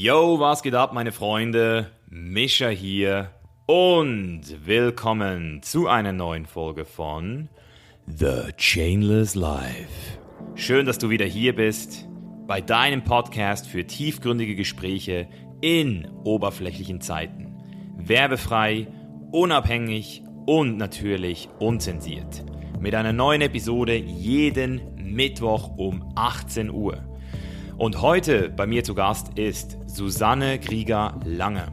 [0.00, 1.90] Yo, was geht ab, meine Freunde?
[2.08, 3.32] Mischa hier
[3.66, 7.48] und willkommen zu einer neuen Folge von
[8.06, 10.20] The Chainless Life.
[10.54, 12.06] Schön, dass du wieder hier bist
[12.46, 15.26] bei deinem Podcast für tiefgründige Gespräche
[15.62, 17.56] in oberflächlichen Zeiten.
[17.96, 18.86] Werbefrei,
[19.32, 22.44] unabhängig und natürlich unzensiert.
[22.78, 27.17] Mit einer neuen Episode jeden Mittwoch um 18 Uhr.
[27.78, 31.68] Und heute bei mir zu Gast ist Susanne Krieger-Lange.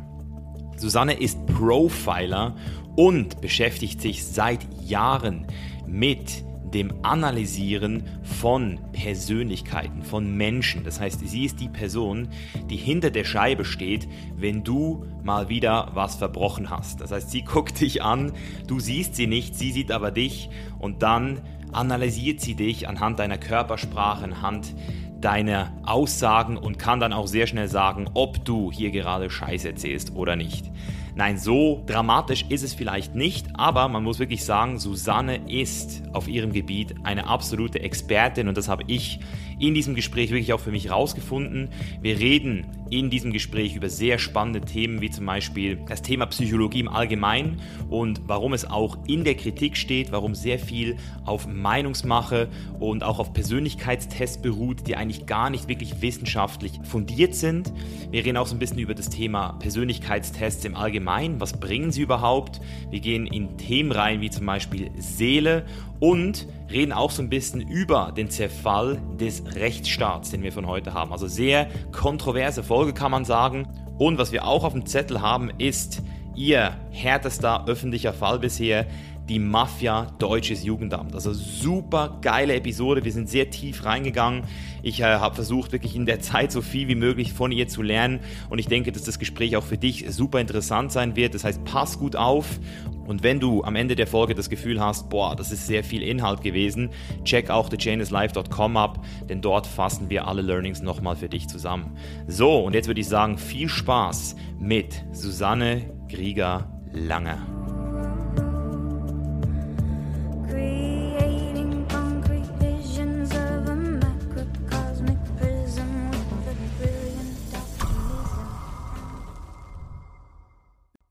[0.78, 2.56] Susanne ist Profiler
[2.96, 5.48] und beschäftigt sich seit Jahren
[5.88, 10.84] mit dem Analysieren von Persönlichkeiten, von Menschen.
[10.84, 12.28] Das heißt, sie ist die Person,
[12.70, 17.02] die hinter der Scheibe steht, wenn du mal wieder was verbrochen hast.
[17.02, 18.32] Das heißt, sie guckt dich an,
[18.68, 21.42] du siehst sie nicht, sie sieht aber dich und dann
[21.72, 24.74] analysiert sie dich anhand deiner Körpersprache, anhand
[25.22, 30.16] deine Aussagen und kann dann auch sehr schnell sagen, ob du hier gerade Scheiße erzählst
[30.16, 30.72] oder nicht.
[31.18, 36.28] Nein, so dramatisch ist es vielleicht nicht, aber man muss wirklich sagen, Susanne ist auf
[36.28, 39.22] ihrem Gebiet eine absolute Expertin und das habe ich
[39.58, 41.70] in diesem Gespräch wirklich auch für mich rausgefunden.
[42.02, 46.82] Wir reden in diesem Gespräch über sehr spannende Themen wie zum Beispiel das Thema Psychologie
[46.82, 52.48] im Allgemeinen und warum es auch in der Kritik steht, warum sehr viel auf Meinungsmache
[52.80, 57.74] und auch auf Persönlichkeitstests beruht, die eigentlich gar nicht wirklich wissenschaftlich fundiert sind.
[58.12, 61.40] Wir reden auch so ein bisschen über das Thema Persönlichkeitstests im Allgemeinen.
[61.40, 62.62] Was bringen sie überhaupt?
[62.92, 65.66] Wir gehen in Themen rein wie zum Beispiel Seele
[66.00, 70.94] und reden auch so ein bisschen über den Zerfall des Rechtsstaats, den wir von heute
[70.94, 71.12] haben.
[71.12, 73.68] Also sehr kontroverse Folge kann man sagen.
[73.98, 76.02] Und was wir auch auf dem Zettel haben, ist
[76.36, 78.86] ihr härtester öffentlicher Fall bisher,
[79.30, 81.16] die Mafia Deutsches Jugendamt.
[81.16, 83.04] Also super geile Episode.
[83.04, 84.44] Wir sind sehr tief reingegangen.
[84.84, 87.82] Ich äh, habe versucht, wirklich in der Zeit so viel wie möglich von ihr zu
[87.82, 88.20] lernen.
[88.50, 91.34] Und ich denke, dass das Gespräch auch für dich super interessant sein wird.
[91.34, 92.60] Das heißt, pass gut auf.
[93.08, 96.02] Und wenn du am Ende der Folge das Gefühl hast, boah, das ist sehr viel
[96.02, 96.90] Inhalt gewesen,
[97.24, 101.98] check auch thechainislife.com ab, denn dort fassen wir alle Learnings nochmal für dich zusammen.
[102.28, 107.65] So, und jetzt würde ich sagen, viel Spaß mit Susanne Grieger-Lange.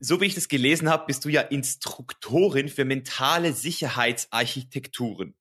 [0.05, 5.33] So wie ich das gelesen habe, bist du ja Instruktorin für mentale Sicherheitsarchitekturen,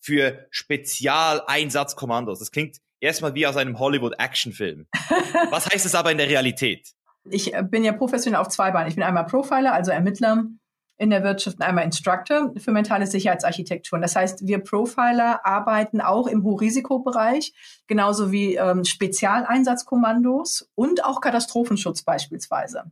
[0.00, 2.40] für Spezialeinsatzkommandos.
[2.40, 4.86] Das klingt erstmal wie aus einem Hollywood-Actionfilm.
[5.50, 6.92] Was heißt es aber in der Realität?
[7.30, 8.88] Ich äh, bin ja professionell auf zwei Beinen.
[8.88, 10.44] Ich bin einmal Profiler, also Ermittler
[10.96, 14.02] in der Wirtschaft, und einmal Instructor für mentale Sicherheitsarchitekturen.
[14.02, 17.52] Das heißt, wir Profiler arbeiten auch im Hochrisikobereich,
[17.86, 22.90] genauso wie ähm, Spezialeinsatzkommandos und auch Katastrophenschutz beispielsweise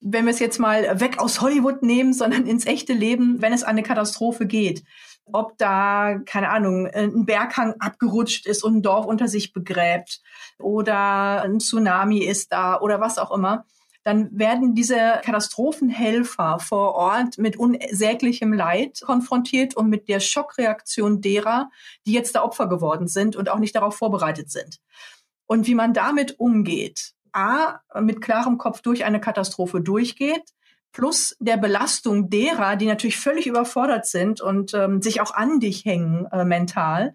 [0.00, 3.62] wenn wir es jetzt mal weg aus Hollywood nehmen, sondern ins echte Leben, wenn es
[3.62, 4.84] an eine Katastrophe geht,
[5.26, 10.20] ob da, keine Ahnung, ein Berghang abgerutscht ist und ein Dorf unter sich begräbt
[10.58, 13.64] oder ein Tsunami ist da oder was auch immer,
[14.04, 21.70] dann werden diese Katastrophenhelfer vor Ort mit unsäglichem Leid konfrontiert und mit der Schockreaktion derer,
[22.06, 24.78] die jetzt da Opfer geworden sind und auch nicht darauf vorbereitet sind.
[25.46, 30.42] Und wie man damit umgeht, A, mit klarem Kopf durch eine Katastrophe durchgeht,
[30.92, 35.84] plus der Belastung derer, die natürlich völlig überfordert sind und ähm, sich auch an dich
[35.84, 37.14] hängen äh, mental,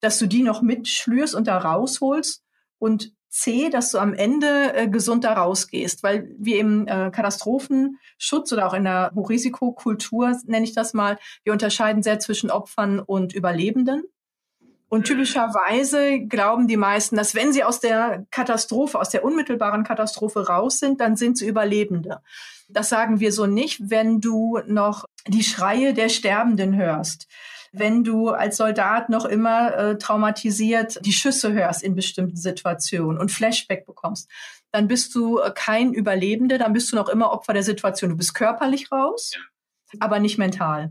[0.00, 2.42] dass du die noch mitschlürst und da rausholst
[2.78, 8.52] und C, dass du am Ende äh, gesund da rausgehst, weil wir im äh, Katastrophenschutz
[8.52, 13.32] oder auch in der Hochrisikokultur, nenne ich das mal, wir unterscheiden sehr zwischen Opfern und
[13.32, 14.02] Überlebenden.
[14.92, 20.46] Und typischerweise glauben die meisten, dass wenn sie aus der Katastrophe, aus der unmittelbaren Katastrophe
[20.46, 22.20] raus sind, dann sind sie Überlebende.
[22.68, 27.26] Das sagen wir so nicht, wenn du noch die Schreie der Sterbenden hörst.
[27.72, 33.30] Wenn du als Soldat noch immer äh, traumatisiert die Schüsse hörst in bestimmten Situationen und
[33.30, 34.28] Flashback bekommst,
[34.72, 38.10] dann bist du äh, kein Überlebender, dann bist du noch immer Opfer der Situation.
[38.10, 39.38] Du bist körperlich raus,
[40.00, 40.90] aber nicht mental.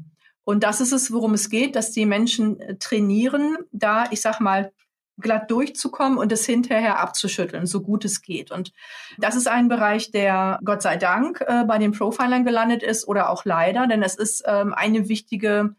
[0.51, 4.41] Und das ist es, worum es geht, dass die Menschen äh, trainieren, da, ich sag
[4.41, 4.73] mal,
[5.17, 8.51] glatt durchzukommen und es hinterher abzuschütteln, so gut es geht.
[8.51, 8.73] Und
[9.17, 13.29] das ist ein Bereich, der Gott sei Dank äh, bei den Profilern gelandet ist oder
[13.29, 15.75] auch leider, denn es ist ähm, eine wichtige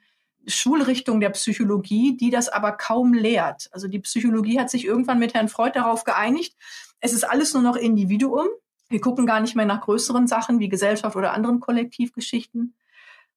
[0.46, 3.69] Schulrichtung der Psychologie, die das aber kaum lehrt.
[3.72, 6.56] Also die Psychologie hat sich irgendwann mit Herrn Freud darauf geeinigt,
[7.00, 8.46] es ist alles nur noch Individuum.
[8.88, 12.74] Wir gucken gar nicht mehr nach größeren Sachen wie Gesellschaft oder anderen Kollektivgeschichten.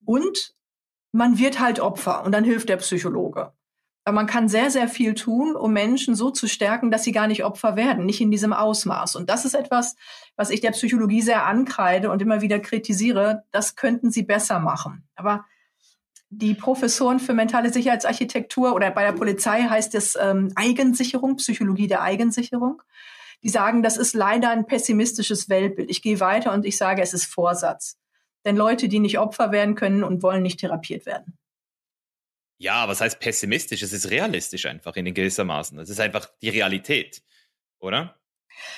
[0.06, 0.56] Und
[1.16, 3.54] man wird halt Opfer und dann hilft der Psychologe.
[4.12, 7.46] man kann sehr, sehr viel tun, um Menschen so zu stärken, dass sie gar nicht
[7.46, 9.16] Opfer werden, nicht in diesem Ausmaß.
[9.16, 9.96] Und das ist etwas,
[10.36, 13.44] was ich der Psychologie sehr ankreide und immer wieder kritisiere.
[13.52, 15.08] Das könnten sie besser machen.
[15.16, 15.46] Aber
[16.30, 22.02] die Professoren für mentale Sicherheitsarchitektur oder bei der Polizei heißt es ähm, Eigensicherung, Psychologie der
[22.02, 22.82] Eigensicherung.
[23.42, 25.90] Die sagen, das ist leider ein pessimistisches Weltbild.
[25.90, 27.98] Ich gehe weiter und ich sage, es ist Vorsatz.
[28.46, 31.38] Denn Leute, die nicht Opfer werden können und wollen nicht therapiert werden.
[32.58, 33.82] Ja, was heißt pessimistisch?
[33.82, 35.78] Es ist realistisch einfach in gewissermaßen.
[35.80, 37.22] Es ist einfach die Realität,
[37.80, 38.16] oder?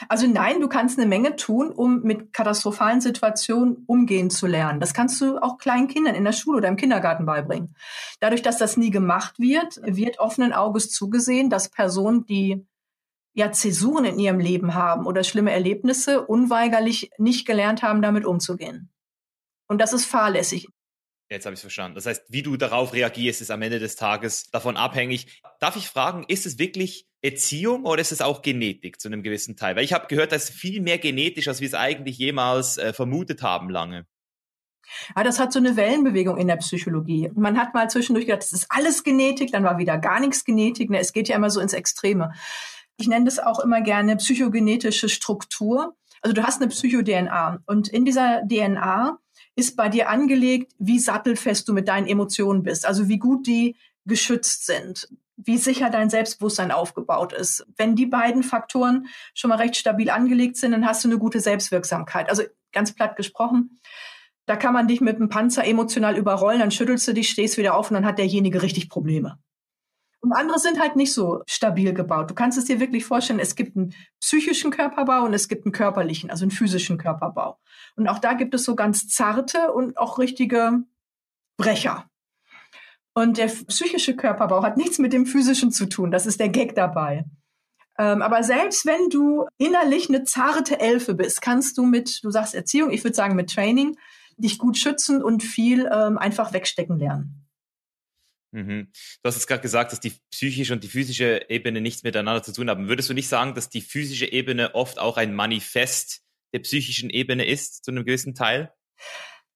[0.09, 4.79] Also nein, du kannst eine Menge tun, um mit katastrophalen Situationen umgehen zu lernen.
[4.79, 7.75] Das kannst du auch kleinen Kindern in der Schule oder im Kindergarten beibringen.
[8.19, 12.65] Dadurch, dass das nie gemacht wird, wird offenen Auges zugesehen, dass Personen, die
[13.33, 18.89] ja Zäsuren in ihrem Leben haben oder schlimme Erlebnisse, unweigerlich nicht gelernt haben, damit umzugehen.
[19.67, 20.67] Und das ist fahrlässig.
[21.29, 21.95] Jetzt habe ich es verstanden.
[21.95, 25.41] Das heißt, wie du darauf reagierst, ist am Ende des Tages davon abhängig.
[25.59, 29.57] Darf ich fragen, ist es wirklich Erziehung oder ist es auch Genetik zu einem gewissen
[29.57, 29.75] Teil?
[29.75, 32.93] Weil ich habe gehört, das ist viel mehr genetisch, als wir es eigentlich jemals äh,
[32.93, 34.05] vermutet haben lange.
[35.17, 37.29] Ja, das hat so eine Wellenbewegung in der Psychologie.
[37.35, 40.89] Man hat mal zwischendurch gedacht, das ist alles Genetik, dann war wieder gar nichts Genetik.
[40.89, 42.31] Ne, es geht ja immer so ins Extreme.
[42.95, 45.95] Ich nenne das auch immer gerne psychogenetische Struktur.
[46.21, 49.19] Also du hast eine Psycho-DNA und in dieser DNA
[49.57, 53.75] ist bei dir angelegt, wie sattelfest du mit deinen Emotionen bist, also wie gut die
[54.05, 57.65] geschützt sind, wie sicher dein Selbstbewusstsein aufgebaut ist.
[57.75, 61.39] Wenn die beiden Faktoren schon mal recht stabil angelegt sind, dann hast du eine gute
[61.39, 62.29] Selbstwirksamkeit.
[62.29, 63.79] Also ganz platt gesprochen,
[64.45, 67.75] da kann man dich mit einem Panzer emotional überrollen, dann schüttelst du dich, stehst wieder
[67.75, 69.39] auf und dann hat derjenige richtig Probleme.
[70.19, 72.29] Und andere sind halt nicht so stabil gebaut.
[72.29, 75.73] Du kannst es dir wirklich vorstellen, es gibt einen psychischen Körperbau und es gibt einen
[75.73, 77.57] körperlichen, also einen physischen Körperbau.
[77.97, 80.83] Und auch da gibt es so ganz zarte und auch richtige
[81.57, 82.09] Brecher.
[83.13, 86.11] Und der psychische Körperbau hat nichts mit dem physischen zu tun.
[86.11, 87.25] Das ist der Gag dabei.
[87.97, 92.53] Ähm, aber selbst wenn du innerlich eine zarte Elfe bist, kannst du mit, du sagst
[92.53, 93.97] Erziehung, ich würde sagen mit Training,
[94.37, 97.47] dich gut schützen und viel ähm, einfach wegstecken lernen.
[98.51, 98.91] Mhm.
[99.23, 102.53] Du hast jetzt gerade gesagt, dass die psychische und die physische Ebene nichts miteinander zu
[102.53, 102.87] tun haben.
[102.87, 106.21] Würdest du nicht sagen, dass die physische Ebene oft auch ein Manifest
[106.53, 108.73] der psychischen Ebene ist, zu einem gewissen Teil?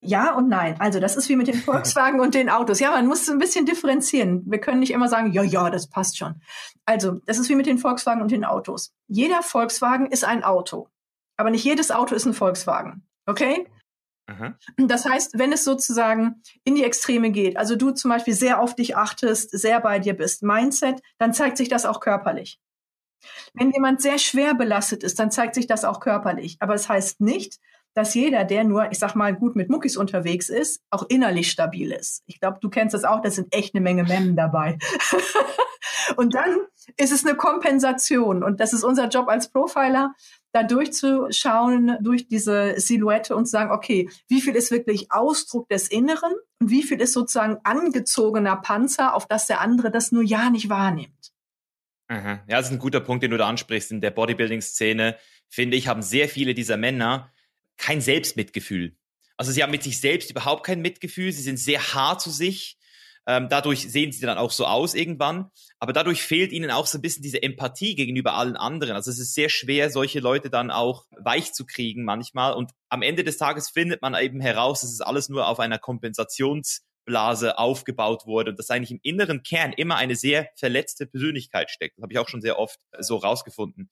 [0.03, 0.79] Ja und nein.
[0.79, 2.79] Also das ist wie mit den Volkswagen und den Autos.
[2.79, 4.43] Ja, man muss ein bisschen differenzieren.
[4.47, 6.41] Wir können nicht immer sagen, ja, ja, das passt schon.
[6.85, 8.93] Also das ist wie mit den Volkswagen und den Autos.
[9.07, 10.89] Jeder Volkswagen ist ein Auto.
[11.37, 13.07] Aber nicht jedes Auto ist ein Volkswagen.
[13.25, 13.67] Okay?
[14.27, 14.57] Aha.
[14.77, 18.75] Das heißt, wenn es sozusagen in die Extreme geht, also du zum Beispiel sehr auf
[18.75, 22.59] dich achtest, sehr bei dir bist, Mindset, dann zeigt sich das auch körperlich.
[23.53, 26.57] Wenn jemand sehr schwer belastet ist, dann zeigt sich das auch körperlich.
[26.59, 27.59] Aber es das heißt nicht,
[27.93, 31.91] dass jeder, der nur, ich sag mal, gut mit Muckis unterwegs ist, auch innerlich stabil
[31.91, 32.23] ist.
[32.25, 34.77] Ich glaube, du kennst das auch, da sind echt eine Menge Memmen dabei.
[36.15, 36.59] und dann
[36.97, 38.43] ist es eine Kompensation.
[38.43, 40.13] Und das ist unser Job als Profiler,
[40.53, 45.87] da durchzuschauen durch diese Silhouette und zu sagen, okay, wie viel ist wirklich Ausdruck des
[45.87, 50.49] Inneren und wie viel ist sozusagen angezogener Panzer, auf das der andere das nur ja
[50.49, 51.30] nicht wahrnimmt.
[52.11, 52.43] Aha.
[52.47, 53.91] Ja, das ist ein guter Punkt, den du da ansprichst.
[53.91, 55.17] In der Bodybuilding-Szene,
[55.49, 57.31] finde ich, haben sehr viele dieser Männer
[57.77, 58.97] kein Selbstmitgefühl.
[59.37, 62.77] Also sie haben mit sich selbst überhaupt kein Mitgefühl, sie sind sehr hart zu sich
[63.27, 65.51] ähm, dadurch sehen sie dann auch so aus irgendwann.
[65.79, 68.95] Aber dadurch fehlt ihnen auch so ein bisschen diese Empathie gegenüber allen anderen.
[68.95, 72.53] Also es ist sehr schwer, solche Leute dann auch weich zu kriegen manchmal.
[72.53, 75.77] Und am Ende des Tages findet man eben heraus, dass es alles nur auf einer
[77.05, 81.97] Kompensationsblase aufgebaut wurde und dass eigentlich im inneren Kern immer eine sehr verletzte Persönlichkeit steckt.
[81.97, 83.89] Das habe ich auch schon sehr oft so rausgefunden.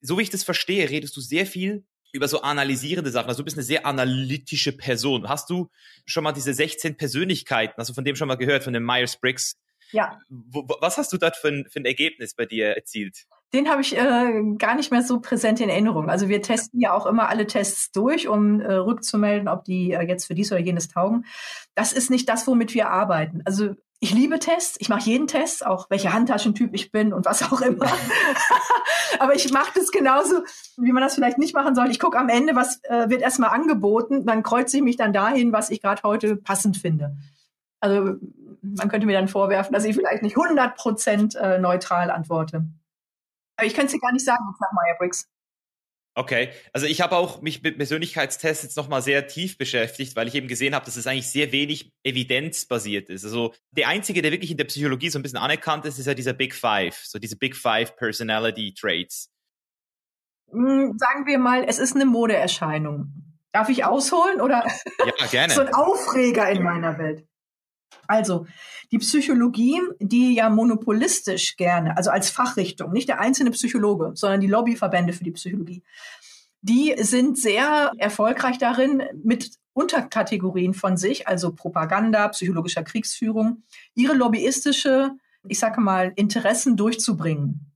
[0.00, 3.28] So wie ich das verstehe, redest du sehr viel über so analysierende Sachen.
[3.28, 5.28] Also du bist eine sehr analytische Person.
[5.28, 5.70] Hast du
[6.06, 9.58] schon mal diese 16 Persönlichkeiten, also von dem schon mal gehört, von dem Myers-Briggs?
[9.90, 10.20] Ja.
[10.28, 13.24] Was hast du dort für ein, für ein Ergebnis bei dir erzielt?
[13.54, 16.10] Den habe ich äh, gar nicht mehr so präsent in Erinnerung.
[16.10, 20.02] Also wir testen ja auch immer alle Tests durch, um äh, rückzumelden, ob die äh,
[20.02, 21.24] jetzt für dies oder jenes taugen.
[21.76, 23.42] Das ist nicht das, womit wir arbeiten.
[23.44, 27.44] Also ich liebe Tests, ich mache jeden Test, auch welcher Handtaschentyp ich bin und was
[27.44, 27.86] auch immer.
[29.20, 30.42] Aber ich mache das genauso,
[30.76, 31.90] wie man das vielleicht nicht machen soll.
[31.90, 35.52] Ich gucke am Ende, was äh, wird erstmal angeboten, dann kreuze ich mich dann dahin,
[35.52, 37.16] was ich gerade heute passend finde.
[37.78, 38.16] Also
[38.62, 42.64] man könnte mir dann vorwerfen, dass ich vielleicht nicht 100 Prozent äh, neutral antworte.
[43.56, 45.28] Aber ich könnte es dir gar nicht sagen nach Meyer-Briggs.
[46.16, 50.36] Okay, also ich habe auch mich mit Persönlichkeitstests jetzt nochmal sehr tief beschäftigt, weil ich
[50.36, 53.24] eben gesehen habe, dass es eigentlich sehr wenig evidenzbasiert ist.
[53.24, 56.14] Also der einzige, der wirklich in der Psychologie so ein bisschen anerkannt ist, ist ja
[56.14, 59.28] dieser Big Five, so diese Big Five Personality Traits.
[60.52, 63.12] Hm, sagen wir mal, es ist eine Modeerscheinung.
[63.50, 64.64] Darf ich ausholen oder?
[65.04, 65.52] Ja, gerne.
[65.52, 67.26] so ein Aufreger in meiner Welt.
[68.06, 68.46] Also
[68.90, 74.46] die Psychologie, die ja monopolistisch gerne, also als Fachrichtung, nicht der einzelne Psychologe, sondern die
[74.46, 75.82] Lobbyverbände für die Psychologie,
[76.62, 85.10] die sind sehr erfolgreich darin, mit Unterkategorien von sich, also Propaganda, psychologischer Kriegsführung, ihre lobbyistische,
[85.46, 87.73] ich sage mal, Interessen durchzubringen.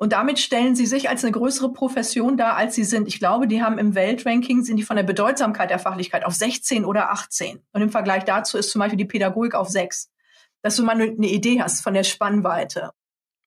[0.00, 3.08] Und damit stellen sie sich als eine größere Profession dar, als sie sind.
[3.08, 6.84] Ich glaube, die haben im Weltranking, sind die von der Bedeutsamkeit der Fachlichkeit auf 16
[6.84, 7.60] oder 18.
[7.72, 10.10] Und im Vergleich dazu ist zum Beispiel die Pädagogik auf 6.
[10.62, 12.92] Dass du mal eine Idee hast von der Spannweite.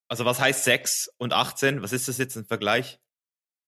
[0.09, 1.81] Also was heißt 6 und 18?
[1.81, 2.99] Was ist das jetzt im Vergleich?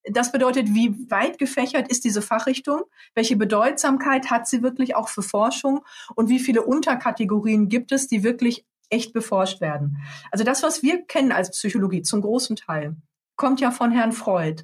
[0.04, 2.82] Das bedeutet, wie weit gefächert ist diese Fachrichtung?
[3.16, 5.86] Welche Bedeutsamkeit hat sie wirklich auch für Forschung?
[6.16, 9.98] Und wie viele Unterkategorien gibt es, die wirklich echt beforscht werden.
[10.32, 12.96] Also das, was wir kennen als Psychologie zum großen Teil,
[13.36, 14.64] kommt ja von Herrn Freud.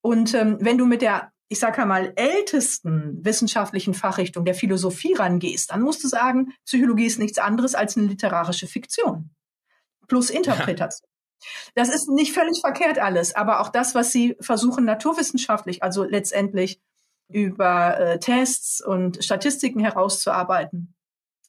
[0.00, 5.70] Und ähm, wenn du mit der, ich sage mal, ältesten wissenschaftlichen Fachrichtung der Philosophie rangehst,
[5.70, 9.30] dann musst du sagen, Psychologie ist nichts anderes als eine literarische Fiktion
[10.08, 11.08] plus Interpretation.
[11.08, 11.48] Ja.
[11.74, 16.80] Das ist nicht völlig verkehrt alles, aber auch das, was sie versuchen naturwissenschaftlich, also letztendlich
[17.28, 20.94] über äh, Tests und Statistiken herauszuarbeiten,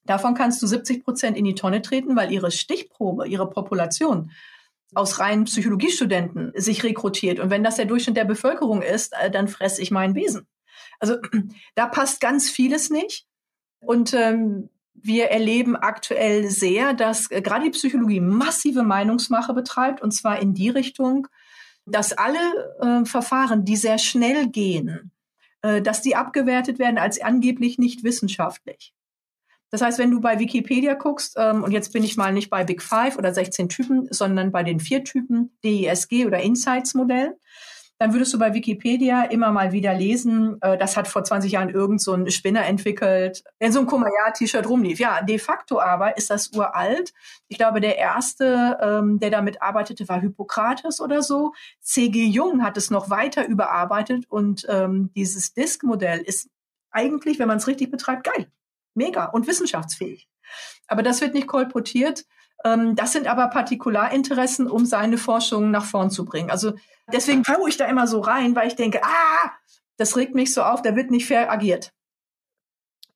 [0.09, 4.31] Davon kannst du 70 Prozent in die Tonne treten, weil ihre Stichprobe, ihre Population
[4.95, 7.39] aus reinen Psychologiestudenten sich rekrutiert.
[7.39, 10.47] Und wenn das der Durchschnitt der Bevölkerung ist, äh, dann fresse ich meinen Wesen.
[10.99, 11.17] Also
[11.75, 13.27] da passt ganz vieles nicht.
[13.81, 20.09] Und ähm, wir erleben aktuell sehr, dass äh, gerade die Psychologie massive Meinungsmache betreibt, und
[20.09, 21.27] zwar in die Richtung,
[21.85, 22.39] dass alle
[22.81, 25.11] äh, Verfahren, die sehr schnell gehen,
[25.61, 28.91] äh, dass die abgewertet werden als angeblich nicht wissenschaftlich.
[29.71, 32.63] Das heißt, wenn du bei Wikipedia guckst, ähm, und jetzt bin ich mal nicht bei
[32.63, 37.35] Big Five oder 16 Typen, sondern bei den vier Typen DISG oder Insights Modell,
[37.99, 41.69] dann würdest du bei Wikipedia immer mal wieder lesen, äh, das hat vor 20 Jahren
[41.69, 44.99] irgend so ein Spinner entwickelt, der so ein Kumbaya-T-Shirt rumlief.
[44.99, 47.13] Ja, de facto aber ist das uralt.
[47.49, 51.53] Ich glaube, der erste, ähm, der damit arbeitete, war Hippokrates oder so.
[51.81, 52.25] C.G.
[52.25, 56.49] Jung hat es noch weiter überarbeitet und ähm, dieses Disk-Modell ist
[56.91, 58.47] eigentlich, wenn man es richtig betreibt, geil
[58.93, 60.27] mega und wissenschaftsfähig.
[60.87, 62.25] Aber das wird nicht kolportiert.
[62.65, 66.49] Ähm, das sind aber Partikularinteressen, um seine Forschung nach vorn zu bringen.
[66.49, 66.73] Also
[67.11, 69.51] deswegen haue ich da immer so rein, weil ich denke, ah,
[69.97, 71.91] das regt mich so auf, da wird nicht fair agiert.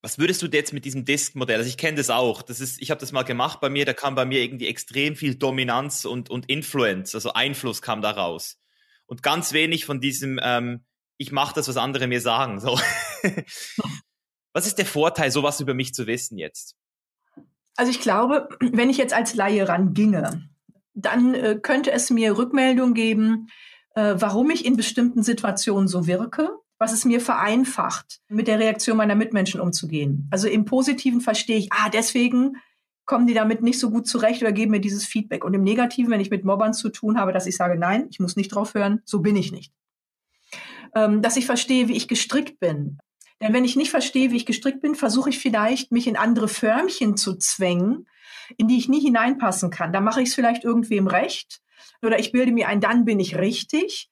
[0.01, 1.58] Was würdest du jetzt mit diesem Disk-Modell?
[1.58, 2.42] Also ich kenne das auch.
[2.42, 3.86] Das ist, ich habe das mal gemacht bei mir.
[3.86, 8.12] Da kam bei mir irgendwie extrem viel Dominanz und und Influence, also Einfluss kam da
[8.12, 8.58] raus
[9.06, 10.39] und ganz wenig von diesem.
[10.42, 10.84] Ähm,
[11.18, 12.60] ich mache das, was andere mir sagen.
[12.60, 12.77] So.
[14.53, 16.75] Was ist der Vorteil, sowas über mich zu wissen jetzt?
[17.75, 20.48] Also ich glaube, wenn ich jetzt als Laie ranginge,
[20.93, 23.48] dann äh, könnte es mir Rückmeldung geben,
[23.95, 28.98] äh, warum ich in bestimmten Situationen so wirke, was es mir vereinfacht, mit der Reaktion
[28.98, 30.27] meiner Mitmenschen umzugehen.
[30.31, 32.57] Also im Positiven verstehe ich, ah, deswegen
[33.05, 35.43] kommen die damit nicht so gut zurecht oder geben mir dieses Feedback.
[35.43, 38.19] Und im Negativen, wenn ich mit Mobbern zu tun habe, dass ich sage, nein, ich
[38.19, 39.74] muss nicht drauf hören, so bin ich nicht.
[40.95, 43.00] Ähm, dass ich verstehe, wie ich gestrickt bin,
[43.43, 46.47] denn wenn ich nicht verstehe, wie ich gestrickt bin, versuche ich vielleicht, mich in andere
[46.47, 48.07] Förmchen zu zwängen,
[48.57, 49.91] in die ich nie hineinpassen kann.
[49.91, 51.62] Da mache ich es vielleicht irgendwem recht
[52.01, 54.09] oder ich bilde mir ein, dann bin ich richtig.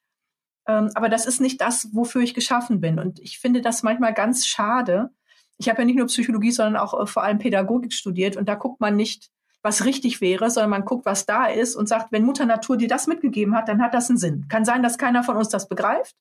[0.66, 2.98] Ähm, aber das ist nicht das, wofür ich geschaffen bin.
[2.98, 5.10] Und ich finde das manchmal ganz schade.
[5.58, 8.36] Ich habe ja nicht nur Psychologie, sondern auch äh, vor allem Pädagogik studiert.
[8.36, 9.30] Und da guckt man nicht,
[9.62, 12.88] was richtig wäre, sondern man guckt, was da ist und sagt, wenn Mutter Natur dir
[12.88, 14.46] das mitgegeben hat, dann hat das einen Sinn.
[14.48, 16.16] Kann sein, dass keiner von uns das begreift,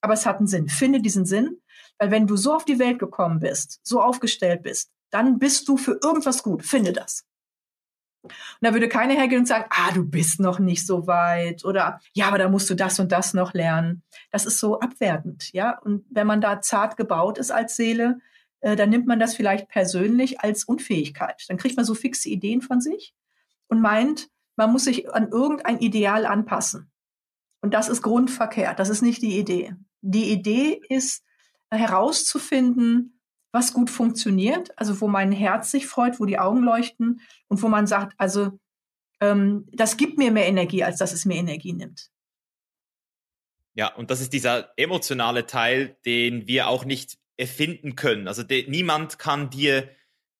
[0.00, 0.68] aber es hat einen Sinn.
[0.68, 1.62] Finde diesen Sinn
[2.02, 5.76] weil wenn du so auf die Welt gekommen bist, so aufgestellt bist, dann bist du
[5.76, 6.64] für irgendwas gut.
[6.64, 7.24] Finde das.
[8.24, 12.00] Und da würde keiner hergehen und sagen, ah, du bist noch nicht so weit oder
[12.12, 14.02] ja, aber da musst du das und das noch lernen.
[14.32, 15.78] Das ist so abwertend, ja.
[15.78, 18.18] Und wenn man da zart gebaut ist als Seele,
[18.62, 21.44] äh, dann nimmt man das vielleicht persönlich als Unfähigkeit.
[21.46, 23.14] Dann kriegt man so fixe Ideen von sich
[23.68, 26.90] und meint, man muss sich an irgendein Ideal anpassen.
[27.60, 28.80] Und das ist grundverkehrt.
[28.80, 29.76] Das ist nicht die Idee.
[30.00, 31.22] Die Idee ist,
[31.76, 33.18] herauszufinden,
[33.52, 37.68] was gut funktioniert, also wo mein Herz sich freut, wo die Augen leuchten und wo
[37.68, 38.58] man sagt, also
[39.20, 42.10] ähm, das gibt mir mehr Energie, als dass es mir Energie nimmt.
[43.74, 48.28] Ja, und das ist dieser emotionale Teil, den wir auch nicht erfinden können.
[48.28, 49.90] Also de, niemand kann dir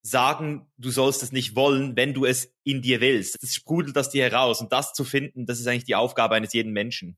[0.02, 3.42] sagen, du sollst es nicht wollen, wenn du es in dir willst.
[3.42, 6.52] Es sprudelt das dir heraus und das zu finden, das ist eigentlich die Aufgabe eines
[6.52, 7.16] jeden Menschen.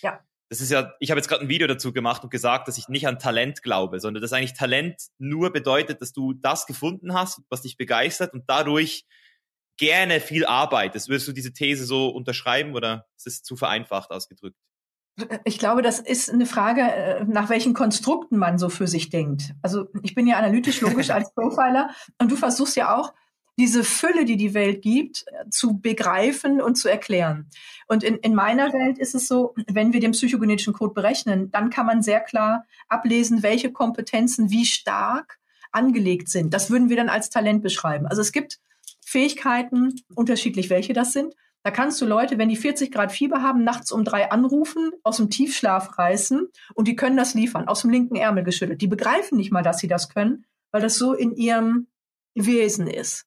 [0.00, 0.20] Ja
[0.54, 2.88] das ist ja, ich habe jetzt gerade ein Video dazu gemacht und gesagt, dass ich
[2.88, 7.40] nicht an Talent glaube, sondern dass eigentlich Talent nur bedeutet, dass du das gefunden hast,
[7.50, 9.04] was dich begeistert und dadurch
[9.78, 11.08] gerne viel arbeitest.
[11.08, 14.56] Würdest du diese These so unterschreiben oder ist es zu vereinfacht ausgedrückt?
[15.44, 19.54] Ich glaube, das ist eine Frage, äh, nach welchen Konstrukten man so für sich denkt.
[19.60, 23.12] Also ich bin ja analytisch logisch als Profiler und du versuchst ja auch,
[23.58, 27.48] diese Fülle, die die Welt gibt, zu begreifen und zu erklären.
[27.86, 31.70] Und in, in meiner Welt ist es so, wenn wir den psychogenetischen Code berechnen, dann
[31.70, 35.38] kann man sehr klar ablesen, welche Kompetenzen wie stark
[35.70, 36.52] angelegt sind.
[36.52, 38.06] Das würden wir dann als Talent beschreiben.
[38.06, 38.60] Also es gibt
[39.04, 41.34] Fähigkeiten, unterschiedlich welche das sind,
[41.64, 45.16] da kannst du Leute, wenn die 40 Grad Fieber haben, nachts um drei anrufen, aus
[45.16, 48.82] dem Tiefschlaf reißen und die können das liefern, aus dem linken Ärmel geschüttelt.
[48.82, 51.86] Die begreifen nicht mal, dass sie das können, weil das so in ihrem
[52.34, 53.26] Wesen ist.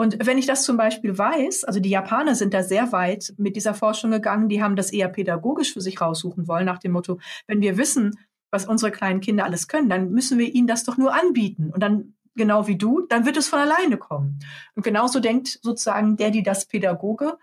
[0.00, 3.54] Und wenn ich das zum Beispiel weiß, also die Japaner sind da sehr weit mit
[3.54, 7.18] dieser Forschung gegangen, die haben das eher pädagogisch für sich raussuchen wollen, nach dem Motto,
[7.46, 8.18] wenn wir wissen,
[8.50, 11.70] was unsere kleinen Kinder alles können, dann müssen wir ihnen das doch nur anbieten.
[11.70, 14.38] Und dann genau wie du, dann wird es von alleine kommen.
[14.74, 17.36] Und genauso denkt sozusagen der, die das Pädagoge.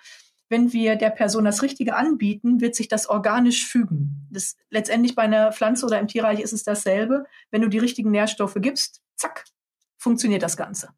[0.50, 4.28] Wenn wir der Person das Richtige anbieten, wird sich das organisch fügen.
[4.32, 7.26] Das, letztendlich bei einer Pflanze oder im Tierreich ist es dasselbe.
[7.52, 9.46] Wenn du die richtigen Nährstoffe gibst, zack,
[10.00, 10.90] funktioniert das Ganze.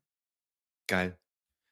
[0.88, 1.18] Geil.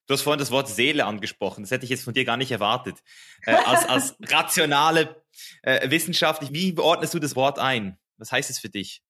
[0.08, 1.64] Du hast vorhin das Wort Seele angesprochen.
[1.64, 2.96] Das hätte ich jetzt von dir gar nicht erwartet.
[3.44, 5.22] Äh, als, als rationale
[5.62, 7.98] äh, Wissenschaft, wie beordnest du das Wort ein?
[8.18, 9.04] Was heißt es für dich?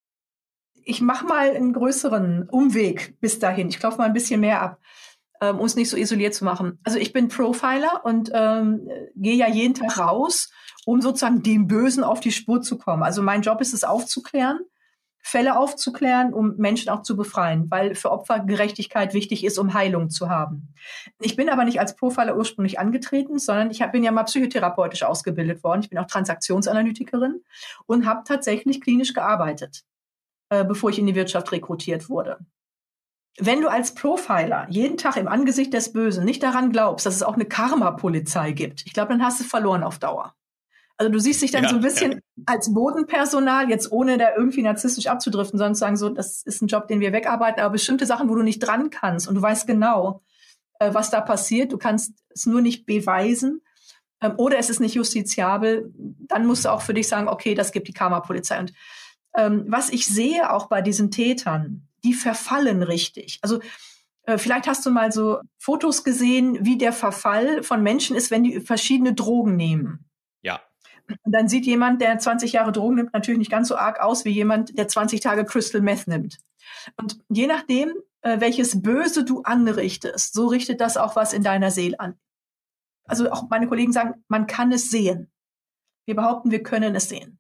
[0.88, 3.68] ich mache mal einen größeren Umweg bis dahin.
[3.68, 4.80] Ich klopfe mal ein bisschen mehr ab,
[5.42, 6.80] ähm, um es nicht so isoliert zu machen.
[6.84, 10.50] Also ich bin Profiler und ähm, gehe ja jeden Tag raus,
[10.86, 13.04] um sozusagen dem Bösen auf die Spur zu kommen.
[13.04, 14.60] Also mein Job ist es aufzuklären,
[15.28, 20.10] Fälle aufzuklären, um Menschen auch zu befreien, weil für Opfer Gerechtigkeit wichtig ist, um Heilung
[20.10, 20.74] zu haben.
[21.20, 25.64] Ich bin aber nicht als Profiler ursprünglich angetreten, sondern ich bin ja mal psychotherapeutisch ausgebildet
[25.64, 25.82] worden.
[25.82, 27.44] Ich bin auch Transaktionsanalytikerin
[27.86, 29.84] und habe tatsächlich klinisch gearbeitet.
[30.50, 32.40] Äh, bevor ich in die Wirtschaft rekrutiert wurde.
[33.38, 37.24] Wenn du als Profiler jeden Tag im Angesicht des Bösen nicht daran glaubst, dass es
[37.24, 40.34] auch eine Karma-Polizei gibt, ich glaube, dann hast du verloren auf Dauer.
[40.98, 42.18] Also du siehst dich dann ja, so ein bisschen ja.
[42.48, 46.68] als Bodenpersonal, jetzt ohne da irgendwie narzisstisch abzudriften, sondern zu sagen, so, das ist ein
[46.68, 49.68] Job, den wir wegarbeiten, aber bestimmte Sachen, wo du nicht dran kannst und du weißt
[49.68, 50.24] genau,
[50.80, 53.62] äh, was da passiert, du kannst es nur nicht beweisen
[54.22, 57.72] ähm, oder es ist nicht justiziabel, dann musst du auch für dich sagen, okay, das
[57.72, 58.60] gibt die Karma-Polizei.
[58.60, 58.74] Und
[59.36, 63.40] ähm, was ich sehe auch bei diesen Tätern, die verfallen richtig.
[63.42, 63.60] Also
[64.24, 68.44] äh, vielleicht hast du mal so Fotos gesehen, wie der Verfall von Menschen ist, wenn
[68.44, 70.07] die verschiedene Drogen nehmen.
[71.24, 74.26] Und dann sieht jemand, der 20 Jahre Drogen nimmt, natürlich nicht ganz so arg aus
[74.26, 76.38] wie jemand, der 20 Tage Crystal Meth nimmt.
[76.98, 81.72] Und je nachdem, äh, welches Böse du anrichtest, so richtet das auch was in deiner
[81.72, 82.16] Seele an.
[83.06, 85.32] Also auch meine Kollegen sagen, man kann es sehen.
[86.06, 87.40] Wir behaupten, wir können es sehen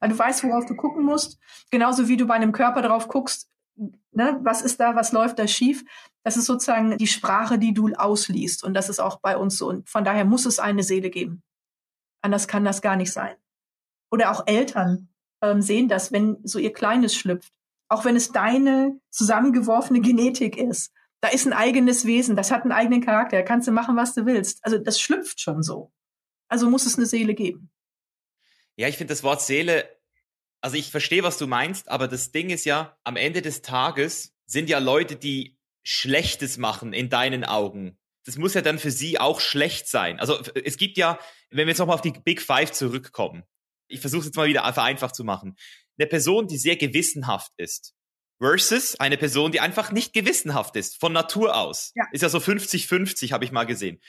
[0.00, 1.38] weil du weißt, worauf du gucken musst.
[1.70, 5.46] Genauso wie du bei einem Körper darauf guckst, ne, was ist da, was läuft da
[5.46, 5.84] schief.
[6.24, 8.64] Das ist sozusagen die Sprache, die du ausliest.
[8.64, 9.68] Und das ist auch bei uns so.
[9.68, 11.42] Und von daher muss es eine Seele geben.
[12.22, 13.36] Anders kann das gar nicht sein.
[14.10, 15.08] Oder auch Eltern
[15.42, 17.52] ähm, sehen das, wenn so ihr Kleines schlüpft.
[17.88, 20.92] Auch wenn es deine zusammengeworfene Genetik ist.
[21.20, 24.14] Da ist ein eigenes Wesen, das hat einen eigenen Charakter, da kannst du machen, was
[24.14, 24.64] du willst.
[24.64, 25.92] Also das schlüpft schon so.
[26.48, 27.70] Also muss es eine Seele geben.
[28.76, 29.86] Ja, ich finde das Wort Seele,
[30.62, 34.34] also ich verstehe, was du meinst, aber das Ding ist ja, am Ende des Tages
[34.46, 37.98] sind ja Leute, die Schlechtes machen in deinen Augen.
[38.26, 40.20] Das muss ja dann für sie auch schlecht sein.
[40.20, 41.18] Also es gibt ja,
[41.50, 43.44] wenn wir jetzt nochmal auf die Big Five zurückkommen,
[43.88, 45.56] ich versuche es jetzt mal wieder vereinfacht zu machen.
[45.98, 47.94] Eine Person, die sehr gewissenhaft ist,
[48.40, 51.92] versus eine Person, die einfach nicht gewissenhaft ist, von Natur aus.
[51.94, 52.04] Ja.
[52.12, 54.00] Ist ja so 50-50, habe ich mal gesehen.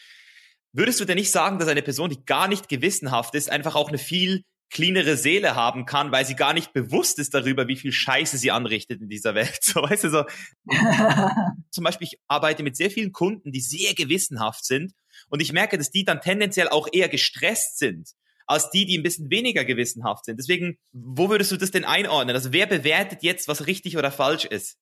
[0.73, 3.89] Würdest du denn nicht sagen, dass eine Person, die gar nicht gewissenhaft ist, einfach auch
[3.89, 7.91] eine viel cleanere Seele haben kann, weil sie gar nicht bewusst ist darüber, wie viel
[7.91, 9.59] Scheiße sie anrichtet in dieser Welt.
[9.61, 10.23] So, weißt du, so.
[11.69, 14.93] Zum Beispiel, ich arbeite mit sehr vielen Kunden, die sehr gewissenhaft sind
[15.29, 18.09] und ich merke, dass die dann tendenziell auch eher gestresst sind
[18.47, 20.37] als die, die ein bisschen weniger gewissenhaft sind.
[20.37, 22.35] Deswegen, wo würdest du das denn einordnen?
[22.35, 24.77] Also wer bewertet jetzt, was richtig oder falsch ist?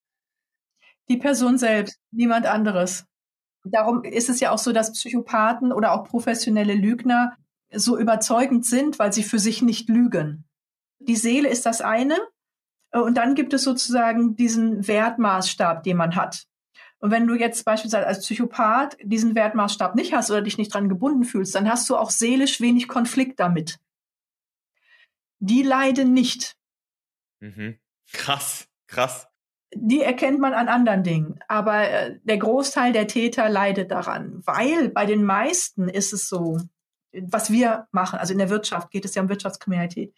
[1.08, 3.04] Die Person selbst, niemand anderes.
[3.64, 7.36] Darum ist es ja auch so, dass Psychopathen oder auch professionelle Lügner
[7.72, 10.44] so überzeugend sind, weil sie für sich nicht lügen.
[10.98, 12.18] Die Seele ist das eine.
[12.92, 16.46] Äh, und dann gibt es sozusagen diesen Wertmaßstab, den man hat.
[16.98, 20.90] Und wenn du jetzt beispielsweise als Psychopath diesen Wertmaßstab nicht hast oder dich nicht dran
[20.90, 23.78] gebunden fühlst, dann hast du auch seelisch wenig Konflikt damit.
[25.38, 26.56] Die leiden nicht.
[27.40, 27.78] Mhm.
[28.12, 29.28] Krass, krass.
[29.74, 31.40] Die erkennt man an anderen Dingen.
[31.48, 36.58] Aber äh, der Großteil der Täter leidet daran, weil bei den meisten ist es so,
[37.12, 40.14] was wir machen, also in der Wirtschaft geht es ja um Wirtschaftskriminalität.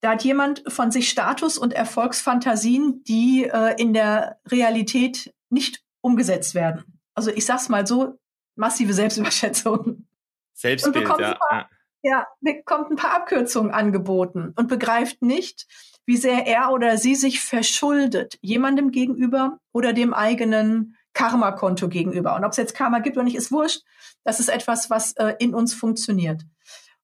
[0.00, 6.54] Da hat jemand von sich Status und Erfolgsfantasien, die äh, in der Realität nicht umgesetzt
[6.54, 7.00] werden.
[7.14, 8.18] Also ich sag's mal so,
[8.54, 10.06] massive Selbstüberschätzung.
[10.54, 11.34] Selbstbild, ja.
[11.34, 11.70] Paar,
[12.02, 15.66] ja, bekommt ein paar Abkürzungen angeboten und begreift nicht,
[16.06, 22.36] wie sehr er oder sie sich verschuldet, jemandem gegenüber oder dem eigenen Karma-Konto gegenüber.
[22.36, 23.82] Und ob es jetzt Karma gibt oder nicht, ist wurscht.
[24.22, 26.42] Das ist etwas, was äh, in uns funktioniert.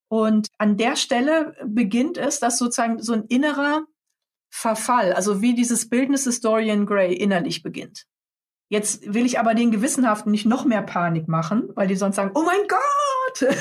[0.08, 3.86] Und an der Stelle beginnt es, dass sozusagen so ein innerer
[4.50, 8.04] Verfall, also wie dieses Bildnis des Dorian Gray innerlich beginnt.
[8.68, 12.32] Jetzt will ich aber den Gewissenhaften nicht noch mehr Panik machen, weil die sonst sagen,
[12.34, 13.56] oh mein Gott!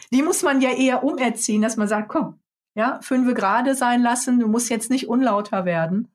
[0.12, 2.40] die muss man ja eher umerziehen, dass man sagt, komm,
[2.74, 6.08] ja, fünfe gerade sein lassen, du musst jetzt nicht unlauter werden,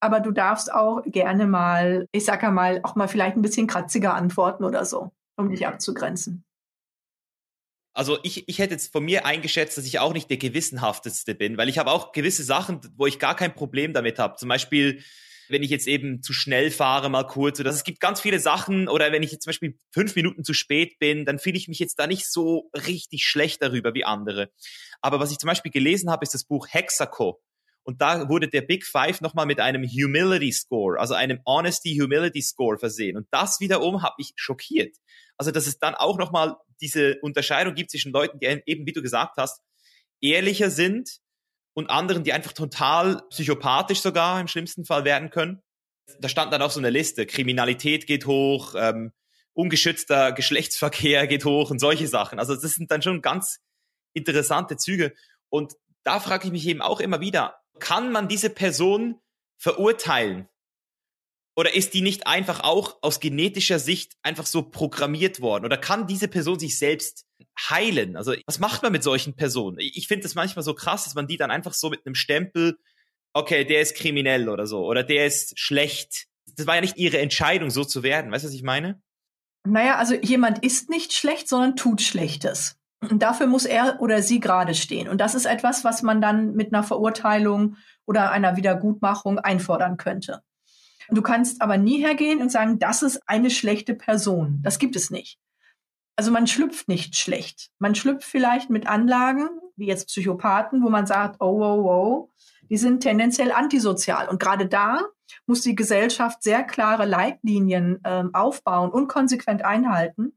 [0.00, 4.14] aber du darfst auch gerne mal, ich sag mal, auch mal vielleicht ein bisschen kratziger
[4.14, 6.44] antworten oder so, um dich abzugrenzen.
[7.92, 11.58] Also ich, ich hätte jetzt von mir eingeschätzt, dass ich auch nicht der gewissenhafteste bin,
[11.58, 14.36] weil ich habe auch gewisse Sachen, wo ich gar kein Problem damit habe.
[14.36, 15.02] Zum Beispiel,
[15.48, 17.58] wenn ich jetzt eben zu schnell fahre, mal kurz.
[17.58, 18.88] Oder es gibt ganz viele Sachen.
[18.88, 21.80] Oder wenn ich jetzt zum Beispiel fünf Minuten zu spät bin, dann fühle ich mich
[21.80, 24.50] jetzt da nicht so richtig schlecht darüber wie andere.
[25.00, 27.42] Aber was ich zum Beispiel gelesen habe, ist das Buch Hexaco.
[27.82, 32.42] Und da wurde der Big Five nochmal mit einem Humility Score, also einem Honesty Humility
[32.42, 33.16] Score versehen.
[33.16, 34.96] Und das wiederum hat mich schockiert.
[35.36, 39.02] Also, dass es dann auch nochmal diese Unterscheidung gibt zwischen Leuten, die eben, wie du
[39.02, 39.62] gesagt hast,
[40.20, 41.20] ehrlicher sind
[41.74, 45.62] und anderen, die einfach total psychopathisch sogar im schlimmsten Fall werden können.
[46.18, 47.24] Da stand dann auch so eine Liste.
[47.24, 49.12] Kriminalität geht hoch, ähm,
[49.52, 52.38] ungeschützter Geschlechtsverkehr geht hoch und solche Sachen.
[52.38, 53.60] Also das sind dann schon ganz
[54.12, 55.14] interessante Züge.
[55.48, 59.20] Und da frage ich mich eben auch immer wieder, kann man diese Person
[59.58, 60.48] verurteilen?
[61.56, 65.64] Oder ist die nicht einfach auch aus genetischer Sicht einfach so programmiert worden?
[65.64, 67.26] Oder kann diese Person sich selbst
[67.68, 68.16] heilen?
[68.16, 69.76] Also was macht man mit solchen Personen?
[69.80, 72.78] Ich finde es manchmal so krass, dass man die dann einfach so mit einem Stempel,
[73.34, 76.28] okay, der ist kriminell oder so, oder der ist schlecht.
[76.56, 78.30] Das war ja nicht ihre Entscheidung, so zu werden.
[78.30, 79.02] Weißt du, was ich meine?
[79.66, 82.79] Naja, also jemand ist nicht schlecht, sondern tut Schlechtes.
[83.08, 85.08] Und dafür muss er oder sie gerade stehen.
[85.08, 90.42] Und das ist etwas, was man dann mit einer Verurteilung oder einer Wiedergutmachung einfordern könnte.
[91.08, 94.60] Du kannst aber nie hergehen und sagen, das ist eine schlechte Person.
[94.62, 95.38] Das gibt es nicht.
[96.14, 97.70] Also man schlüpft nicht schlecht.
[97.78, 102.30] Man schlüpft vielleicht mit Anlagen, wie jetzt Psychopathen, wo man sagt, oh, oh, oh,
[102.68, 104.28] die sind tendenziell antisozial.
[104.28, 105.00] Und gerade da
[105.46, 110.32] muss die Gesellschaft sehr klare Leitlinien äh, aufbauen und konsequent einhalten,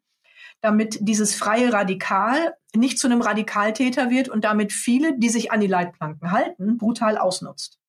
[0.63, 5.59] damit dieses freie Radikal nicht zu einem Radikaltäter wird und damit viele, die sich an
[5.59, 7.79] die Leitplanken halten, brutal ausnutzt.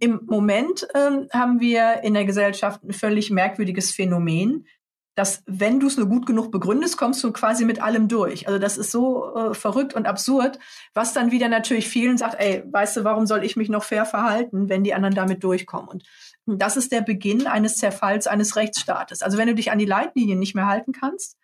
[0.00, 4.66] Im Moment ähm, haben wir in der Gesellschaft ein völlig merkwürdiges Phänomen,
[5.14, 8.48] dass wenn du es nur gut genug begründest, kommst du quasi mit allem durch.
[8.48, 10.58] Also das ist so äh, verrückt und absurd,
[10.92, 14.06] was dann wieder natürlich vielen sagt, ey, weißt du, warum soll ich mich noch fair
[14.06, 15.88] verhalten, wenn die anderen damit durchkommen?
[15.88, 16.04] Und
[16.58, 19.22] das ist der Beginn eines Zerfalls eines Rechtsstaates.
[19.22, 21.36] Also wenn du dich an die Leitlinien nicht mehr halten kannst,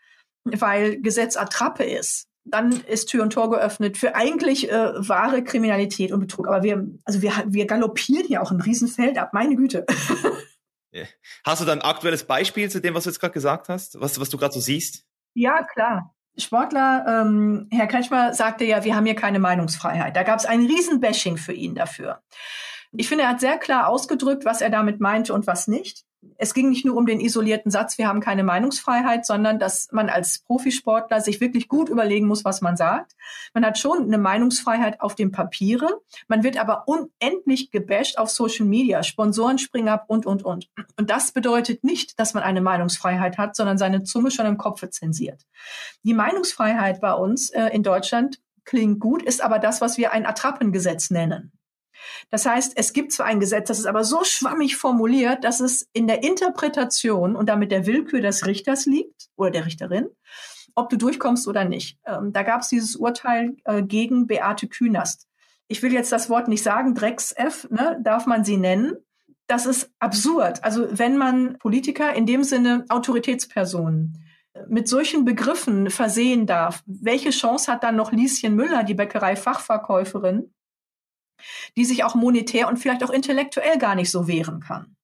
[0.45, 6.13] weil Gesetz Attrappe ist, dann ist Tür und Tor geöffnet für eigentlich äh, wahre Kriminalität
[6.13, 6.47] und Betrug.
[6.47, 9.85] Aber wir, also wir, wir galoppieren hier auch ein Riesenfeld ab, meine Güte.
[11.45, 14.19] Hast du da ein aktuelles Beispiel zu dem, was du jetzt gerade gesagt hast, was,
[14.21, 15.05] was du gerade so siehst?
[15.35, 16.15] Ja, klar.
[16.39, 20.15] Sportler, ähm, Herr Kretschmer sagte ja, wir haben hier keine Meinungsfreiheit.
[20.17, 22.23] Da gab es ein Riesenbashing für ihn dafür.
[22.97, 26.07] Ich finde, er hat sehr klar ausgedrückt, was er damit meinte und was nicht
[26.39, 30.09] es ging nicht nur um den isolierten Satz, wir haben keine Meinungsfreiheit, sondern dass man
[30.09, 33.13] als Profisportler sich wirklich gut überlegen muss, was man sagt.
[33.55, 38.67] Man hat schon eine Meinungsfreiheit auf dem Papiere, man wird aber unendlich gebasht auf Social
[38.67, 40.69] Media, Sponsoren springen ab und, und, und.
[40.97, 44.87] Und das bedeutet nicht, dass man eine Meinungsfreiheit hat, sondern seine Zunge schon im Kopf
[44.91, 45.43] zensiert.
[46.03, 50.27] Die Meinungsfreiheit bei uns äh, in Deutschland klingt gut, ist aber das, was wir ein
[50.27, 51.53] Attrappengesetz nennen.
[52.31, 55.89] Das heißt, es gibt zwar ein Gesetz, das ist aber so schwammig formuliert, dass es
[55.93, 60.09] in der Interpretation und damit der Willkür des Richters liegt oder der Richterin,
[60.75, 61.99] ob du durchkommst oder nicht.
[62.07, 65.27] Ähm, da gab es dieses Urteil äh, gegen Beate Künast.
[65.69, 68.95] Ich will jetzt das Wort nicht sagen, Drecks-F, ne, darf man sie nennen.
[69.49, 70.63] Das ist absurd.
[70.65, 74.23] Also wenn man Politiker, in dem Sinne Autoritätspersonen,
[74.69, 80.53] mit solchen Begriffen versehen darf, welche Chance hat dann noch Lieschen Müller, die Bäckerei-Fachverkäuferin,
[81.77, 84.97] die sich auch monetär und vielleicht auch intellektuell gar nicht so wehren kann.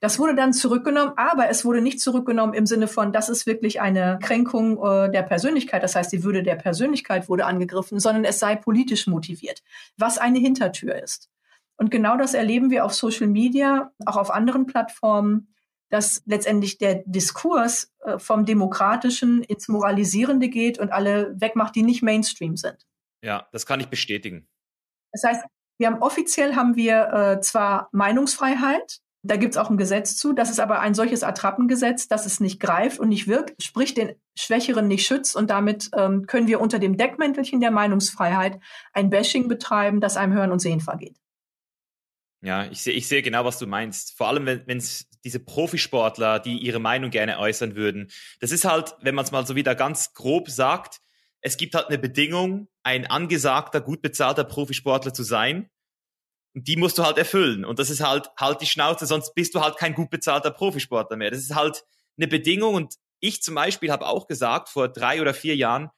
[0.00, 3.80] Das wurde dann zurückgenommen, aber es wurde nicht zurückgenommen im Sinne von, das ist wirklich
[3.80, 8.38] eine Kränkung äh, der Persönlichkeit, das heißt, die Würde der Persönlichkeit wurde angegriffen, sondern es
[8.38, 9.62] sei politisch motiviert,
[9.96, 11.30] was eine Hintertür ist.
[11.76, 15.54] Und genau das erleben wir auf Social Media, auch auf anderen Plattformen,
[15.90, 22.02] dass letztendlich der Diskurs äh, vom Demokratischen ins Moralisierende geht und alle wegmacht, die nicht
[22.02, 22.86] Mainstream sind.
[23.22, 24.48] Ja, das kann ich bestätigen.
[25.12, 25.44] Das heißt,
[25.78, 30.34] wir haben offiziell haben wir äh, zwar Meinungsfreiheit, Da gibt es auch ein Gesetz zu.
[30.34, 34.12] Das ist aber ein solches Attrappengesetz, dass es nicht greift und nicht wirkt, sprich den
[34.38, 35.34] Schwächeren nicht schützt.
[35.34, 38.60] Und damit ähm, können wir unter dem Deckmäntelchen der Meinungsfreiheit
[38.92, 41.16] ein Bashing betreiben, das einem Hören und Sehen vergeht.
[42.42, 44.14] Ja, ich sehe ich sehe genau, was du meinst.
[44.18, 48.10] Vor allem, wenn es diese Profisportler, die ihre Meinung gerne äußern würden.
[48.40, 51.00] Das ist halt, wenn man es mal so wieder ganz grob sagt,
[51.44, 55.68] es gibt halt eine Bedingung, ein angesagter, gut bezahlter Profisportler zu sein.
[56.54, 57.64] Und die musst du halt erfüllen.
[57.64, 61.16] Und das ist halt, halt die Schnauze, sonst bist du halt kein gut bezahlter Profisportler
[61.16, 61.30] mehr.
[61.30, 61.84] Das ist halt
[62.16, 62.74] eine Bedingung.
[62.74, 65.90] Und ich zum Beispiel habe auch gesagt, vor drei oder vier Jahren,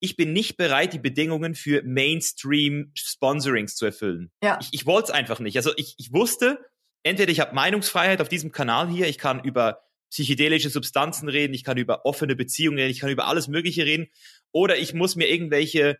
[0.00, 4.32] ich bin nicht bereit, die Bedingungen für Mainstream-Sponsorings zu erfüllen.
[4.42, 4.58] Ja.
[4.60, 5.56] Ich, ich wollte es einfach nicht.
[5.56, 6.58] Also ich, ich wusste,
[7.04, 9.80] entweder ich habe Meinungsfreiheit auf diesem Kanal hier, ich kann über
[10.10, 14.08] psychedelische Substanzen reden, ich kann über offene Beziehungen reden, ich kann über alles Mögliche reden,
[14.52, 15.98] oder ich muss mir irgendwelche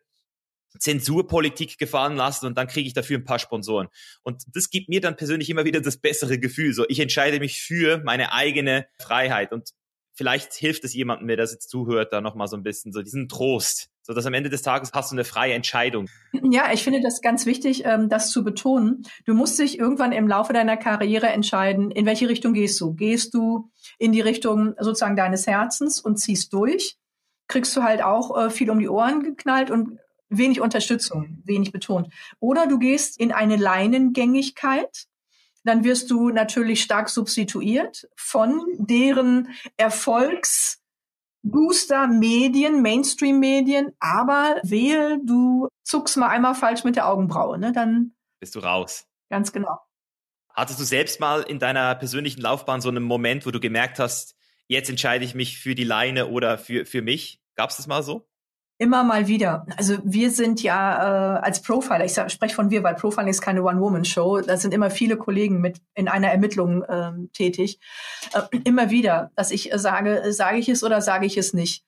[0.78, 3.88] Zensurpolitik gefallen lassen und dann kriege ich dafür ein paar Sponsoren.
[4.22, 6.72] Und das gibt mir dann persönlich immer wieder das bessere Gefühl.
[6.74, 9.70] So, ich entscheide mich für meine eigene Freiheit und
[10.14, 13.28] vielleicht hilft es jemandem, der das jetzt zuhört, da nochmal so ein bisschen so diesen
[13.28, 13.88] Trost.
[14.02, 16.08] So dass am Ende des Tages hast du eine freie Entscheidung.
[16.50, 19.02] Ja, ich finde das ganz wichtig, ähm, das zu betonen.
[19.26, 22.94] Du musst dich irgendwann im Laufe deiner Karriere entscheiden, in welche Richtung gehst du.
[22.94, 26.96] Gehst du in die Richtung sozusagen deines Herzens und ziehst durch?
[27.48, 32.12] Kriegst du halt auch äh, viel um die Ohren geknallt und wenig Unterstützung, wenig betont.
[32.40, 35.06] Oder du gehst in eine Leinengängigkeit,
[35.64, 46.16] dann wirst du natürlich stark substituiert von deren Erfolgsbooster Medien, Mainstream-Medien, aber wehe, du zuckst
[46.16, 47.72] mal einmal falsch mit der Augenbraue, ne?
[47.72, 49.06] Dann bist du raus.
[49.30, 49.78] Ganz genau.
[50.54, 54.37] Hattest du selbst mal in deiner persönlichen Laufbahn so einen Moment, wo du gemerkt hast,
[54.68, 57.40] jetzt entscheide ich mich für die Leine oder für, für mich?
[57.56, 58.28] Gab es das mal so?
[58.80, 59.66] Immer mal wieder.
[59.76, 63.64] Also wir sind ja äh, als Profiler, ich spreche von wir, weil Profiling ist keine
[63.64, 67.80] One-Woman-Show, da sind immer viele Kollegen mit in einer Ermittlung ähm, tätig.
[68.34, 71.82] Äh, immer wieder, dass ich äh, sage, sage ich es oder sage ich es nicht.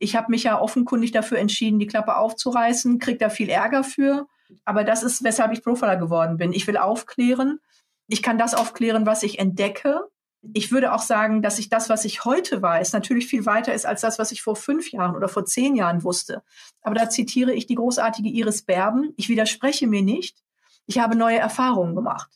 [0.00, 4.26] Ich habe mich ja offenkundig dafür entschieden, die Klappe aufzureißen, krieg da viel Ärger für.
[4.64, 6.52] Aber das ist, weshalb ich Profiler geworden bin.
[6.52, 7.60] Ich will aufklären.
[8.08, 10.08] Ich kann das aufklären, was ich entdecke
[10.54, 13.86] ich würde auch sagen, dass ich das, was ich heute weiß, natürlich viel weiter ist
[13.86, 16.42] als das, was ich vor fünf Jahren oder vor zehn Jahren wusste.
[16.82, 19.12] Aber da zitiere ich die großartige Iris Berben.
[19.16, 20.38] Ich widerspreche mir nicht.
[20.86, 22.30] Ich habe neue Erfahrungen gemacht.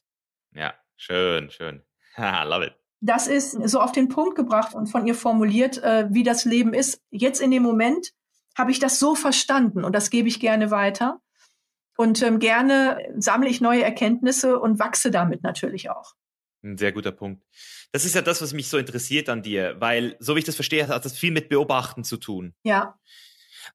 [0.52, 1.82] Ja, schön, schön.
[2.16, 2.74] Love it.
[3.00, 6.72] Das ist so auf den Punkt gebracht und von ihr formuliert, äh, wie das Leben
[6.72, 7.02] ist.
[7.10, 8.12] Jetzt in dem Moment
[8.56, 11.20] habe ich das so verstanden und das gebe ich gerne weiter.
[11.96, 16.14] Und ähm, gerne sammle ich neue Erkenntnisse und wachse damit natürlich auch.
[16.62, 17.42] Ein sehr guter Punkt.
[17.92, 20.54] Das ist ja das, was mich so interessiert an dir, weil, so wie ich das
[20.54, 22.54] verstehe, hat das viel mit Beobachten zu tun.
[22.64, 22.98] Ja.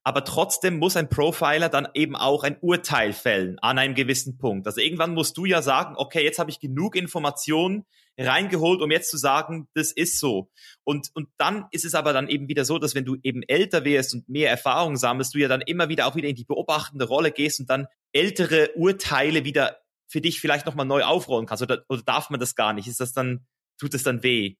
[0.02, 4.66] Aber trotzdem muss ein Profiler dann eben auch ein Urteil fällen an einem gewissen Punkt.
[4.66, 7.86] Also irgendwann musst du ja sagen, okay, jetzt habe ich genug Informationen
[8.18, 10.50] reingeholt, um jetzt zu sagen, das ist so.
[10.84, 13.84] Und, und dann ist es aber dann eben wieder so, dass wenn du eben älter
[13.84, 17.06] wirst und mehr Erfahrung sammelst, du ja dann immer wieder auch wieder in die beobachtende
[17.06, 19.78] Rolle gehst und dann ältere Urteile wieder
[20.08, 21.62] für dich vielleicht nochmal neu aufrollen kannst?
[21.62, 22.88] Oder, oder darf man das gar nicht?
[22.88, 23.46] Ist das dann,
[23.78, 24.56] tut es dann weh?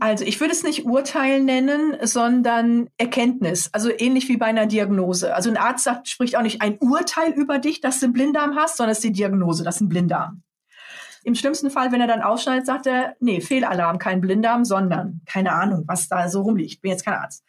[0.00, 3.68] Also ich würde es nicht Urteil nennen, sondern Erkenntnis.
[3.72, 5.34] Also ähnlich wie bei einer Diagnose.
[5.34, 8.56] Also ein Arzt sagt, spricht auch nicht ein Urteil über dich, dass du einen Blinddarm
[8.56, 10.42] hast, sondern es ist die Diagnose, das ist ein Blinddarm.
[11.24, 15.52] Im schlimmsten Fall, wenn er dann ausschneidet, sagt er, nee, Fehlalarm, kein Blinddarm, sondern keine
[15.52, 16.72] Ahnung, was da so rumliegt.
[16.72, 17.44] Ich bin jetzt kein Arzt.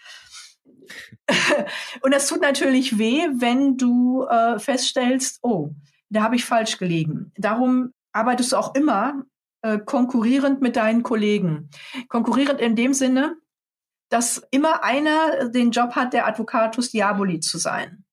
[2.01, 5.71] Und das tut natürlich weh, wenn du äh, feststellst, oh,
[6.09, 7.31] da habe ich falsch gelegen.
[7.35, 9.23] Darum arbeitest du auch immer
[9.63, 11.69] äh, konkurrierend mit deinen Kollegen.
[12.09, 13.37] Konkurrierend in dem Sinne,
[14.09, 18.03] dass immer einer den Job hat, der Advocatus Diaboli zu sein.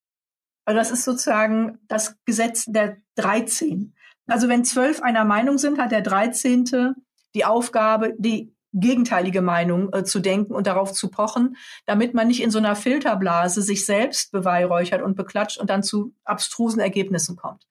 [0.65, 3.95] Also das ist sozusagen das Gesetz der 13.
[4.27, 6.95] Also wenn zwölf einer Meinung sind, hat der 13.
[7.35, 11.57] die Aufgabe, die gegenteilige Meinung äh, zu denken und darauf zu pochen,
[11.87, 16.15] damit man nicht in so einer Filterblase sich selbst beweihräuchert und beklatscht und dann zu
[16.25, 17.67] abstrusen Ergebnissen kommt.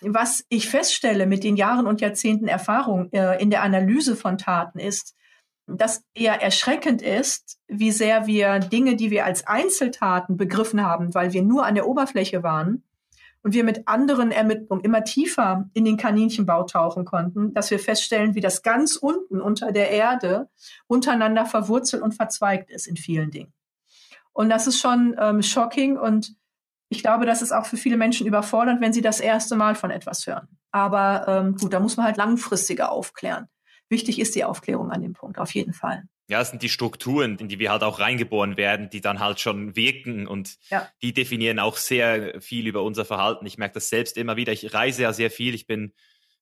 [0.00, 4.78] Was ich feststelle mit den Jahren und Jahrzehnten Erfahrung äh, in der Analyse von Taten
[4.78, 5.14] ist,
[5.66, 11.32] dass eher erschreckend ist, wie sehr wir Dinge, die wir als Einzeltaten begriffen haben, weil
[11.32, 12.82] wir nur an der Oberfläche waren,
[13.42, 18.34] und wir mit anderen Ermittlungen immer tiefer in den Kaninchenbau tauchen konnten, dass wir feststellen,
[18.34, 20.48] wie das ganz unten unter der Erde
[20.86, 23.52] untereinander verwurzelt und verzweigt ist in vielen Dingen.
[24.32, 26.34] Und das ist schon ähm, shocking und
[26.88, 29.90] ich glaube, das ist auch für viele Menschen überfordernd, wenn sie das erste Mal von
[29.90, 30.48] etwas hören.
[30.72, 33.46] Aber ähm, gut, da muss man halt langfristiger aufklären.
[33.88, 37.36] Wichtig ist die Aufklärung an dem Punkt, auf jeden Fall ja, es sind die Strukturen,
[37.38, 40.88] in die wir halt auch reingeboren werden, die dann halt schon wirken und ja.
[41.02, 43.46] die definieren auch sehr viel über unser Verhalten.
[43.46, 44.52] Ich merke das selbst immer wieder.
[44.52, 45.54] Ich reise ja sehr viel.
[45.56, 45.92] Ich bin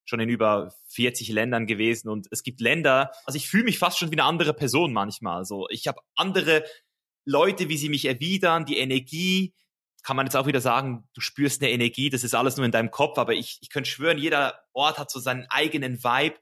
[0.05, 3.99] schon in über 40 Ländern gewesen und es gibt Länder, also ich fühle mich fast
[3.99, 5.47] schon wie eine andere Person manchmal.
[5.47, 6.65] So, ich habe andere
[7.25, 9.55] Leute, wie sie mich erwidern, die Energie,
[10.03, 12.73] kann man jetzt auch wieder sagen, du spürst eine Energie, das ist alles nur in
[12.73, 16.37] deinem Kopf, aber ich, ich könnte schwören, jeder Ort hat so seinen eigenen Vibe.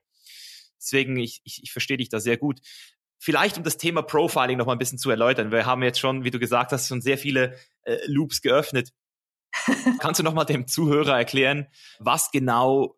[0.78, 2.60] Deswegen, ich, ich, ich verstehe dich da sehr gut.
[3.18, 5.50] Vielleicht, um das Thema Profiling noch mal ein bisschen zu erläutern.
[5.50, 8.92] Wir haben jetzt schon, wie du gesagt hast, schon sehr viele äh, Loops geöffnet.
[9.98, 11.66] Kannst du noch mal dem Zuhörer erklären,
[11.98, 12.96] was genau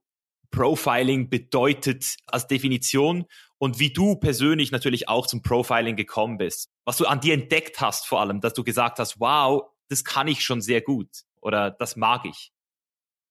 [0.50, 3.26] Profiling bedeutet als Definition
[3.59, 6.70] und wie du persönlich natürlich auch zum Profiling gekommen bist?
[6.85, 10.28] Was du an dir entdeckt hast vor allem, dass du gesagt hast, wow, das kann
[10.28, 11.09] ich schon sehr gut
[11.40, 12.52] oder das mag ich.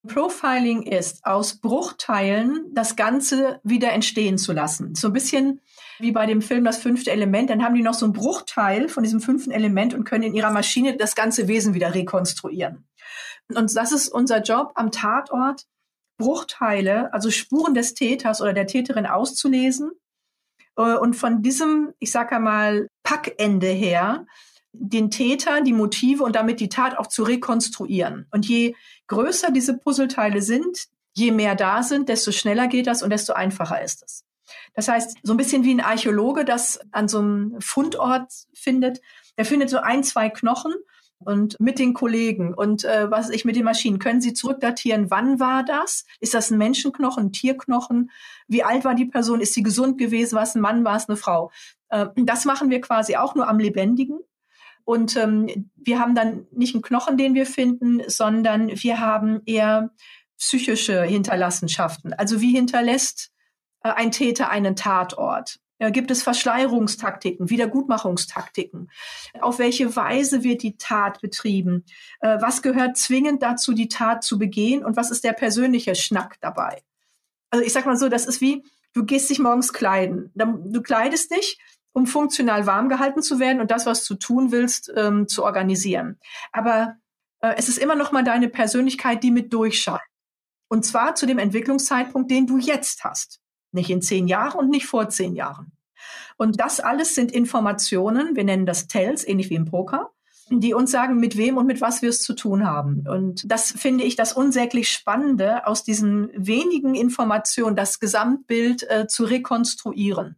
[0.07, 4.95] Profiling ist, aus Bruchteilen das Ganze wieder entstehen zu lassen.
[4.95, 5.61] So ein bisschen
[5.99, 7.49] wie bei dem Film Das fünfte Element.
[7.49, 10.51] Dann haben die noch so ein Bruchteil von diesem fünften Element und können in ihrer
[10.51, 12.87] Maschine das ganze Wesen wieder rekonstruieren.
[13.53, 15.65] Und das ist unser Job am Tatort,
[16.17, 19.91] Bruchteile, also Spuren des Täters oder der Täterin auszulesen
[20.77, 24.25] äh, und von diesem, ich sage einmal, Packende her
[24.79, 28.27] den Täter, die Motive und damit die Tat auch zu rekonstruieren.
[28.31, 28.75] Und je
[29.07, 33.81] größer diese Puzzleteile sind, je mehr da sind, desto schneller geht das und desto einfacher
[33.81, 34.23] ist es.
[34.73, 39.01] Das heißt, so ein bisschen wie ein Archäologe das an so einem Fundort findet,
[39.37, 40.73] der findet so ein, zwei Knochen
[41.19, 45.39] und mit den Kollegen und äh, was ich mit den Maschinen, können Sie zurückdatieren, wann
[45.39, 46.05] war das?
[46.19, 48.11] Ist das ein Menschenknochen, ein Tierknochen?
[48.47, 49.41] Wie alt war die Person?
[49.41, 50.35] Ist sie gesund gewesen?
[50.35, 51.51] War es ein Mann, war es eine Frau?
[51.89, 54.19] Äh, das machen wir quasi auch nur am Lebendigen.
[54.87, 59.91] Und ähm, wir haben dann nicht einen Knochen, den wir finden, sondern wir haben eher
[60.37, 62.13] psychische Hinterlassenschaften.
[62.13, 63.33] Also wie hinterlässt
[63.83, 65.59] äh, ein Täter einen Tatort?
[65.77, 68.89] Ja, gibt es Verschleierungstaktiken, Wiedergutmachungstaktiken?
[69.41, 71.83] Auf welche Weise wird die Tat betrieben?
[72.21, 74.85] Äh, was gehört zwingend dazu, die Tat zu begehen?
[74.85, 76.81] Und was ist der persönliche Schnack dabei?
[77.49, 80.31] Also ich sag mal so, das ist wie, du gehst dich morgens kleiden.
[80.33, 81.57] Du kleidest dich
[81.97, 86.19] um funktional warm gehalten zu werden und das, was du tun willst, ähm, zu organisieren.
[86.51, 86.97] Aber
[87.39, 89.99] äh, es ist immer noch mal deine Persönlichkeit, die mit durchscheint.
[90.67, 93.39] Und zwar zu dem Entwicklungszeitpunkt, den du jetzt hast.
[93.71, 95.71] Nicht in zehn Jahren und nicht vor zehn Jahren.
[96.37, 100.11] Und das alles sind Informationen, wir nennen das Tells, ähnlich wie im Poker,
[100.51, 103.05] die uns sagen, mit wem und mit was wir es zu tun haben.
[103.09, 109.23] Und das finde ich das unsäglich Spannende, aus diesen wenigen Informationen das Gesamtbild äh, zu
[109.23, 110.35] rekonstruieren.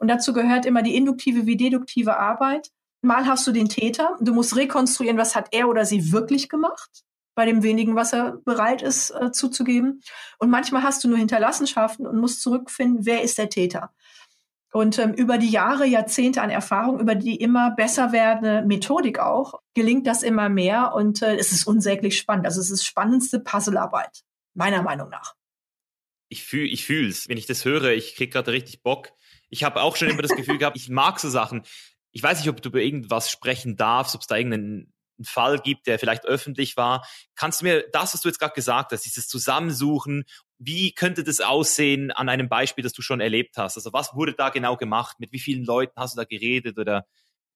[0.00, 2.70] Und dazu gehört immer die induktive wie deduktive Arbeit.
[3.02, 7.04] Mal hast du den Täter, du musst rekonstruieren, was hat er oder sie wirklich gemacht,
[7.34, 10.02] bei dem wenigen, was er bereit ist äh, zuzugeben.
[10.38, 13.92] Und manchmal hast du nur Hinterlassenschaften und musst zurückfinden, wer ist der Täter.
[14.72, 19.60] Und ähm, über die Jahre, Jahrzehnte an Erfahrung, über die immer besser werdende Methodik auch,
[19.74, 22.46] gelingt das immer mehr und äh, es ist unsäglich spannend.
[22.46, 24.22] Also es ist spannendste Puzzlearbeit,
[24.54, 25.34] meiner Meinung nach.
[26.28, 26.88] Ich fühle ich.
[27.28, 29.12] Wenn ich das höre, ich krieg gerade richtig Bock,
[29.50, 31.62] ich habe auch schon immer das Gefühl gehabt, ich mag so Sachen.
[32.12, 35.86] Ich weiß nicht, ob du über irgendwas sprechen darfst, ob es da irgendeinen Fall gibt,
[35.86, 37.06] der vielleicht öffentlich war.
[37.34, 40.24] Kannst du mir das, was du jetzt gerade gesagt hast, dieses Zusammensuchen,
[40.58, 43.76] wie könnte das aussehen an einem Beispiel, das du schon erlebt hast?
[43.76, 45.20] Also was wurde da genau gemacht?
[45.20, 47.06] Mit wie vielen Leuten hast du da geredet oder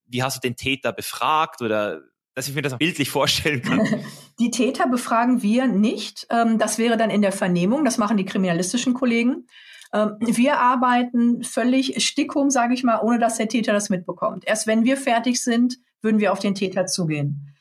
[0.06, 2.02] wie hast du den Täter befragt oder
[2.34, 4.04] dass ich mir das bildlich vorstellen kann.
[4.40, 6.26] Die Täter befragen wir nicht.
[6.30, 7.84] Ähm, das wäre dann in der Vernehmung.
[7.84, 9.46] Das machen die kriminalistischen Kollegen.
[9.94, 14.44] Ähm, wir arbeiten völlig stickum, sage ich mal, ohne dass der Täter das mitbekommt.
[14.46, 17.54] Erst wenn wir fertig sind, würden wir auf den Täter zugehen.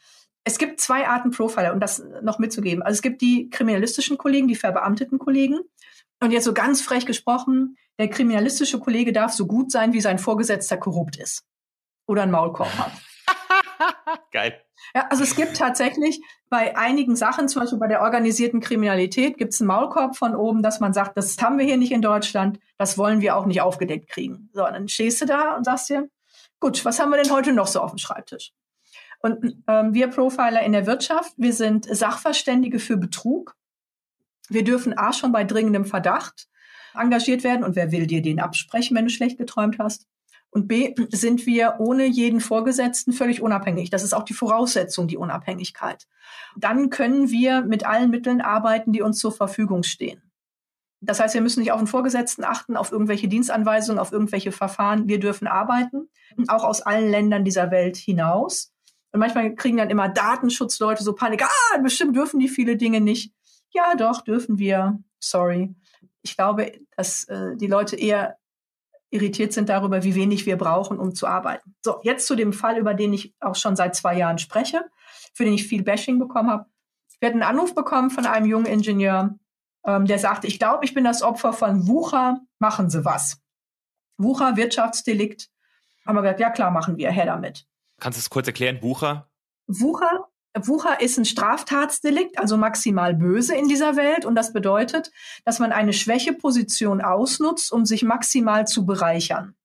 [0.43, 2.81] Es gibt zwei Arten Profiler, um das noch mitzugeben.
[2.81, 5.59] Also es gibt die kriminalistischen Kollegen, die verbeamteten Kollegen.
[6.19, 10.19] Und jetzt so ganz frech gesprochen, der kriminalistische Kollege darf so gut sein, wie sein
[10.19, 11.45] Vorgesetzter korrupt ist.
[12.07, 12.91] Oder einen Maulkorb hat.
[14.31, 14.62] Geil.
[14.95, 19.53] Ja, also es gibt tatsächlich bei einigen Sachen, zum Beispiel bei der organisierten Kriminalität, gibt
[19.53, 22.59] es einen Maulkorb von oben, dass man sagt, das haben wir hier nicht in Deutschland,
[22.77, 24.49] das wollen wir auch nicht aufgedeckt kriegen.
[24.53, 26.09] So, dann stehst du da und sagst dir,
[26.59, 28.53] gut, was haben wir denn heute noch so auf dem Schreibtisch?
[29.19, 33.55] Und ähm, wir Profiler in der Wirtschaft, wir sind Sachverständige für Betrug.
[34.49, 36.47] Wir dürfen A schon bei dringendem Verdacht
[36.93, 40.05] engagiert werden und wer will dir den absprechen, wenn du schlecht geträumt hast?
[40.53, 43.89] Und B, sind wir ohne jeden Vorgesetzten völlig unabhängig.
[43.89, 46.07] Das ist auch die Voraussetzung, die Unabhängigkeit.
[46.55, 50.21] Dann können wir mit allen Mitteln arbeiten, die uns zur Verfügung stehen.
[51.01, 55.07] Das heißt, wir müssen nicht auf den Vorgesetzten achten, auf irgendwelche Dienstanweisungen, auf irgendwelche Verfahren.
[55.07, 56.07] Wir dürfen arbeiten,
[56.47, 58.71] auch aus allen Ländern dieser Welt hinaus.
[59.11, 61.43] Und manchmal kriegen dann immer Datenschutzleute so Panik.
[61.43, 63.33] Ah, bestimmt dürfen die viele Dinge nicht.
[63.71, 64.99] Ja, doch, dürfen wir.
[65.19, 65.75] Sorry.
[66.21, 68.37] Ich glaube, dass äh, die Leute eher
[69.13, 71.75] irritiert sind darüber, wie wenig wir brauchen, um zu arbeiten.
[71.83, 74.83] So, jetzt zu dem Fall, über den ich auch schon seit zwei Jahren spreche,
[75.33, 76.65] für den ich viel Bashing bekommen habe.
[77.19, 79.35] Wir hatten einen Anruf bekommen von einem jungen Ingenieur,
[79.85, 83.39] ähm, der sagte, ich glaube, ich bin das Opfer von Wucher, machen Sie was.
[84.17, 85.49] Wucher, Wirtschaftsdelikt.
[86.05, 87.65] Haben wir gesagt, ja klar, machen wir, her damit.
[87.99, 89.29] Kannst du es kurz erklären, Wucher?
[89.67, 90.27] Wucher,
[90.61, 94.25] Wucher ist ein Straftatsdelikt, also maximal böse in dieser Welt.
[94.25, 95.11] Und das bedeutet,
[95.45, 99.55] dass man eine Schwächeposition ausnutzt, um sich maximal zu bereichern.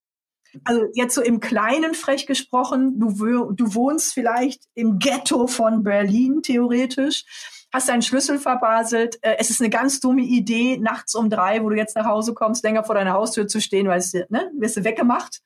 [0.64, 6.42] Also jetzt so im Kleinen frech gesprochen, du, du wohnst vielleicht im Ghetto von Berlin
[6.42, 7.24] theoretisch,
[7.70, 9.18] hast deinen Schlüssel verbaselt.
[9.22, 12.32] Äh, es ist eine ganz dumme Idee, nachts um drei, wo du jetzt nach Hause
[12.32, 15.42] kommst, länger vor deiner Haustür zu stehen, weil es, ne, wirst du weggemacht.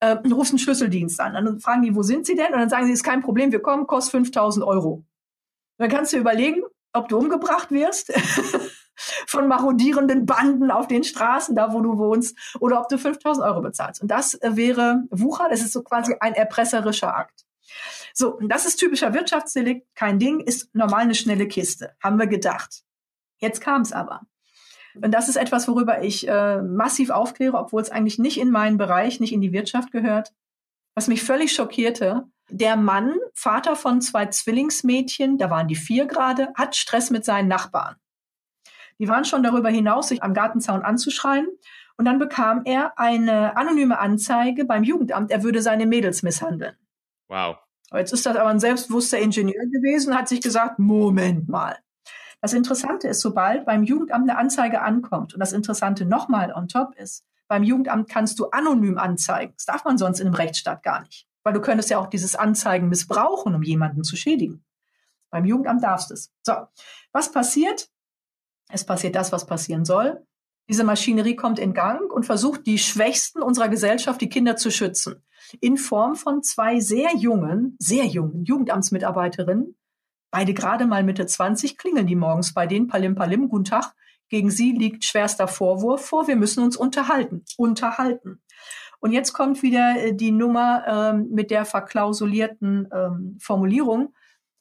[0.00, 1.34] Äh, rufst einen Schlüsseldienst an.
[1.34, 2.52] Dann fragen die, wo sind sie denn?
[2.52, 4.92] Und dann sagen sie, ist kein Problem, wir kommen, kostet 5000 Euro.
[4.92, 5.04] Und
[5.78, 8.12] dann kannst du überlegen, ob du umgebracht wirst
[9.26, 13.60] von marodierenden Banden auf den Straßen, da wo du wohnst, oder ob du 5000 Euro
[13.62, 14.02] bezahlst.
[14.02, 17.46] Und das äh, wäre Wucher, das ist so quasi ein erpresserischer Akt.
[18.14, 22.82] So, das ist typischer Wirtschaftsdelikt, kein Ding, ist normal eine schnelle Kiste, haben wir gedacht.
[23.38, 24.22] Jetzt kam es aber.
[25.02, 28.78] Und das ist etwas, worüber ich äh, massiv aufkläre, obwohl es eigentlich nicht in meinen
[28.78, 30.32] Bereich, nicht in die Wirtschaft gehört.
[30.94, 36.52] Was mich völlig schockierte, der Mann, Vater von zwei Zwillingsmädchen, da waren die vier gerade,
[36.54, 37.96] hat Stress mit seinen Nachbarn.
[38.98, 41.48] Die waren schon darüber hinaus, sich am Gartenzaun anzuschreien.
[41.98, 46.76] Und dann bekam er eine anonyme Anzeige beim Jugendamt, er würde seine Mädels misshandeln.
[47.28, 47.56] Wow.
[47.92, 51.78] Jetzt ist das aber ein selbstbewusster Ingenieur gewesen hat sich gesagt, Moment mal.
[52.40, 56.94] Das Interessante ist, sobald beim Jugendamt eine Anzeige ankommt, und das Interessante nochmal on top
[56.96, 59.54] ist, beim Jugendamt kannst du anonym anzeigen.
[59.56, 61.28] Das darf man sonst in einem Rechtsstaat gar nicht.
[61.44, 64.64] Weil du könntest ja auch dieses Anzeigen missbrauchen, um jemanden zu schädigen.
[65.30, 66.32] Beim Jugendamt darfst du es.
[66.42, 66.54] So,
[67.12, 67.88] was passiert?
[68.68, 70.26] Es passiert das, was passieren soll.
[70.68, 75.22] Diese Maschinerie kommt in Gang und versucht, die Schwächsten unserer Gesellschaft, die Kinder zu schützen.
[75.60, 79.76] In Form von zwei sehr jungen, sehr jungen Jugendamtsmitarbeiterinnen.
[80.30, 82.88] Beide gerade mal Mitte 20 klingeln die morgens bei denen.
[82.88, 83.94] Palim, palim, guten Tag.
[84.28, 86.26] Gegen sie liegt schwerster Vorwurf vor.
[86.26, 87.44] Wir müssen uns unterhalten.
[87.56, 88.42] Unterhalten.
[88.98, 94.14] Und jetzt kommt wieder äh, die Nummer ähm, mit der verklausulierten ähm, Formulierung.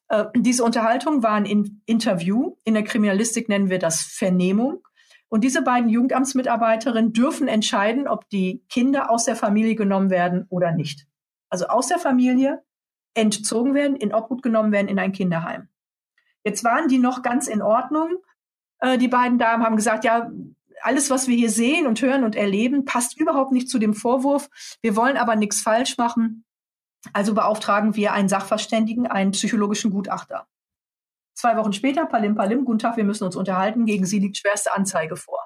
[0.10, 1.46] Äh, diese Unterhaltung war ein
[1.86, 2.58] Interview.
[2.64, 4.84] In der Kriminalistik nennen wir das Vernehmung.
[5.30, 10.72] Und diese beiden Jugendamtsmitarbeiterinnen dürfen entscheiden, ob die Kinder aus der Familie genommen werden oder
[10.72, 11.08] nicht.
[11.50, 12.64] Also aus der Familie
[13.16, 15.70] entzogen werden, in Obhut genommen werden in ein Kinderheim.
[16.44, 18.18] Jetzt waren die noch ganz in Ordnung.
[18.80, 20.30] Äh, die beiden Damen haben gesagt, ja,
[20.82, 24.50] alles, was wir hier sehen und hören und erleben, passt überhaupt nicht zu dem Vorwurf.
[24.82, 26.46] Wir wollen aber nichts falsch machen.
[27.14, 30.48] Also beauftragen wir einen Sachverständigen, einen psychologischen Gutachter.
[31.36, 34.74] Zwei Wochen später, Palim Palim, guten Tag, wir müssen uns unterhalten, gegen Sie liegt schwerste
[34.74, 35.40] Anzeige vor.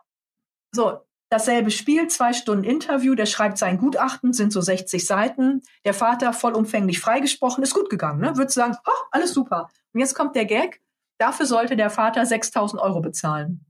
[0.72, 1.00] So,
[1.30, 5.62] dasselbe Spiel, zwei Stunden Interview, der schreibt sein Gutachten, sind so 60 Seiten.
[5.86, 8.38] Der Vater vollumfänglich freigesprochen, ist gut gegangen, ne?
[8.38, 9.70] Würde sagen, oh, alles super.
[9.94, 10.82] Und jetzt kommt der Gag,
[11.18, 13.66] dafür sollte der Vater 6000 Euro bezahlen.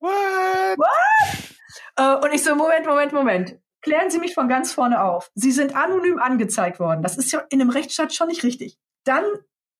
[0.00, 0.78] What?
[0.78, 1.56] What?
[1.96, 5.30] Äh, und ich so, Moment, Moment, Moment klären Sie mich von ganz vorne auf.
[5.36, 7.02] Sie sind anonym angezeigt worden.
[7.02, 8.78] Das ist ja in einem Rechtsstaat schon nicht richtig.
[9.04, 9.22] Dann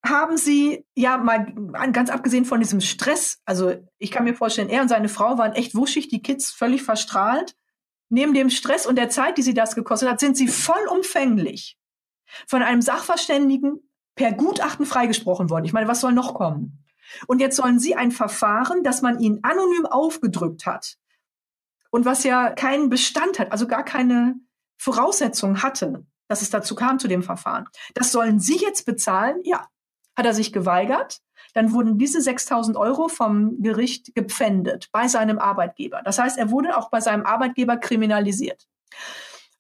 [0.09, 1.53] haben Sie ja mal
[1.93, 5.53] ganz abgesehen von diesem Stress, also ich kann mir vorstellen, er und seine Frau waren
[5.53, 7.57] echt wuschig, die Kids völlig verstrahlt.
[8.09, 11.77] Neben dem Stress und der Zeit, die sie das gekostet hat, sind sie vollumfänglich
[12.47, 13.81] von einem Sachverständigen
[14.15, 15.65] per Gutachten freigesprochen worden.
[15.65, 16.85] Ich meine, was soll noch kommen?
[17.27, 20.97] Und jetzt sollen Sie ein Verfahren, das man Ihnen anonym aufgedrückt hat,
[21.91, 24.35] und was ja keinen Bestand hat, also gar keine
[24.77, 27.67] Voraussetzungen hatte, dass es dazu kam zu dem Verfahren.
[27.95, 29.41] Das sollen Sie jetzt bezahlen?
[29.45, 29.67] Ja.
[30.17, 31.21] Hat er sich geweigert?
[31.55, 36.03] Dann wurden diese 6000 Euro vom Gericht gepfändet bei seinem Arbeitgeber.
[36.05, 38.67] Das heißt, er wurde auch bei seinem Arbeitgeber kriminalisiert.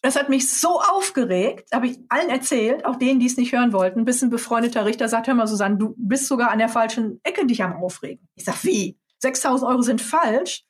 [0.02, 3.72] Das hat mich so aufgeregt, habe ich allen erzählt, auch denen, die es nicht hören
[3.72, 7.18] wollten, bis ein befreundeter Richter sagt, hör mal, Susanne, du bist sogar an der falschen
[7.24, 8.28] Ecke dich am Aufregen.
[8.34, 8.98] Ich sag, wie?
[9.18, 10.64] 6000 Euro sind falsch?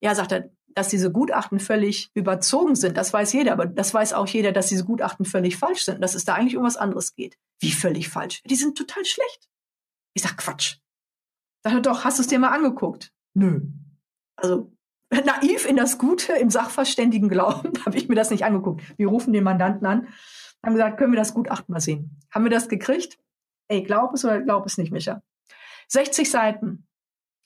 [0.00, 0.48] Ja, sagt er,
[0.78, 2.96] dass diese Gutachten völlig überzogen sind.
[2.96, 6.14] Das weiß jeder, aber das weiß auch jeder, dass diese Gutachten völlig falsch sind, dass
[6.14, 7.36] es da eigentlich um was anderes geht.
[7.58, 8.42] Wie völlig falsch?
[8.44, 9.48] Die sind total schlecht.
[10.14, 10.76] Ich sag Quatsch.
[11.64, 13.12] Sag doch, hast du es dir mal angeguckt?
[13.34, 13.62] Nö.
[14.36, 14.72] Also
[15.10, 18.82] naiv in das Gute, im sachverständigen Glauben, habe ich mir das nicht angeguckt.
[18.96, 20.06] Wir rufen den Mandanten an,
[20.64, 22.20] haben gesagt, können wir das Gutachten mal sehen?
[22.30, 23.18] Haben wir das gekriegt?
[23.66, 25.22] Ey, glaub es oder glaub es nicht, Micha.
[25.88, 26.86] 60 Seiten.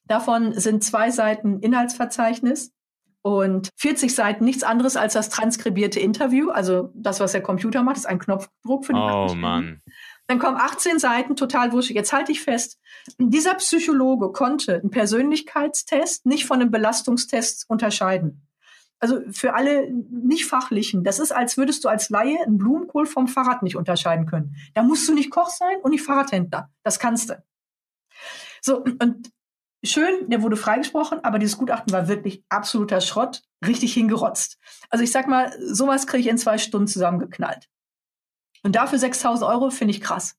[0.05, 2.75] Davon sind zwei Seiten Inhaltsverzeichnis,
[3.23, 7.97] und 40 Seiten nichts anderes als das transkribierte Interview, also das, was der Computer macht,
[7.97, 9.81] ist ein Knopfdruck für die Oh Mann.
[10.27, 11.91] Dann kommen 18 Seiten, total wurscht.
[11.91, 12.79] Jetzt halte ich fest,
[13.19, 18.47] dieser Psychologe konnte einen Persönlichkeitstest nicht von einem Belastungstest unterscheiden.
[18.99, 23.65] Also für alle nicht-fachlichen, das ist, als würdest du als Laie einen Blumenkohl vom Fahrrad
[23.65, 24.55] nicht unterscheiden können.
[24.75, 26.71] Da musst du nicht Koch sein und nicht Fahrradhändler.
[26.85, 27.43] Das kannst du.
[28.61, 29.33] So, und
[29.85, 34.59] schön, der wurde freigesprochen, aber dieses Gutachten war wirklich absoluter Schrott, richtig hingerotzt.
[34.91, 37.69] Also ich sag mal, sowas kriege ich in zwei Stunden zusammengeknallt.
[38.63, 40.37] Und dafür 6000 Euro finde ich krass.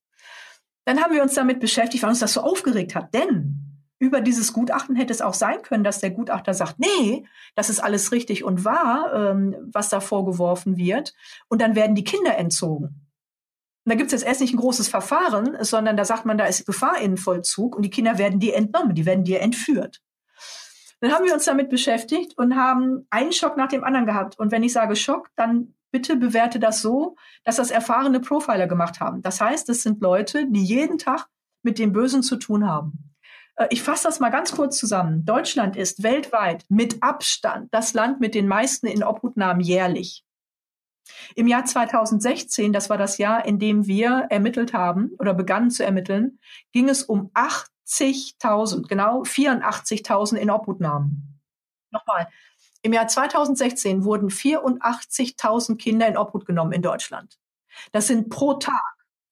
[0.86, 3.14] Dann haben wir uns damit beschäftigt, weil uns das so aufgeregt hat.
[3.14, 7.26] Denn über dieses Gutachten hätte es auch sein können, dass der Gutachter sagt, nee,
[7.56, 11.14] das ist alles richtig und wahr, ähm, was da vorgeworfen wird.
[11.48, 13.03] Und dann werden die Kinder entzogen.
[13.86, 16.66] Da gibt es jetzt erst nicht ein großes Verfahren, sondern da sagt man, da ist
[16.66, 20.02] Gefahr in Vollzug und die Kinder werden dir entnommen, die werden dir entführt.
[21.02, 24.40] Dann haben wir uns damit beschäftigt und haben einen Schock nach dem anderen gehabt.
[24.40, 29.02] Und wenn ich sage Schock, dann bitte bewerte das so, dass das erfahrene Profiler gemacht
[29.02, 29.22] haben.
[29.22, 31.28] Das heißt, es sind Leute, die jeden Tag
[31.62, 33.14] mit dem Bösen zu tun haben.
[33.56, 35.26] Äh, ich fasse das mal ganz kurz zusammen.
[35.26, 40.24] Deutschland ist weltweit mit Abstand das Land mit den meisten in Obhutnahmen jährlich.
[41.36, 45.84] Im Jahr 2016, das war das Jahr, in dem wir ermittelt haben oder begannen zu
[45.84, 46.40] ermitteln,
[46.72, 51.42] ging es um 80.000, genau 84.000 in Obhutnahmen.
[51.92, 52.28] Nochmal.
[52.82, 57.40] Im Jahr 2016 wurden 84.000 Kinder in Obhut genommen in Deutschland.
[57.92, 58.82] Das sind pro Tag,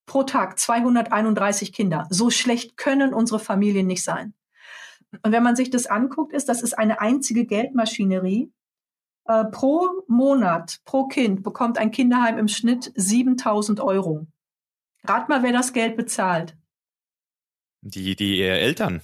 [0.05, 2.07] pro Tag 231 Kinder.
[2.09, 4.33] So schlecht können unsere Familien nicht sein.
[5.23, 8.51] Und wenn man sich das anguckt, ist, das ist eine einzige Geldmaschinerie,
[9.25, 14.27] äh, pro Monat, pro Kind bekommt ein Kinderheim im Schnitt 7000 Euro.
[15.03, 16.55] Rat mal, wer das Geld bezahlt.
[17.81, 19.01] Die, die äh, Eltern.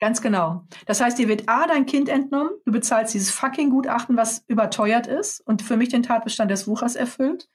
[0.00, 0.66] Ganz genau.
[0.86, 5.06] Das heißt, dir wird A, dein Kind entnommen, du bezahlst dieses fucking Gutachten, was überteuert
[5.06, 7.48] ist und für mich den Tatbestand des Wuchers erfüllt.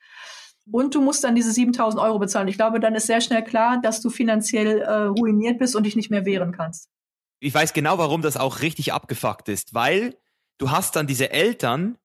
[0.72, 2.48] Und du musst dann diese 7000 Euro bezahlen.
[2.48, 5.96] Ich glaube, dann ist sehr schnell klar, dass du finanziell äh, ruiniert bist und dich
[5.96, 6.90] nicht mehr wehren kannst.
[7.40, 10.18] Ich weiß genau, warum das auch richtig abgefuckt ist, weil
[10.60, 11.98] du hast dann diese Eltern,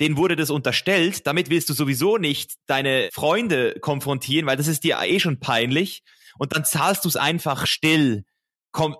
[0.00, 4.82] denen wurde das unterstellt, damit willst du sowieso nicht deine Freunde konfrontieren, weil das ist
[4.82, 6.02] dir eh schon peinlich
[6.38, 8.24] und dann zahlst du es einfach still.
[8.70, 8.96] Komm,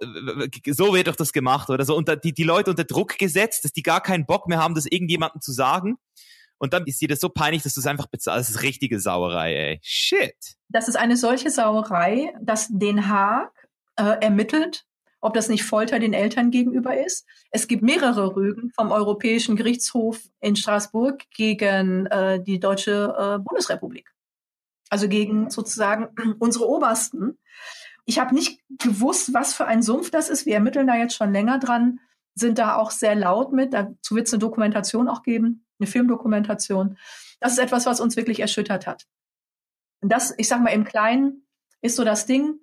[0.66, 1.94] so wird doch das gemacht oder so.
[1.94, 4.86] Und die, die Leute unter Druck gesetzt, dass die gar keinen Bock mehr haben, das
[4.86, 5.98] irgendjemandem zu sagen.
[6.58, 8.48] Und dann ist dir das so peinlich, dass du es einfach bezahlst.
[8.48, 9.80] Das ist richtige Sauerei, ey.
[9.82, 10.56] Shit.
[10.68, 13.52] Das ist eine solche Sauerei, dass Den Haag
[13.96, 14.87] äh, ermittelt
[15.20, 17.26] ob das nicht Folter den Eltern gegenüber ist.
[17.50, 24.12] Es gibt mehrere Rügen vom Europäischen Gerichtshof in Straßburg gegen äh, die Deutsche äh, Bundesrepublik.
[24.90, 26.08] Also gegen sozusagen
[26.38, 27.38] unsere Obersten.
[28.04, 30.46] Ich habe nicht gewusst, was für ein Sumpf das ist.
[30.46, 32.00] Wir ermitteln da jetzt schon länger dran,
[32.34, 33.74] sind da auch sehr laut mit.
[33.74, 36.96] Dazu wird es eine Dokumentation auch geben, eine Filmdokumentation.
[37.40, 39.06] Das ist etwas, was uns wirklich erschüttert hat.
[40.00, 41.46] Und das, ich sag mal, im Kleinen
[41.80, 42.60] ist so das Ding,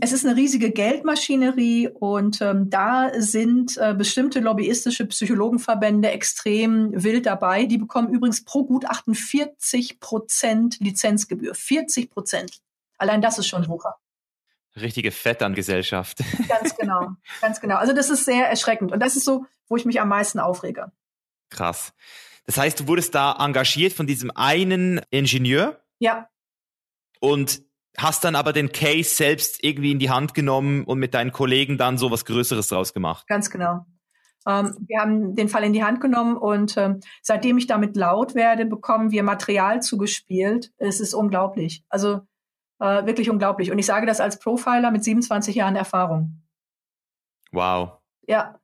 [0.00, 7.26] es ist eine riesige Geldmaschinerie und ähm, da sind äh, bestimmte lobbyistische Psychologenverbände extrem wild
[7.26, 7.66] dabei.
[7.66, 11.54] Die bekommen übrigens pro Gutachten 40 Prozent Lizenzgebühr.
[11.54, 12.60] 40 Prozent.
[12.98, 13.96] Allein das ist schon Wucher.
[14.76, 16.18] Richtige Vetterngesellschaft.
[16.48, 17.76] Ganz genau, ganz genau.
[17.76, 20.92] Also das ist sehr erschreckend und das ist so, wo ich mich am meisten aufrege.
[21.48, 21.94] Krass.
[22.44, 25.82] Das heißt, du wurdest da engagiert von diesem einen Ingenieur?
[25.98, 26.28] Ja.
[27.20, 27.62] Und
[27.98, 31.78] hast dann aber den Case selbst irgendwie in die Hand genommen und mit deinen Kollegen
[31.78, 33.26] dann so was Größeres draus gemacht.
[33.26, 33.86] Ganz genau.
[34.46, 38.34] Ähm, wir haben den Fall in die Hand genommen und ähm, seitdem ich damit laut
[38.34, 40.72] werde, bekommen wir Material zugespielt.
[40.76, 41.84] Es ist unglaublich.
[41.88, 42.20] Also
[42.78, 43.72] äh, wirklich unglaublich.
[43.72, 46.42] Und ich sage das als Profiler mit 27 Jahren Erfahrung.
[47.50, 47.98] Wow.
[48.26, 48.60] Ja.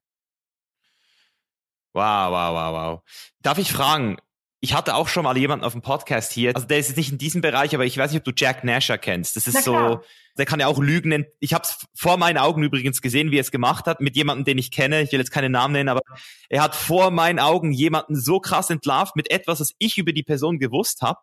[1.95, 3.03] Wow, wow, wow, wow.
[3.41, 4.17] Darf ich fragen,
[4.65, 6.55] ich hatte auch schon mal jemanden auf dem Podcast hier.
[6.55, 8.63] Also der ist jetzt nicht in diesem Bereich, aber ich weiß nicht, ob du Jack
[8.63, 9.35] Nasher kennst.
[9.35, 10.03] Das ist so,
[10.39, 11.27] der kann ja auch lügen.
[11.41, 14.45] Ich habe es vor meinen Augen übrigens gesehen, wie er es gemacht hat, mit jemandem,
[14.45, 15.03] den ich kenne.
[15.03, 16.03] Ich will jetzt keinen Namen nennen, aber
[16.49, 20.23] er hat vor meinen Augen jemanden so krass entlarvt mit etwas, was ich über die
[20.23, 21.19] Person gewusst habe.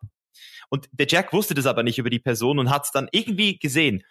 [0.68, 3.58] Und der Jack wusste das aber nicht über die Person und hat es dann irgendwie
[3.58, 4.04] gesehen.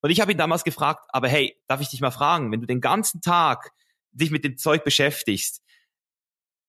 [0.00, 2.66] Und ich habe ihn damals gefragt, aber hey, darf ich dich mal fragen, wenn du
[2.66, 3.70] den ganzen Tag
[4.12, 5.62] dich mit dem Zeug beschäftigst,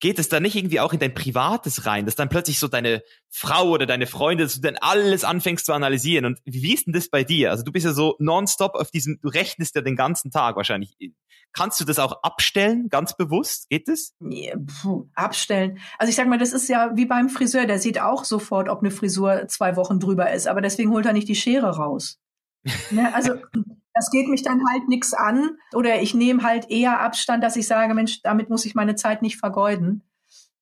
[0.04, 3.04] geht es da nicht irgendwie auch in dein Privates rein, dass dann plötzlich so deine
[3.30, 6.26] Frau oder deine Freunde, dass du dann alles anfängst zu analysieren?
[6.26, 7.52] Und wie ist denn das bei dir?
[7.52, 10.98] Also du bist ja so nonstop auf diesem, du rechnest ja den ganzen Tag wahrscheinlich.
[11.54, 13.70] Kannst du das auch abstellen, ganz bewusst?
[13.70, 14.14] Geht das?
[14.20, 15.80] Nee, puh, abstellen.
[15.98, 18.80] Also ich sag mal, das ist ja wie beim Friseur, der sieht auch sofort, ob
[18.80, 22.20] eine Frisur zwei Wochen drüber ist, aber deswegen holt er nicht die Schere raus.
[22.92, 23.16] ne?
[23.16, 23.36] Also
[23.94, 25.58] das geht mich dann halt nichts an.
[25.74, 29.22] Oder ich nehme halt eher Abstand, dass ich sage, Mensch, damit muss ich meine Zeit
[29.22, 30.04] nicht vergeuden.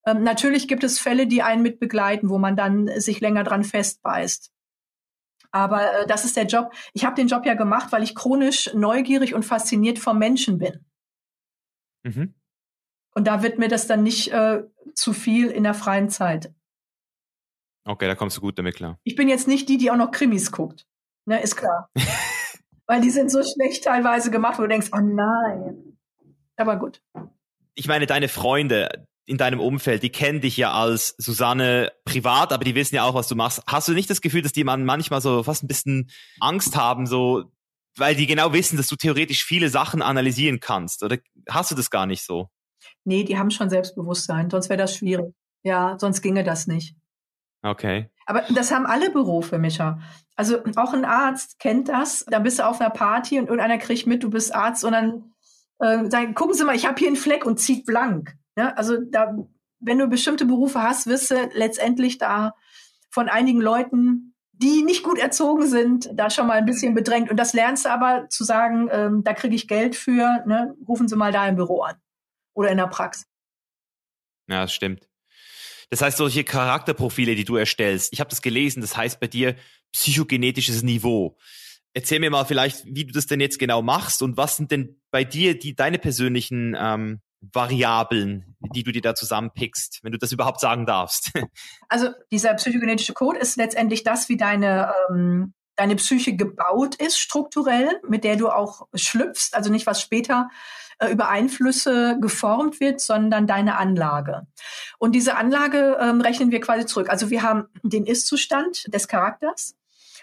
[0.06, 3.64] Ähm, natürlich gibt es Fälle, die einen mit begleiten, wo man dann sich länger dran
[3.64, 4.52] festbeißt.
[5.52, 6.74] Aber äh, das ist der Job.
[6.94, 10.86] Ich habe den Job ja gemacht, weil ich chronisch neugierig und fasziniert vom Menschen bin.
[12.04, 12.34] Mhm.
[13.14, 14.64] Und da wird mir das dann nicht äh,
[14.96, 16.54] zu viel in der freien Zeit.
[17.84, 19.00] Okay, da kommst du gut damit klar.
[19.04, 20.88] Ich bin jetzt nicht die, die auch noch Krimis guckt.
[21.26, 21.90] Ne, ist klar.
[22.92, 25.98] weil die sind so schlecht teilweise gemacht, wo du denkst, oh nein.
[26.58, 27.02] aber gut.
[27.74, 32.66] Ich meine, deine Freunde in deinem Umfeld, die kennen dich ja als Susanne privat, aber
[32.66, 33.64] die wissen ja auch, was du machst.
[33.66, 36.12] Hast du nicht das Gefühl, dass die man manchmal so fast ein bisschen
[36.42, 37.46] Angst haben, so,
[37.96, 41.02] weil die genau wissen, dass du theoretisch viele Sachen analysieren kannst?
[41.02, 41.18] Oder
[41.48, 42.50] hast du das gar nicht so?
[43.06, 45.34] Nee, die haben schon Selbstbewusstsein, sonst wäre das schwierig.
[45.64, 46.98] Ja, sonst ginge das nicht.
[47.64, 48.10] Okay.
[48.26, 50.00] Aber das haben alle Berufe, Micha.
[50.36, 52.26] Also auch ein Arzt kennt das.
[52.28, 55.34] Da bist du auf einer Party und irgendeiner kriegt mit, du bist Arzt und dann
[55.80, 58.36] äh, sagen, gucken Sie mal, ich habe hier einen Fleck und zieht blank.
[58.58, 59.36] Ja, also da,
[59.80, 62.56] wenn du bestimmte Berufe hast, wirst du letztendlich da
[63.10, 67.30] von einigen Leuten, die nicht gut erzogen sind, da schon mal ein bisschen bedrängt.
[67.30, 70.76] Und das lernst du aber zu sagen, ähm, da kriege ich Geld für, ne?
[70.88, 71.96] rufen Sie mal da im Büro an
[72.54, 73.26] oder in der Praxis.
[74.48, 75.11] Ja, das stimmt.
[75.92, 79.56] Das heißt, solche Charakterprofile, die du erstellst, ich habe das gelesen, das heißt bei dir
[79.92, 81.38] psychogenetisches Niveau.
[81.94, 85.02] Erzähl mir mal vielleicht, wie du das denn jetzt genau machst und was sind denn
[85.12, 90.32] bei dir die deine persönlichen ähm, Variablen, die du dir da zusammenpickst, wenn du das
[90.32, 91.32] überhaupt sagen darfst?
[91.90, 98.00] Also dieser psychogenetische Code ist letztendlich das, wie deine ähm, deine Psyche gebaut ist strukturell,
[98.08, 100.50] mit der du auch schlüpfst, also nicht was später
[101.02, 104.46] äh, über Einflüsse geformt wird, sondern deine Anlage.
[105.00, 107.10] Und diese Anlage ähm, rechnen wir quasi zurück.
[107.10, 109.76] Also wir haben den Ist-Zustand des Charakters.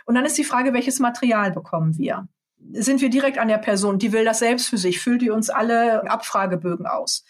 [0.07, 2.29] Und dann ist die Frage, welches Material bekommen wir?
[2.73, 5.51] Sind wir direkt an der Person, die will das selbst für sich, füllt die uns
[5.51, 7.25] alle Abfragebögen aus?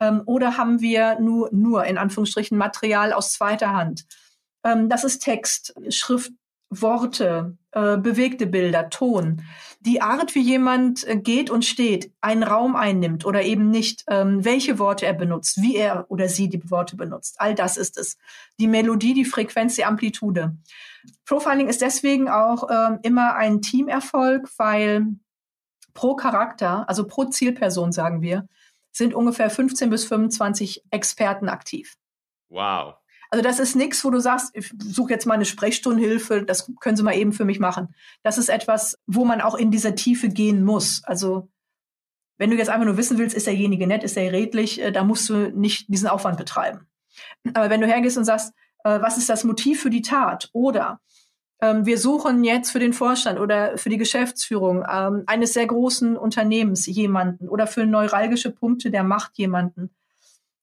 [0.00, 4.04] Ähm, oder haben wir nur, nur in Anführungsstrichen Material aus zweiter Hand?
[4.62, 6.32] Ähm, das ist Text, Schrift,
[6.70, 9.42] Worte, äh, bewegte Bilder, Ton,
[9.80, 14.44] die Art, wie jemand äh, geht und steht, einen Raum einnimmt oder eben nicht, ähm,
[14.44, 18.18] welche Worte er benutzt, wie er oder sie die Worte benutzt, all das ist es.
[18.58, 20.56] Die Melodie, die Frequenz, die Amplitude.
[21.24, 25.06] Profiling ist deswegen auch ähm, immer ein Teamerfolg, weil
[25.92, 28.46] pro Charakter, also pro Zielperson sagen wir,
[28.92, 31.96] sind ungefähr 15 bis 25 Experten aktiv.
[32.48, 32.94] Wow.
[33.30, 36.96] Also das ist nichts, wo du sagst, ich suche jetzt mal eine Sprechstundenhilfe, das können
[36.96, 37.94] Sie mal eben für mich machen.
[38.24, 41.02] Das ist etwas, wo man auch in dieser Tiefe gehen muss.
[41.04, 41.48] Also
[42.38, 45.04] wenn du jetzt einfach nur wissen willst, ist derjenige nett, ist er redlich, äh, da
[45.04, 46.88] musst du nicht diesen Aufwand betreiben.
[47.54, 48.52] Aber wenn du hergehst und sagst,
[48.82, 50.48] äh, was ist das Motiv für die Tat?
[50.52, 51.00] Oder
[51.60, 56.16] ähm, wir suchen jetzt für den Vorstand oder für die Geschäftsführung ähm, eines sehr großen
[56.16, 59.90] Unternehmens jemanden oder für neuralgische Punkte der Macht jemanden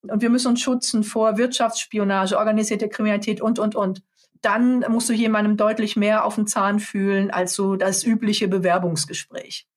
[0.02, 4.04] und wir müssen uns schützen vor Wirtschaftsspionage, organisierte Kriminalität und, und, und.
[4.42, 9.68] Dann musst du jemandem deutlich mehr auf den Zahn fühlen als so das übliche Bewerbungsgespräch.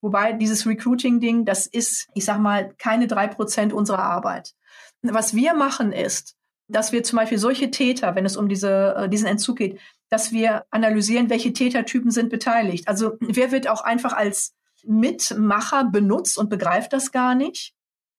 [0.00, 4.54] Wobei dieses Recruiting-Ding, das ist, ich sag mal, keine drei Prozent unserer Arbeit.
[5.02, 6.36] Was wir machen ist,
[6.68, 9.78] dass wir zum Beispiel solche Täter, wenn es um diese, äh, diesen Entzug geht,
[10.08, 12.88] dass wir analysieren, welche Tätertypen sind beteiligt.
[12.88, 17.74] Also wer wird auch einfach als Mitmacher benutzt und begreift das gar nicht?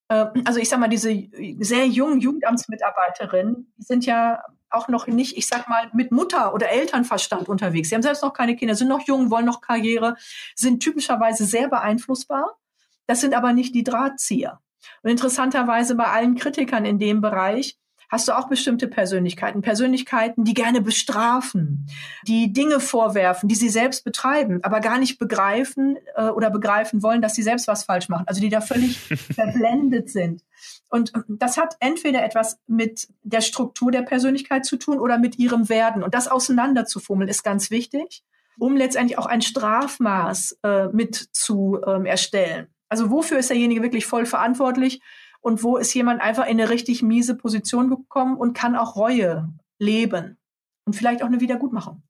[0.10, 1.28] Äh, also ich sag mal, diese
[1.60, 7.48] sehr jungen Jugendamtsmitarbeiterinnen sind ja auch noch nicht, ich sag mal, mit Mutter- oder Elternverstand
[7.48, 7.90] unterwegs.
[7.90, 10.16] Sie haben selbst noch keine Kinder, sind noch jung, wollen noch Karriere,
[10.56, 12.58] sind typischerweise sehr beeinflussbar.
[13.06, 14.60] Das sind aber nicht die Drahtzieher.
[15.02, 17.78] Und interessanterweise bei allen Kritikern in dem Bereich
[18.14, 19.64] hast du auch bestimmte Persönlichkeiten.
[19.64, 21.88] Persönlichkeiten, die gerne bestrafen,
[22.28, 27.24] die Dinge vorwerfen, die sie selbst betreiben, aber gar nicht begreifen äh, oder begreifen wollen,
[27.24, 28.26] dass sie selbst was falsch machen.
[28.28, 29.00] Also die da völlig
[29.34, 30.44] verblendet sind.
[30.92, 35.68] Und das hat entweder etwas mit der Struktur der Persönlichkeit zu tun oder mit ihrem
[35.68, 36.04] Werden.
[36.04, 38.24] Und das auseinanderzufummeln ist ganz wichtig,
[38.60, 42.68] um letztendlich auch ein Strafmaß äh, mit zu ähm, erstellen.
[42.90, 45.02] Also wofür ist derjenige wirklich voll verantwortlich?
[45.44, 49.50] Und wo ist jemand einfach in eine richtig miese Position gekommen und kann auch Reue
[49.78, 50.38] leben
[50.86, 52.02] und vielleicht auch eine Wiedergutmachung.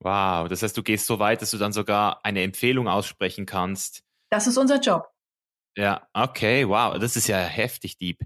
[0.00, 4.02] Wow, das heißt, du gehst so weit, dass du dann sogar eine Empfehlung aussprechen kannst.
[4.30, 5.12] Das ist unser Job.
[5.76, 8.24] Ja, okay, wow, das ist ja heftig deep.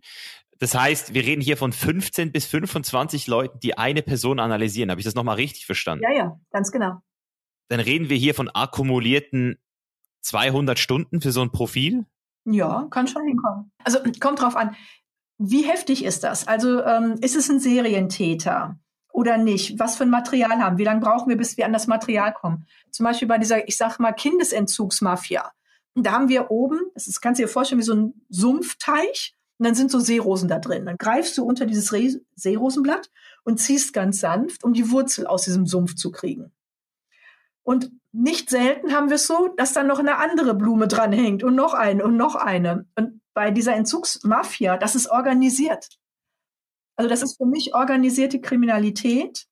[0.58, 4.90] Das heißt, wir reden hier von 15 bis 25 Leuten, die eine Person analysieren.
[4.90, 6.04] Habe ich das nochmal richtig verstanden?
[6.04, 7.00] Ja, ja, ganz genau.
[7.68, 9.58] Dann reden wir hier von akkumulierten
[10.20, 12.04] 200 Stunden für so ein Profil?
[12.44, 13.70] Ja, kann schon hinkommen.
[13.84, 14.74] Also kommt drauf an,
[15.38, 16.46] wie heftig ist das?
[16.46, 18.78] Also ähm, ist es ein Serientäter
[19.12, 19.78] oder nicht?
[19.78, 20.78] Was für ein Material haben?
[20.78, 22.66] Wie lange brauchen wir, bis wir an das Material kommen?
[22.90, 25.50] Zum Beispiel bei dieser, ich sag mal, Kindesentzugsmafia.
[25.94, 29.34] Da haben wir oben, das ist, kannst du dir vorstellen, wie so ein Sumpfteich.
[29.58, 30.86] Und dann sind so Seerosen da drin.
[30.86, 33.10] Dann greifst du unter dieses Re Seerosenblatt
[33.44, 36.52] und ziehst ganz sanft, um die Wurzel aus diesem Sumpf zu kriegen.
[37.62, 41.54] Und nicht selten haben wir es so, dass dann noch eine andere Blume dranhängt und
[41.54, 42.86] noch eine und noch eine.
[42.96, 45.88] Und bei dieser Entzugsmafia, das ist organisiert.
[46.96, 49.46] Also das ist für mich organisierte Kriminalität.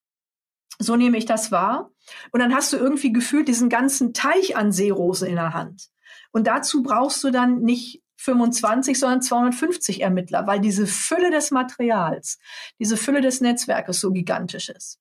[0.78, 1.90] So nehme ich das wahr.
[2.32, 5.88] Und dann hast du irgendwie gefühlt diesen ganzen Teich an Seerose in der Hand.
[6.30, 12.38] Und dazu brauchst du dann nicht 25, sondern 250 Ermittler, weil diese Fülle des Materials,
[12.78, 14.98] diese Fülle des Netzwerkes so gigantisch ist.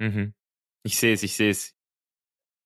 [0.00, 0.34] Mhm.
[0.82, 1.74] Ich sehe es, ich sehe es.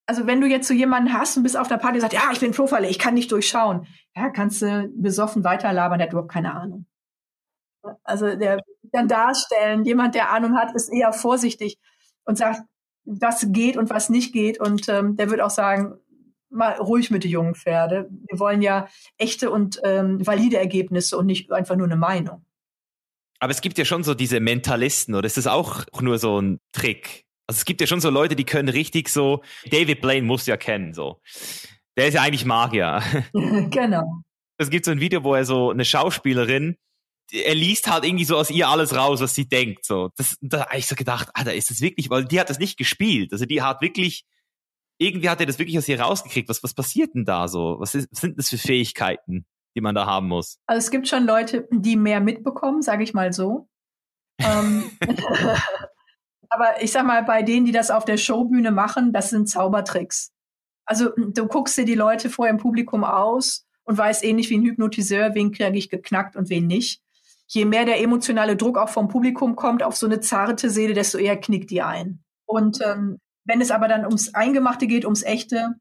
[0.07, 2.31] Also wenn du jetzt so jemanden hast und bist auf der Party und sagst, ja,
[2.33, 6.33] ich bin Profiler, ich kann nicht durchschauen, ja, kannst du besoffen weiterlabern, der hat überhaupt
[6.33, 6.87] keine Ahnung.
[8.05, 8.63] Also der
[8.93, 11.79] dann darstellen, jemand, der Ahnung hat, ist eher vorsichtig
[12.25, 12.63] und sagt,
[13.05, 14.61] was geht und was nicht geht.
[14.61, 15.99] Und ähm, der wird auch sagen,
[16.51, 18.09] mal ruhig mit den jungen Pferde.
[18.29, 18.89] Wir wollen ja
[19.19, 22.45] echte und ähm, valide Ergebnisse und nicht einfach nur eine Meinung.
[23.39, 26.61] Aber es gibt ja schon so diese Mentalisten, oder ist das auch nur so ein
[26.73, 27.26] Trick?
[27.47, 30.57] Also es gibt ja schon so Leute, die können richtig so, David Blaine muss ja
[30.57, 31.21] kennen, so.
[31.97, 33.03] Der ist ja eigentlich Magier.
[33.33, 34.23] genau.
[34.59, 36.77] Es gibt so ein Video, wo er so eine Schauspielerin,
[37.33, 40.11] er liest halt irgendwie so aus ihr alles raus, was sie denkt, so.
[40.17, 42.59] Das, da habe ich so gedacht, ah, da ist das wirklich, weil die hat das
[42.59, 43.33] nicht gespielt.
[43.33, 44.25] Also die hat wirklich,
[44.99, 46.49] irgendwie hat er das wirklich aus ihr rausgekriegt.
[46.49, 47.77] Was, was passiert denn da so?
[47.79, 49.45] Was, ist, was sind das für Fähigkeiten,
[49.75, 50.59] die man da haben muss?
[50.67, 53.69] Also es gibt schon Leute, die mehr mitbekommen, sage ich mal so.
[54.39, 54.91] ähm,
[56.51, 60.33] aber ich sag mal, bei denen, die das auf der Showbühne machen, das sind Zaubertricks.
[60.85, 64.65] Also du guckst dir die Leute vorher im Publikum aus und weißt ähnlich wie ein
[64.65, 67.03] Hypnotiseur, wen kriege ich geknackt und wen nicht.
[67.49, 71.19] Je mehr der emotionale Druck auch vom Publikum kommt auf so eine zarte Seele, desto
[71.19, 72.21] eher knickt die ein.
[72.45, 75.75] Und ähm, wenn es aber dann ums Eingemachte geht, ums Echte,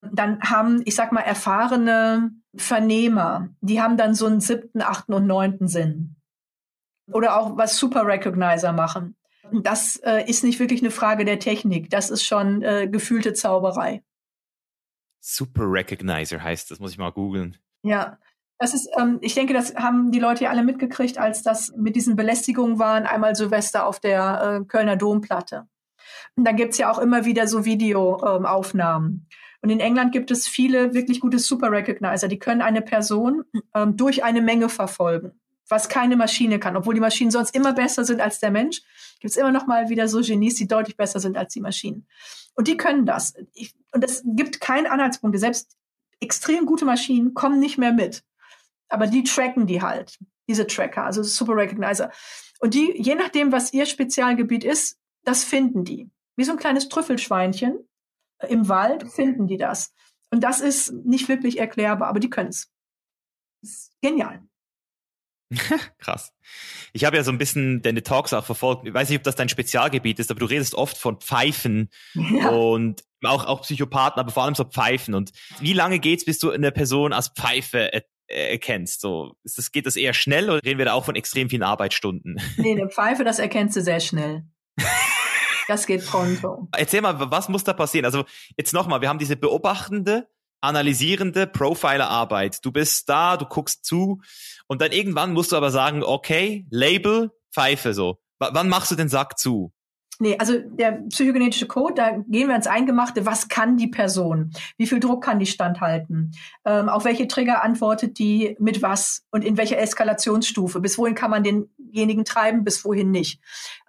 [0.00, 5.26] dann haben, ich sag mal, erfahrene Vernehmer, die haben dann so einen siebten, achten und
[5.26, 6.16] neunten Sinn.
[7.12, 9.16] Oder auch was Super Recognizer machen.
[9.50, 11.90] Das äh, ist nicht wirklich eine Frage der Technik.
[11.90, 14.02] Das ist schon äh, gefühlte Zauberei.
[15.20, 17.56] Super Recognizer heißt, das muss ich mal googeln.
[17.82, 18.18] Ja,
[18.58, 21.96] das ist, ähm, ich denke, das haben die Leute ja alle mitgekriegt, als das mit
[21.96, 25.66] diesen Belästigungen waren, einmal Silvester auf der äh, Kölner Domplatte.
[26.36, 29.08] Und dann gibt's ja auch immer wieder so Videoaufnahmen.
[29.08, 29.26] Ähm,
[29.62, 33.96] und in England gibt es viele wirklich gute Super Recognizer, die können eine Person ähm,
[33.96, 35.40] durch eine Menge verfolgen,
[35.72, 36.76] was keine Maschine kann.
[36.76, 38.82] Obwohl die Maschinen sonst immer besser sind als der Mensch,
[39.18, 42.06] gibt's immer noch mal wieder so Genies, die deutlich besser sind als die Maschinen.
[42.54, 43.34] Und die können das.
[43.54, 45.36] Ich, und es gibt keinen Anhaltspunkt.
[45.38, 45.76] Selbst
[46.20, 48.22] extrem gute Maschinen kommen nicht mehr mit.
[48.88, 52.12] Aber die tracken die halt, diese Tracker, also Super Recognizer.
[52.60, 56.10] Und die, je nachdem, was ihr Spezialgebiet ist, das finden die.
[56.36, 57.88] Wie so ein kleines Trüffelschweinchen
[58.48, 59.94] im Wald finden die das.
[60.30, 62.70] Und das ist nicht wirklich erklärbar, aber die können es.
[64.00, 64.42] Genial.
[65.98, 66.32] Krass.
[66.92, 68.86] Ich habe ja so ein bisschen deine Talks auch verfolgt.
[68.86, 72.48] Ich weiß nicht, ob das dein Spezialgebiet ist, aber du redest oft von Pfeifen ja.
[72.48, 75.14] und auch, auch Psychopathen, aber vor allem so Pfeifen.
[75.14, 79.00] Und wie lange geht's, bis du eine Person als Pfeife er erkennst?
[79.00, 81.62] So, ist das, geht das eher schnell oder reden wir da auch von extrem vielen
[81.62, 82.40] Arbeitsstunden?
[82.56, 84.44] Nee, eine Pfeife, das erkennst du sehr schnell.
[85.68, 86.68] Das geht pronto.
[86.76, 88.04] Erzähl mal, was muss da passieren?
[88.04, 88.24] Also
[88.56, 90.28] jetzt nochmal, wir haben diese beobachtende,
[90.62, 92.64] analysierende Profiler-Arbeit.
[92.64, 94.22] Du bist da, du guckst zu
[94.66, 98.18] und dann irgendwann musst du aber sagen, okay, Label, Pfeife so.
[98.38, 99.72] W wann machst du den Sack zu?
[100.22, 103.26] Nee, also der psychogenetische Code, da gehen wir ins Eingemachte.
[103.26, 104.52] Was kann die Person?
[104.76, 106.30] Wie viel Druck kann die standhalten?
[106.64, 110.78] Ähm, auf welche Trigger antwortet die mit was und in welcher Eskalationsstufe?
[110.78, 113.40] Bis wohin kann man denjenigen treiben, bis wohin nicht?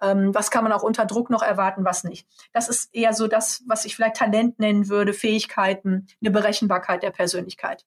[0.02, 2.26] Ähm, was kann man auch unter Druck noch erwarten, was nicht?
[2.52, 7.12] Das ist eher so das, was ich vielleicht Talent nennen würde, Fähigkeiten, eine Berechenbarkeit der
[7.12, 7.86] Persönlichkeit.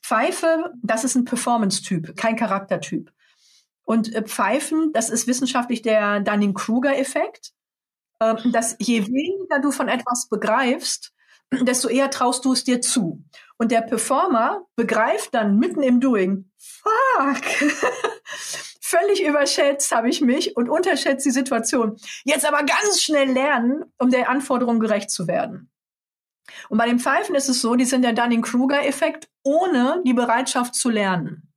[0.00, 3.12] Pfeife, das ist ein Performance-Typ, kein Charaktertyp.
[3.88, 7.52] Und äh, Pfeifen, das ist wissenschaftlich der Dunning-Kruger-Effekt,
[8.18, 11.14] äh, dass je weniger du von etwas begreifst,
[11.50, 13.24] desto eher traust du es dir zu.
[13.56, 17.42] Und der Performer begreift dann mitten im Doing, fuck,
[18.82, 21.96] völlig überschätzt habe ich mich und unterschätzt die Situation.
[22.24, 25.70] Jetzt aber ganz schnell lernen, um der Anforderung gerecht zu werden.
[26.68, 30.90] Und bei den Pfeifen ist es so, die sind der Dunning-Kruger-Effekt ohne die Bereitschaft zu
[30.90, 31.47] lernen.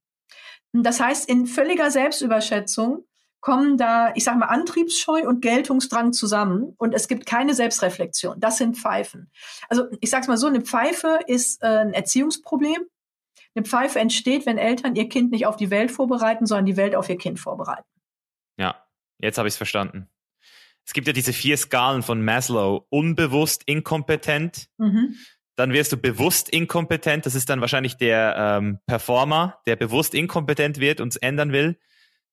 [0.74, 3.06] Das heißt, in völliger Selbstüberschätzung
[3.42, 8.40] kommen da, ich sag mal, Antriebsscheu und Geltungsdrang zusammen und es gibt keine Selbstreflexion.
[8.40, 9.32] Das sind Pfeifen.
[9.68, 12.86] Also ich sag's mal so, eine Pfeife ist äh, ein Erziehungsproblem.
[13.54, 16.96] Eine Pfeife entsteht, wenn Eltern ihr Kind nicht auf die Welt vorbereiten, sondern die Welt
[16.96, 17.88] auf ihr Kind vorbereiten.
[18.58, 18.86] Ja,
[19.20, 20.08] jetzt habe ich es verstanden.
[20.86, 22.86] Es gibt ja diese vier Skalen von Maslow.
[22.90, 25.18] Unbewusst, inkompetent, mhm
[25.56, 27.26] dann wirst du bewusst inkompetent.
[27.26, 31.78] Das ist dann wahrscheinlich der ähm, Performer, der bewusst inkompetent wird und es ändern will.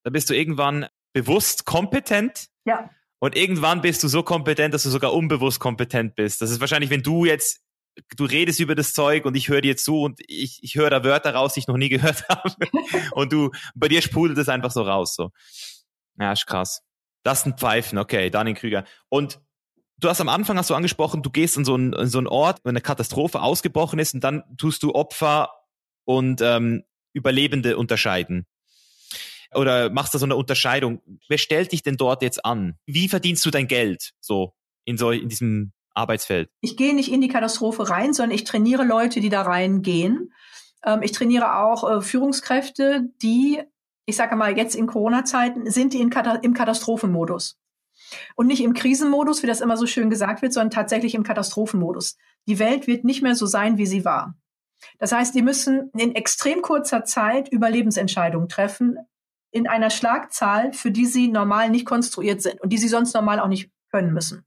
[0.05, 2.49] Dann bist du irgendwann bewusst kompetent.
[2.65, 2.91] Ja.
[3.19, 6.41] Und irgendwann bist du so kompetent, dass du sogar unbewusst kompetent bist.
[6.41, 7.61] Das ist wahrscheinlich, wenn du jetzt,
[8.17, 11.03] du redest über das Zeug und ich höre dir zu und ich, ich höre da
[11.03, 12.55] Wörter raus, die ich noch nie gehört habe.
[13.13, 15.15] und du, bei dir sprudelt es einfach so raus.
[15.17, 15.31] So.
[16.19, 16.83] Ja, ist krass.
[17.25, 18.85] Das sind Pfeifen, okay, Dunning Krüger.
[19.09, 19.41] Und
[20.01, 22.29] Du hast am Anfang hast du angesprochen, du gehst in so einen, in so einen
[22.29, 25.51] Ort, wenn eine Katastrophe ausgebrochen ist und dann tust du Opfer
[26.05, 28.47] und ähm, Überlebende unterscheiden.
[29.55, 31.01] Oder machst du so eine Unterscheidung?
[31.29, 32.79] Wer stellt dich denn dort jetzt an?
[32.87, 36.51] Wie verdienst du dein Geld so in so in diesem Arbeitsfeld?
[36.61, 40.33] Ich gehe nicht in die Katastrophe rein, sondern ich trainiere Leute, die da reingehen.
[40.85, 43.61] Ähm, ich trainiere auch äh, Führungskräfte, die,
[44.07, 47.59] ich sage mal, jetzt in Corona-Zeiten sind die in Kata im Katastrophenmodus.
[48.35, 52.17] Und nicht im Krisenmodus, wie das immer so schön gesagt wird, sondern tatsächlich im Katastrophenmodus.
[52.47, 54.35] Die Welt wird nicht mehr so sein, wie sie war.
[54.99, 58.99] Das heißt, die müssen in extrem kurzer Zeit Überlebensentscheidungen treffen,
[59.51, 63.41] in einer Schlagzahl, für die sie normal nicht konstruiert sind und die sie sonst normal
[63.41, 64.45] auch nicht können müssen.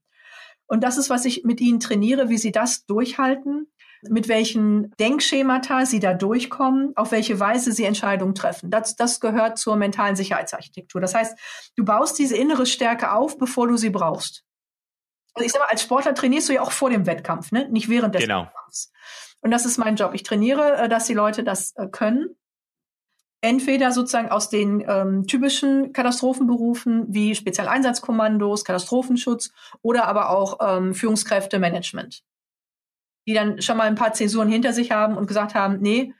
[0.67, 3.67] Und das ist, was ich mit ihnen trainiere, wie sie das durchhalten,
[4.09, 8.71] mit welchen Denkschemata sie da durchkommen, auf welche Weise sie Entscheidungen treffen.
[8.71, 11.01] Das, das gehört zur mentalen Sicherheitsarchitektur.
[11.01, 11.37] Das heißt,
[11.75, 14.43] du baust diese innere Stärke auf, bevor du sie brauchst.
[15.33, 17.69] Also ich sag mal, als Sportler trainierst du ja auch vor dem Wettkampf, ne?
[17.69, 18.43] nicht während des genau.
[18.43, 18.91] Wettkampfs.
[19.41, 20.11] Und das ist mein Job.
[20.13, 22.35] Ich trainiere, äh, dass die Leute das äh, können
[23.41, 32.23] entweder sozusagen aus den ähm, typischen Katastrophenberufen wie Spezialeinsatzkommandos, Katastrophenschutz oder aber auch ähm, Führungskräftemanagement,
[33.27, 36.13] die dann schon mal ein paar Zäsuren hinter sich haben und gesagt haben, nee,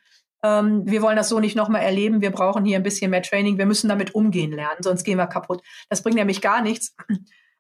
[0.44, 3.58] ähm, wir wollen das so nicht nochmal erleben, wir brauchen hier ein bisschen mehr Training,
[3.58, 5.62] wir müssen damit umgehen lernen, sonst gehen wir kaputt.
[5.90, 6.96] Das bringt nämlich gar nichts,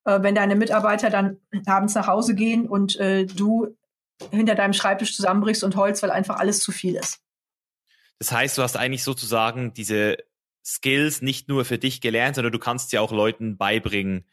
[0.06, 3.78] äh, wenn deine Mitarbeiter dann abends nach Hause gehen und äh, du
[4.32, 7.20] hinter deinem Schreibtisch zusammenbrichst und Holz, weil einfach alles zu viel ist.
[8.20, 10.18] Das heißt, du hast eigentlich sozusagen diese
[10.64, 14.28] Skills nicht nur für dich gelernt, sondern du kannst sie auch Leuten beibringen.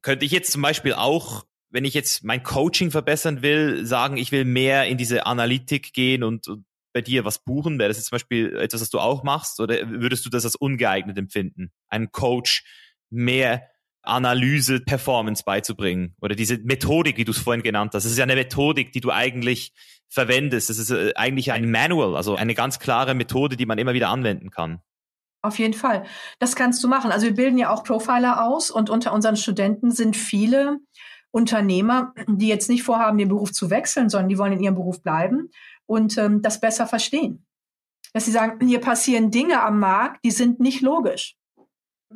[0.00, 1.44] Könnte ich jetzt zum Beispiel auch,
[1.76, 6.22] wenn ich jetzt mein Coaching verbessern will, sagen, ich will mehr in diese Analytik gehen
[6.22, 6.64] und, und
[6.94, 7.78] bei dir was buchen?
[7.78, 9.60] Wäre das jetzt zum Beispiel etwas, was du auch machst?
[9.60, 12.64] Oder würdest du das als ungeeignet empfinden, einen Coach
[13.10, 13.68] mehr
[14.00, 16.16] Analyse, Performance beizubringen?
[16.22, 18.04] Oder diese Methodik, wie du es vorhin genannt hast.
[18.04, 19.74] Das ist ja eine Methodik, die du eigentlich
[20.08, 20.70] verwendest.
[20.70, 24.08] Das ist äh, eigentlich ein Manual, also eine ganz klare Methode, die man immer wieder
[24.08, 24.80] anwenden kann.
[25.42, 26.04] Auf jeden Fall.
[26.38, 27.12] Das kannst du machen.
[27.12, 30.78] Also wir bilden ja auch Profiler aus und unter unseren Studenten sind viele
[31.36, 35.02] Unternehmer, die jetzt nicht vorhaben, den Beruf zu wechseln, sondern die wollen in ihrem Beruf
[35.02, 35.50] bleiben
[35.84, 37.44] und ähm, das besser verstehen.
[38.14, 41.36] Dass sie sagen, hier passieren Dinge am Markt, die sind nicht logisch.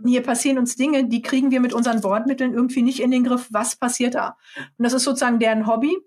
[0.06, 3.48] Hier passieren uns Dinge, die kriegen wir mit unseren Bordmitteln irgendwie nicht in den Griff.
[3.50, 4.38] Was passiert da?
[4.56, 5.98] Und das ist sozusagen deren Hobby.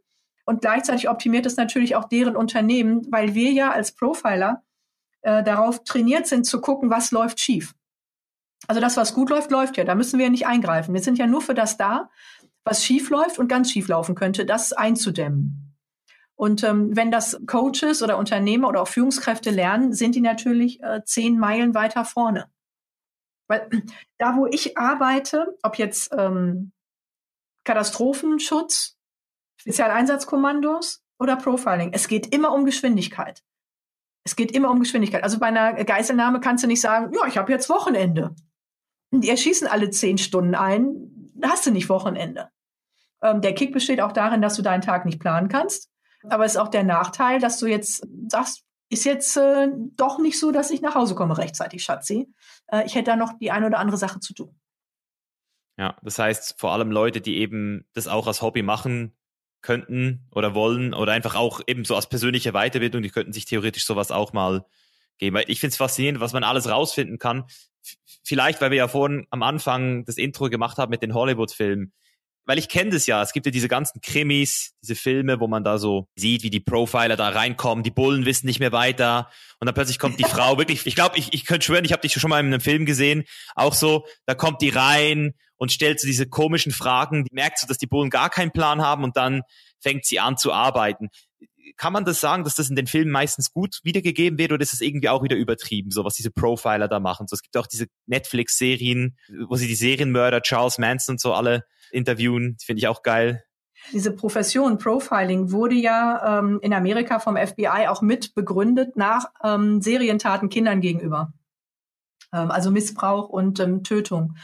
[0.46, 4.64] Und gleichzeitig optimiert es natürlich auch deren Unternehmen, weil wir ja als Profiler
[5.22, 7.76] äh, darauf trainiert sind zu gucken, was läuft schief.
[8.68, 9.84] Also das, was gut läuft, läuft ja.
[9.84, 10.96] Da müssen wir ja nicht eingreifen.
[10.96, 12.10] Wir sind ja nur für das da,
[12.66, 15.76] was schief läuft und ganz schief laufen könnte, das einzudämmen.
[16.36, 21.02] Und ähm, wenn das Coaches oder Unternehmer oder auch Führungskräfte lernen, sind die natürlich äh,
[21.06, 22.50] zehn Meilen weiter vorne.
[23.48, 23.70] Weil
[24.18, 26.72] da, wo ich arbeite, ob jetzt ähm,
[27.66, 28.98] Katastrophenschutz,
[29.58, 31.92] Spezialeinsatzkommandos oder Profiling.
[31.94, 33.44] Es geht immer um Geschwindigkeit.
[34.26, 35.24] Es geht immer um Geschwindigkeit.
[35.24, 38.36] Also bei einer Geiselnahme kannst du nicht sagen, ja, ich habe jetzt Wochenende.
[39.12, 42.50] Die erschießen alle zehn Stunden ein, da hast du nicht Wochenende.
[43.24, 45.90] Ähm, der Kick besteht auch darin, dass du deinen Tag nicht planen kannst.
[46.30, 50.40] Aber es ist auch der Nachteil, dass du jetzt sagst, ist jetzt äh, doch nicht
[50.40, 52.28] so, dass ich nach Hause komme rechtzeitig, Schatzi.
[52.68, 54.56] Äh, ich hätte da noch die eine oder andere Sache zu tun.
[55.78, 59.16] Ja, das heißt, vor allem Leute, die eben das auch als Hobby machen,
[59.62, 63.86] könnten oder wollen oder einfach auch eben so als persönliche Weiterbildung, die könnten sich theoretisch
[63.86, 64.66] sowas auch mal
[65.18, 65.36] geben.
[65.36, 67.46] Weil ich finde es faszinierend, was man alles rausfinden kann.
[68.24, 71.94] Vielleicht, weil wir ja vorhin am Anfang das Intro gemacht haben mit den Hollywood-Filmen.
[72.46, 75.64] Weil ich kenne das ja, es gibt ja diese ganzen Krimis, diese Filme, wo man
[75.64, 79.30] da so sieht, wie die Profiler da reinkommen, die Bullen wissen nicht mehr weiter.
[79.60, 82.02] Und dann plötzlich kommt die Frau wirklich, ich glaube, ich, ich könnte schwören, ich habe
[82.02, 83.24] dich schon mal in einem Film gesehen,
[83.56, 87.68] auch so, da kommt die rein und stellt so diese komischen Fragen, die merkt so,
[87.68, 89.44] dass die Bullen gar keinen Plan haben und dann
[89.80, 91.08] fängt sie an zu arbeiten.
[91.78, 94.74] Kann man das sagen, dass das in den Filmen meistens gut wiedergegeben wird oder ist
[94.74, 97.28] es irgendwie auch wieder übertrieben, so was diese Profiler da machen?
[97.28, 99.18] So, es gibt auch diese Netflix-Serien,
[99.48, 101.64] wo sie die Serienmörder Charles Manson und so alle
[101.94, 102.58] interviewen.
[102.64, 103.44] Finde ich auch geil.
[103.92, 109.82] Diese Profession Profiling wurde ja ähm, in Amerika vom FBI auch mit begründet nach ähm,
[109.82, 111.34] Serientaten Kindern gegenüber.
[112.32, 114.36] Ähm, also Missbrauch und ähm, Tötung.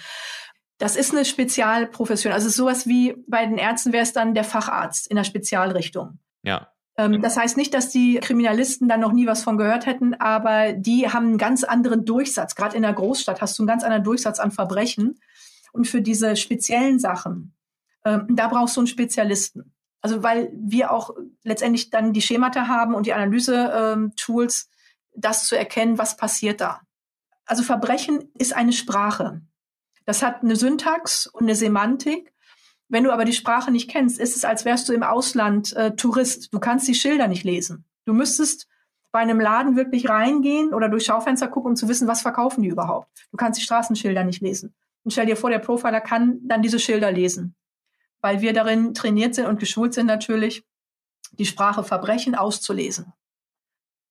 [0.78, 2.34] Das ist eine Spezialprofession.
[2.34, 6.20] Also sowas wie bei den Ärzten wäre es dann der Facharzt in der Spezialrichtung.
[6.44, 6.70] Ja.
[6.98, 10.74] Ähm, das heißt nicht, dass die Kriminalisten dann noch nie was von gehört hätten, aber
[10.74, 12.56] die haben einen ganz anderen Durchsatz.
[12.56, 15.20] Gerade in der Großstadt hast du einen ganz anderen Durchsatz an Verbrechen.
[15.72, 17.54] Und für diese speziellen Sachen,
[18.06, 19.74] ähm, da brauchst du einen Spezialisten.
[20.02, 21.12] Also weil wir auch
[21.44, 24.70] letztendlich dann die Schemata haben und die Analyse-Tools,
[25.16, 26.82] das zu erkennen, was passiert da.
[27.46, 29.42] Also Verbrechen ist eine Sprache.
[30.06, 32.34] Das hat eine Syntax und eine Semantik.
[32.88, 35.96] Wenn du aber die Sprache nicht kennst, ist es, als wärst du im Ausland äh,
[35.96, 36.54] Tourist.
[36.54, 37.86] Du kannst die Schilder nicht lesen.
[38.06, 38.68] Du müsstest
[39.12, 42.70] bei einem Laden wirklich reingehen oder durch Schaufenster gucken, um zu wissen, was verkaufen die
[42.70, 43.10] überhaupt.
[43.32, 44.74] Du kannst die Straßenschilder nicht lesen.
[45.04, 47.56] Und stell dir vor, der Profiler kann dann diese Schilder lesen,
[48.22, 50.64] weil wir darin trainiert sind und geschult sind natürlich,
[51.32, 53.14] die Sprache Verbrechen auszulesen.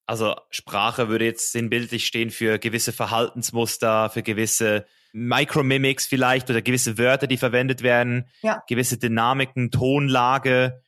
[0.06, 6.96] Also Sprache würde jetzt sinnbildlich stehen für gewisse Verhaltensmuster, für gewisse Micromimics vielleicht oder gewisse
[6.96, 8.62] Wörter, die verwendet werden, ja.
[8.66, 10.82] gewisse Dynamiken, Tonlage.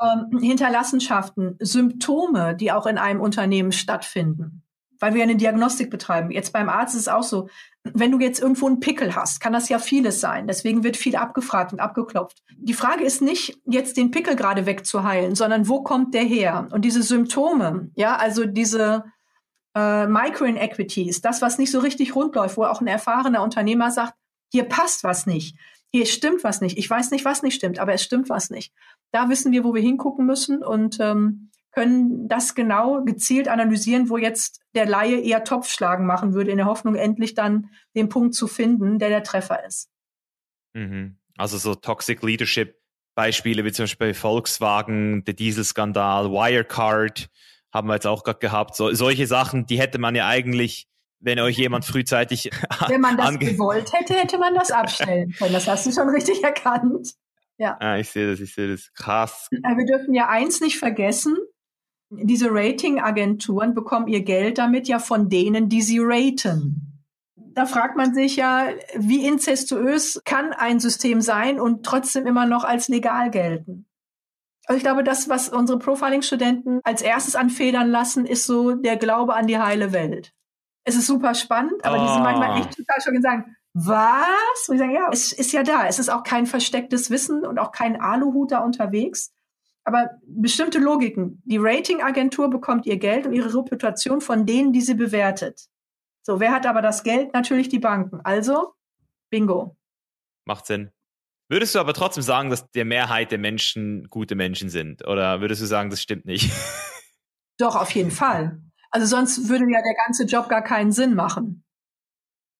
[0.00, 4.63] Ähm, Hinterlassenschaften, Symptome, die auch in einem Unternehmen stattfinden,
[5.04, 6.30] weil wir eine Diagnostik betreiben.
[6.30, 7.50] Jetzt beim Arzt ist es auch so,
[7.82, 10.46] wenn du jetzt irgendwo einen Pickel hast, kann das ja vieles sein.
[10.46, 12.42] Deswegen wird viel abgefragt und abgeklopft.
[12.56, 16.68] Die Frage ist nicht, jetzt den Pickel gerade wegzuheilen, sondern wo kommt der her?
[16.70, 19.04] Und diese Symptome, ja, also diese
[19.74, 24.14] äh, Micro-Inequities, das, was nicht so richtig rund läuft, wo auch ein erfahrener Unternehmer sagt,
[24.50, 25.54] hier passt was nicht,
[25.92, 26.78] hier stimmt was nicht.
[26.78, 28.72] Ich weiß nicht, was nicht stimmt, aber es stimmt was nicht.
[29.12, 34.16] Da wissen wir, wo wir hingucken müssen und ähm, können das genau gezielt analysieren, wo
[34.16, 38.46] jetzt der Laie eher Topfschlagen machen würde, in der Hoffnung, endlich dann den Punkt zu
[38.46, 39.90] finden, der der Treffer ist.
[40.74, 41.18] Mhm.
[41.36, 42.76] Also so Toxic Leadership
[43.14, 47.28] Beispiele wie zum Beispiel Volkswagen, der Dieselskandal, Wirecard
[47.72, 48.76] haben wir jetzt auch gerade gehabt.
[48.76, 50.86] So, solche Sachen, die hätte man ja eigentlich,
[51.20, 52.50] wenn euch jemand frühzeitig
[52.88, 55.52] Wenn man das gewollt hätte, hätte man das abstellen können.
[55.52, 57.14] Das hast du schon richtig erkannt.
[57.56, 57.76] Ja.
[57.80, 58.92] Ah, ich sehe das, ich sehe das.
[58.94, 59.48] Krass.
[59.50, 61.36] Wir dürfen ja eins nicht vergessen,
[62.10, 67.02] diese Ratingagenturen bekommen ihr Geld damit ja von denen, die sie raten.
[67.36, 72.64] Da fragt man sich ja, wie inzestuös kann ein System sein und trotzdem immer noch
[72.64, 73.86] als legal gelten?
[74.66, 79.34] Also ich glaube, das, was unsere Profiling-Studenten als erstes anfedern lassen, ist so der Glaube
[79.34, 80.32] an die heile Welt.
[80.84, 82.06] Es ist super spannend, aber oh.
[82.06, 82.58] die sind manchmal ah.
[82.58, 84.68] echt total schon sagen, was?
[84.68, 85.86] Und ich sage, ja, es ist ja da.
[85.86, 89.33] Es ist auch kein verstecktes Wissen und auch kein Aluhut da unterwegs.
[89.84, 91.42] Aber bestimmte Logiken.
[91.44, 95.68] Die Ratingagentur bekommt ihr Geld und ihre Reputation von denen, die sie bewertet.
[96.22, 97.34] So, wer hat aber das Geld?
[97.34, 98.20] Natürlich die Banken.
[98.24, 98.72] Also,
[99.30, 99.76] bingo.
[100.46, 100.90] Macht Sinn.
[101.50, 105.06] Würdest du aber trotzdem sagen, dass der Mehrheit der Menschen gute Menschen sind?
[105.06, 106.50] Oder würdest du sagen, das stimmt nicht?
[107.58, 108.60] Doch, auf jeden Fall.
[108.90, 111.64] Also sonst würde ja der ganze Job gar keinen Sinn machen.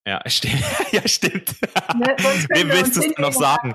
[0.06, 0.62] Ja, stimmt.
[0.92, 1.56] ja, stimmt.
[1.94, 2.16] Ne,
[2.50, 3.74] Wem willst du es noch sagen?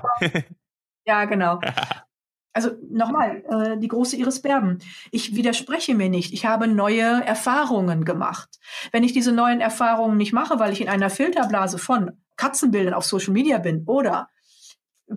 [1.04, 1.60] ja, genau.
[2.52, 4.80] Also nochmal, äh, die große Iris Berben.
[5.12, 6.32] Ich widerspreche mir nicht.
[6.32, 8.58] Ich habe neue Erfahrungen gemacht.
[8.90, 13.04] Wenn ich diese neuen Erfahrungen nicht mache, weil ich in einer Filterblase von Katzenbildern auf
[13.04, 14.28] Social Media bin oder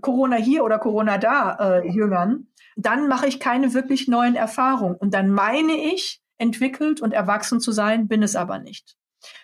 [0.01, 4.95] Corona hier oder Corona da äh, Jüngern, dann mache ich keine wirklich neuen Erfahrungen.
[4.95, 8.95] Und dann meine ich, entwickelt und erwachsen zu sein, bin es aber nicht.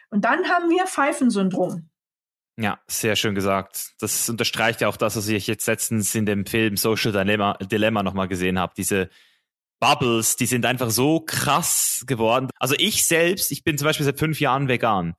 [0.09, 1.88] Und dann haben wir Pfeifensyndrom.
[2.61, 3.93] Ja, sehr schön gesagt.
[4.01, 8.03] Das unterstreicht ja auch das, was ich jetzt letztens in dem Film Social Dilemma, Dilemma
[8.03, 8.73] nochmal gesehen habe.
[8.75, 9.09] Diese
[9.79, 12.49] Bubbles, die sind einfach so krass geworden.
[12.59, 15.15] Also ich selbst, ich bin zum Beispiel seit fünf Jahren vegan.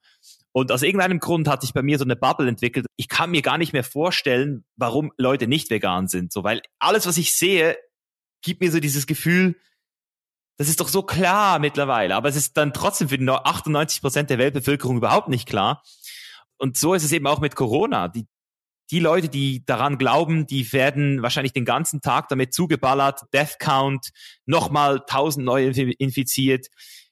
[0.53, 2.85] Und aus irgendeinem Grund hat sich bei mir so eine Bubble entwickelt.
[2.97, 6.35] Ich kann mir gar nicht mehr vorstellen, warum Leute nicht vegan sind.
[6.35, 7.79] So, weil alles, was ich sehe,
[8.43, 9.57] gibt mir so dieses Gefühl,
[10.59, 12.17] das ist doch so klar mittlerweile.
[12.17, 15.83] Aber es ist dann trotzdem für die 98 Prozent der Weltbevölkerung überhaupt nicht klar
[16.61, 18.09] und so ist es eben auch mit Corona.
[18.09, 18.27] Die,
[18.91, 24.11] die Leute, die daran glauben, die werden wahrscheinlich den ganzen Tag damit zugeballert, Death Count,
[24.45, 26.67] nochmal tausend neue infiziert.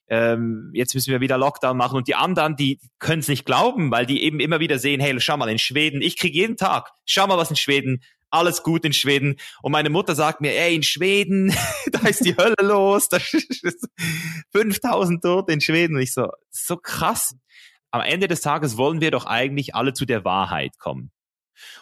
[0.09, 1.97] Ähm, jetzt müssen wir wieder Lockdown machen.
[1.97, 5.19] Und die anderen, die können es nicht glauben, weil die eben immer wieder sehen, hey,
[5.21, 8.85] schau mal in Schweden, ich kriege jeden Tag, schau mal was in Schweden, alles gut
[8.85, 9.37] in Schweden.
[9.63, 11.55] Und meine Mutter sagt mir, ey, in Schweden,
[11.93, 13.89] da ist die Hölle los, da ist
[14.53, 15.97] 5000 Tote in Schweden.
[15.97, 17.35] Und ich so, so krass
[17.91, 21.11] am Ende des Tages wollen wir doch eigentlich alle zu der Wahrheit kommen.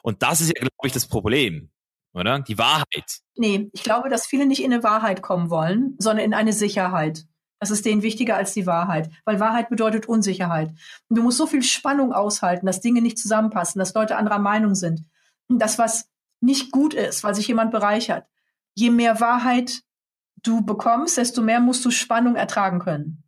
[0.03, 1.71] Und das ist ja, glaube ich, das Problem,
[2.15, 2.41] oder?
[2.41, 3.21] Die Wahrheit.
[3.37, 7.25] Nee, ich glaube, dass viele nicht in eine Wahrheit kommen wollen, sondern in eine Sicherheit.
[7.59, 10.71] Das ist denen wichtiger als die Wahrheit, weil Wahrheit bedeutet Unsicherheit.
[11.09, 14.75] Und du musst so viel Spannung aushalten, dass Dinge nicht zusammenpassen, dass Leute anderer Meinung
[14.75, 15.05] sind.
[15.49, 16.09] Und das, was
[16.41, 18.27] nicht gut ist, weil sich jemand bereichert.
[18.75, 19.83] Je mehr Wahrheit
[20.43, 23.25] du bekommst, desto mehr musst du Spannung ertragen können.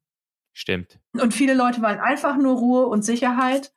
[0.59, 0.98] Stimmt.
[1.12, 3.72] Und viele Leute wollen einfach nur Ruhe und Sicherheit.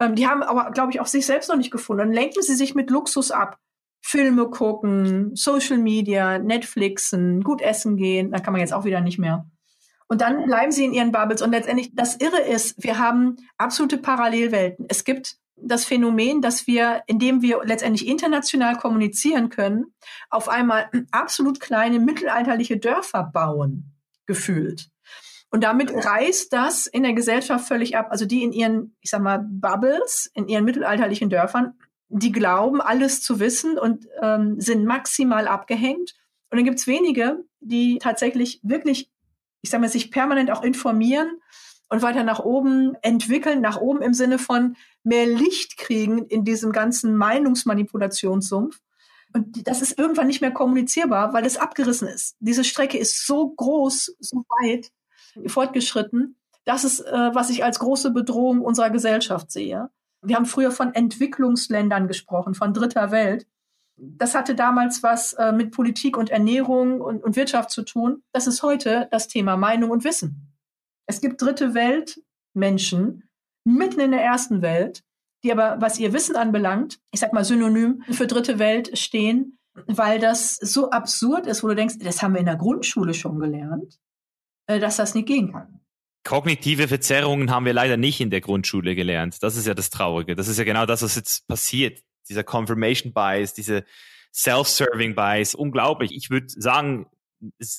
[0.00, 1.98] Ähm, die haben aber, glaube ich, auch sich selbst noch nicht gefunden.
[1.98, 3.58] Dann lenken sie sich mit Luxus ab.
[4.00, 8.30] Filme gucken, Social Media, Netflixen, gut essen gehen.
[8.30, 9.46] Da kann man jetzt auch wieder nicht mehr.
[10.08, 11.42] Und dann bleiben sie in ihren Bubbles.
[11.42, 14.86] Und letztendlich, das Irre ist, wir haben absolute Parallelwelten.
[14.88, 19.92] Es gibt das Phänomen, dass wir, indem wir letztendlich international kommunizieren können,
[20.30, 23.92] auf einmal absolut kleine mittelalterliche Dörfer bauen,
[24.24, 24.88] gefühlt.
[25.50, 28.08] Und damit reißt das in der Gesellschaft völlig ab.
[28.10, 31.74] Also die in ihren, ich sag mal, Bubbles, in ihren mittelalterlichen Dörfern,
[32.08, 36.14] die glauben, alles zu wissen und ähm, sind maximal abgehängt.
[36.50, 39.10] Und dann gibt es wenige, die tatsächlich wirklich,
[39.62, 41.40] ich sage mal, sich permanent auch informieren
[41.88, 46.72] und weiter nach oben entwickeln, nach oben im Sinne von mehr Licht kriegen in diesem
[46.72, 48.80] ganzen Meinungsmanipulationssumpf.
[49.32, 52.36] Und das ist irgendwann nicht mehr kommunizierbar, weil es abgerissen ist.
[52.40, 54.90] Diese Strecke ist so groß, so weit
[55.46, 56.36] fortgeschritten.
[56.64, 59.90] Das ist, äh, was ich als große Bedrohung unserer Gesellschaft sehe.
[60.22, 63.46] Wir haben früher von Entwicklungsländern gesprochen, von dritter Welt.
[63.96, 68.22] Das hatte damals was äh, mit Politik und Ernährung und, und Wirtschaft zu tun.
[68.32, 70.52] Das ist heute das Thema Meinung und Wissen.
[71.06, 72.20] Es gibt dritte Welt
[72.52, 73.28] Menschen
[73.64, 75.04] mitten in der ersten Welt,
[75.44, 80.18] die aber, was ihr Wissen anbelangt, ich sag mal synonym für dritte Welt stehen, weil
[80.18, 83.98] das so absurd ist, wo du denkst, das haben wir in der Grundschule schon gelernt,
[84.66, 85.80] dass das nicht gehen kann.
[86.24, 89.42] Kognitive Verzerrungen haben wir leider nicht in der Grundschule gelernt.
[89.42, 90.34] Das ist ja das Traurige.
[90.34, 92.00] Das ist ja genau das, was jetzt passiert.
[92.28, 93.84] Dieser Confirmation Bias, diese
[94.34, 96.10] Self-Serving Bias, unglaublich.
[96.12, 97.06] Ich würde sagen,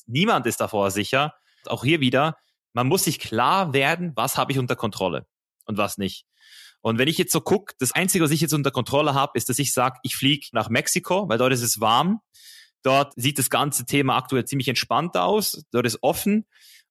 [0.06, 1.34] niemand ist davor sicher.
[1.66, 2.38] Auch hier wieder,
[2.72, 5.28] man muss sich klar werden, was habe ich unter Kontrolle
[5.66, 6.26] und was nicht.
[6.80, 9.50] Und wenn ich jetzt so gucke, das Einzige, was ich jetzt unter Kontrolle habe, ist,
[9.50, 12.22] dass ich sage, ich fliege nach Mexiko, weil dort ist es warm.
[12.84, 15.66] Dort sieht das ganze Thema aktuell ziemlich entspannt aus.
[15.72, 16.46] Dort ist offen.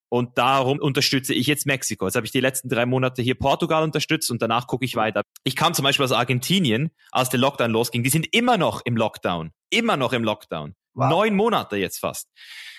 [0.09, 2.07] Und darum unterstütze ich jetzt Mexiko.
[2.07, 5.23] Jetzt habe ich die letzten drei Monate hier Portugal unterstützt und danach gucke ich weiter.
[5.45, 8.03] Ich kam zum Beispiel aus Argentinien, als der Lockdown losging.
[8.03, 9.51] Die sind immer noch im Lockdown.
[9.71, 10.75] Immer noch im Lockdown.
[10.95, 11.11] Wow.
[11.11, 12.29] Neun Monate jetzt fast.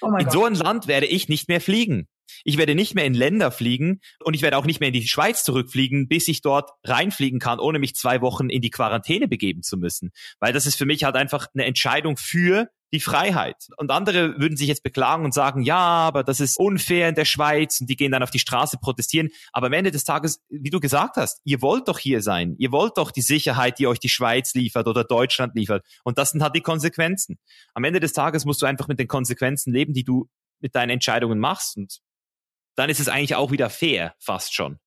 [0.02, 0.32] Oh in Gott.
[0.32, 2.08] so ein Land werde ich nicht mehr fliegen.
[2.44, 5.08] Ich werde nicht mehr in Länder fliegen und ich werde auch nicht mehr in die
[5.08, 9.64] Schweiz zurückfliegen, bis ich dort reinfliegen kann, ohne mich zwei Wochen in die Quarantäne begeben
[9.64, 10.12] zu müssen.
[10.40, 13.68] Weil das ist für mich halt einfach eine Entscheidung für die Freiheit.
[13.78, 17.26] Und andere würden sich jetzt beklagen und sagen, ja, aber das ist unfair in der
[17.26, 19.30] Schweiz und die gehen dann auf die Straße protestieren.
[19.52, 22.56] Aber am Ende des Tages, wie du gesagt hast, ihr wollt doch hier sein.
[22.58, 25.86] Ihr wollt doch die Sicherheit, die euch die Schweiz liefert oder Deutschland liefert.
[26.04, 27.40] Und das sind halt die Konsequenzen.
[27.74, 30.30] Am Ende des Tages musst du einfach mit den Konsequenzen leben, die du
[30.60, 31.76] mit deinen Entscheidungen machst.
[31.78, 32.00] Und
[32.76, 34.80] dann ist es eigentlich auch wieder fair, fast schon.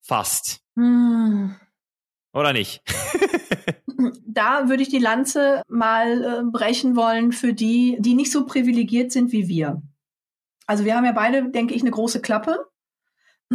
[0.00, 0.60] Fast.
[0.76, 1.56] Hm.
[2.32, 2.82] Oder nicht?
[4.26, 9.12] da würde ich die Lanze mal äh, brechen wollen für die, die nicht so privilegiert
[9.12, 9.82] sind wie wir.
[10.66, 12.66] Also wir haben ja beide, denke ich, eine große Klappe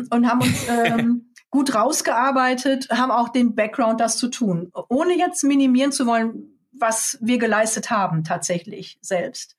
[0.09, 5.43] und haben uns ähm, gut rausgearbeitet, haben auch den Background, das zu tun, ohne jetzt
[5.43, 9.55] minimieren zu wollen, was wir geleistet haben tatsächlich selbst.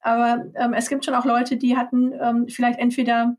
[0.00, 3.36] Aber ähm, es gibt schon auch Leute, die hatten ähm, vielleicht entweder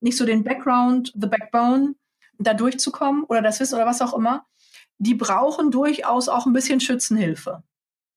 [0.00, 1.94] nicht so den Background, the Backbone,
[2.38, 4.44] da durchzukommen oder das Wissen oder was auch immer.
[4.98, 7.62] Die brauchen durchaus auch ein bisschen Schützenhilfe.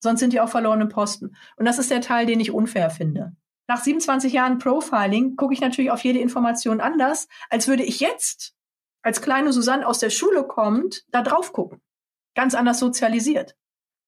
[0.02, 1.36] Sonst sind die auch verlorene Posten.
[1.58, 3.34] Und das ist der Teil, den ich unfair finde.
[3.68, 8.56] Nach 27 Jahren Profiling gucke ich natürlich auf jede Information anders, als würde ich jetzt
[9.02, 11.82] als kleine Susanne aus der Schule kommend da drauf gucken.
[12.36, 13.56] Ganz anders sozialisiert.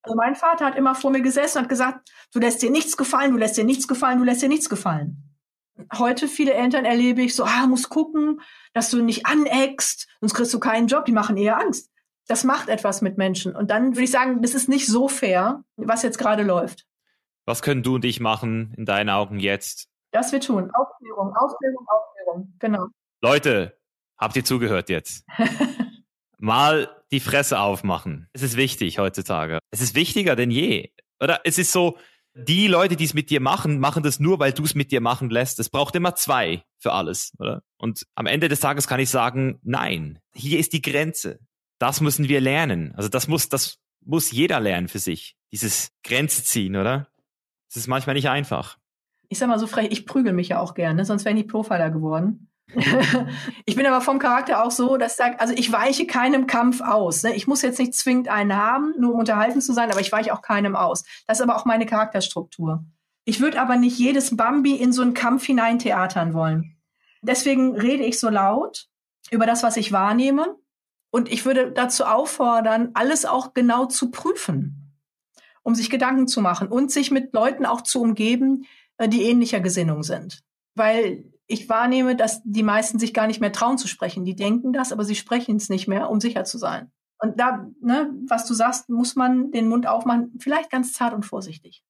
[0.03, 3.31] Also mein Vater hat immer vor mir gesessen und gesagt, du lässt dir nichts gefallen,
[3.31, 5.37] du lässt dir nichts gefallen, du lässt dir nichts gefallen.
[5.97, 8.41] Heute viele Eltern erlebe ich so, ah, muss gucken,
[8.73, 11.91] dass du nicht aneckst, sonst kriegst du keinen Job, die machen eher Angst.
[12.27, 13.55] Das macht etwas mit Menschen.
[13.55, 16.85] Und dann würde ich sagen, das ist nicht so fair, was jetzt gerade läuft.
[17.45, 19.87] Was können du und ich machen in deinen Augen jetzt?
[20.11, 20.71] Das wir tun.
[20.71, 22.53] Aufklärung, Aufklärung, Aufklärung.
[22.59, 22.85] Genau.
[23.21, 23.77] Leute,
[24.17, 25.25] habt ihr zugehört jetzt?
[26.37, 28.27] Mal die Fresse aufmachen.
[28.33, 29.59] Es ist wichtig heutzutage.
[29.71, 30.91] Es ist wichtiger denn je.
[31.19, 31.97] Oder es ist so,
[32.33, 35.01] die Leute, die es mit dir machen, machen das nur, weil du es mit dir
[35.01, 35.59] machen lässt.
[35.59, 37.61] Es braucht immer zwei für alles, oder?
[37.77, 41.39] Und am Ende des Tages kann ich sagen, nein, hier ist die Grenze.
[41.81, 42.93] Das müssen wir lernen.
[42.95, 45.35] Also das muss, das muss jeder lernen für sich.
[45.51, 47.07] Dieses Grenze ziehen, oder?
[47.71, 48.77] Es ist manchmal nicht einfach.
[49.29, 51.89] Ich sag mal so frech, ich prügel mich ja auch gerne, sonst wäre ich Profiler
[51.89, 52.51] geworden.
[53.65, 56.81] ich bin aber vom Charakter auch so, dass ich sage, also ich weiche keinem Kampf
[56.81, 57.23] aus.
[57.23, 57.33] Ne?
[57.33, 60.35] Ich muss jetzt nicht zwingend einen haben, nur um unterhalten zu sein, aber ich weiche
[60.35, 61.03] auch keinem aus.
[61.25, 62.85] Das ist aber auch meine Charakterstruktur.
[63.25, 66.77] Ich würde aber nicht jedes Bambi in so einen Kampf hineintheatern wollen.
[67.23, 68.87] Deswegen rede ich so laut
[69.31, 70.60] über das, was ich wahrnehme.
[71.11, 74.95] Und ich würde dazu auffordern, alles auch genau zu prüfen,
[75.61, 78.65] um sich Gedanken zu machen und sich mit Leuten auch zu umgeben,
[78.97, 80.41] äh, die ähnlicher Gesinnung sind.
[80.73, 84.23] Weil ich wahrnehme, dass die meisten sich gar nicht mehr trauen zu sprechen.
[84.23, 86.91] Die denken das, aber sie sprechen es nicht mehr, um sicher zu sein.
[87.19, 91.25] Und da, ne, was du sagst, muss man den Mund aufmachen, vielleicht ganz zart und
[91.25, 91.83] vorsichtig.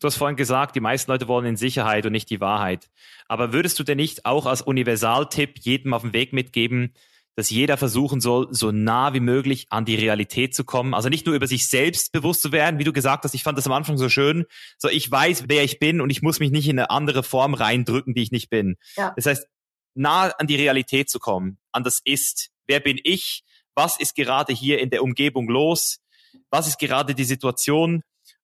[0.00, 2.90] Du hast vorhin gesagt, die meisten Leute wollen in Sicherheit und nicht die Wahrheit.
[3.28, 6.94] Aber würdest du denn nicht auch als Universaltipp jedem auf den Weg mitgeben,
[7.34, 10.94] dass jeder versuchen soll, so nah wie möglich an die Realität zu kommen.
[10.94, 13.56] Also nicht nur über sich selbst bewusst zu werden, wie du gesagt hast, ich fand
[13.56, 14.44] das am Anfang so schön.
[14.78, 17.54] So, ich weiß, wer ich bin und ich muss mich nicht in eine andere Form
[17.54, 18.76] reindrücken, die ich nicht bin.
[18.96, 19.12] Ja.
[19.16, 19.46] Das heißt,
[19.94, 22.50] nah an die Realität zu kommen, an das Ist.
[22.66, 23.42] Wer bin ich?
[23.74, 26.02] Was ist gerade hier in der Umgebung los?
[26.50, 28.02] was ist gerade die Situation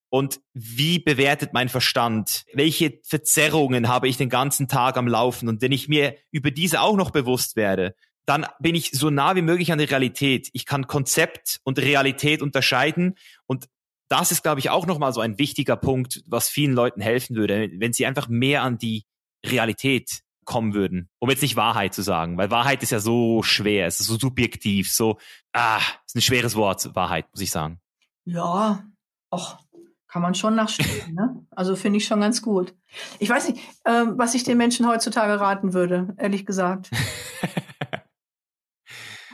[0.09, 2.45] und wie bewertet mein Verstand?
[2.53, 5.47] Welche Verzerrungen habe ich den ganzen Tag am Laufen?
[5.47, 7.95] Und wenn ich mir über diese auch noch bewusst werde,
[8.29, 10.49] dann bin ich so nah wie möglich an der Realität.
[10.53, 13.15] Ich kann Konzept und Realität unterscheiden
[13.47, 13.67] und
[14.07, 17.69] das ist, glaube ich, auch nochmal so ein wichtiger Punkt, was vielen Leuten helfen würde,
[17.73, 19.05] wenn sie einfach mehr an die
[19.43, 23.87] Realität kommen würden, um jetzt nicht Wahrheit zu sagen, weil Wahrheit ist ja so schwer,
[23.87, 25.17] es ist so subjektiv, so,
[25.53, 27.79] ah, ist ein schweres Wort, Wahrheit, muss ich sagen.
[28.25, 28.83] Ja,
[29.31, 29.59] ach,
[30.07, 31.45] kann man schon nachstellen, ne?
[31.51, 32.75] Also finde ich schon ganz gut.
[33.19, 36.89] Ich weiß nicht, äh, was ich den Menschen heutzutage raten würde, ehrlich gesagt.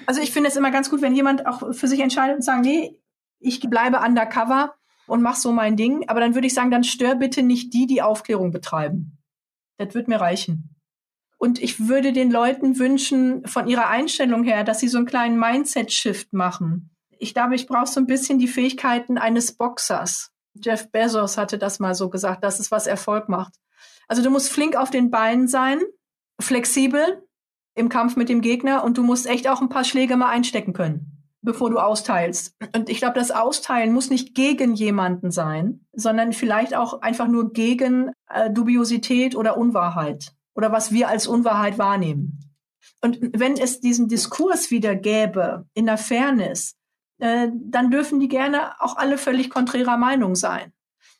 [0.06, 2.65] also ich finde es immer ganz gut, wenn jemand auch für sich entscheidet und sagt,
[2.65, 2.99] nee,
[3.40, 4.76] ich bleibe undercover
[5.07, 6.07] und mach so mein Ding.
[6.10, 9.18] Aber dann würde ich sagen, dann stör bitte nicht die, die Aufklärung betreiben.
[9.77, 10.76] Das wird mir reichen.
[11.38, 15.38] Und ich würde den Leuten wünschen, von ihrer Einstellung her, dass sie so einen kleinen
[15.38, 16.91] Mindset-Shift machen.
[17.19, 20.32] Ich glaube, ich brauche so ein bisschen die Fähigkeiten eines Boxers.
[20.53, 23.53] Jeff Bezos hatte das mal so gesagt, das ist, was Erfolg macht.
[24.07, 25.82] Also du musst flink auf den Beinen sein,
[26.40, 27.24] flexibel
[27.76, 30.73] im Kampf mit dem Gegner und du musst echt auch ein paar Schläge mal einstecken
[30.73, 31.15] können
[31.45, 32.56] bevor du austeilst.
[32.76, 37.53] Und ich glaube, das Austeilen muss nicht gegen jemanden sein, sondern vielleicht auch einfach nur
[37.53, 42.39] gegen äh, Dubiosität oder Unwahrheit oder was wir als Unwahrheit wahrnehmen.
[43.02, 46.76] Und wenn es diesen Diskurs wieder gäbe in der Fairness,
[47.19, 50.73] äh, dann dürfen die gerne auch alle völlig konträrer Meinung sein.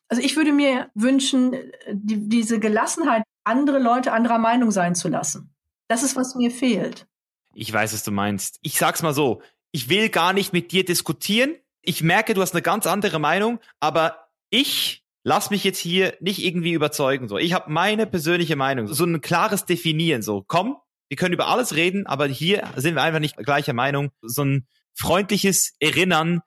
[0.08, 1.56] Also ich würde mir wünschen,
[1.92, 5.55] die, diese Gelassenheit, andere Leute anderer Meinung sein zu lassen.
[5.88, 7.08] Das ist, was mir fehlt.
[7.54, 8.60] Ich weiß, was du meinst.
[8.62, 9.42] Ich sag's mal so,
[9.72, 11.56] ich will gar nicht mit dir diskutieren.
[11.82, 16.44] Ich merke, du hast eine ganz andere Meinung, aber ich lass mich jetzt hier nicht
[16.44, 17.28] irgendwie überzeugen.
[17.28, 20.22] So, ich habe meine persönliche Meinung, so ein klares Definieren.
[20.22, 20.78] So, komm,
[21.10, 24.12] wir können über alles reden, aber hier sind wir einfach nicht gleicher Meinung.
[24.22, 26.42] So ein freundliches Erinnern.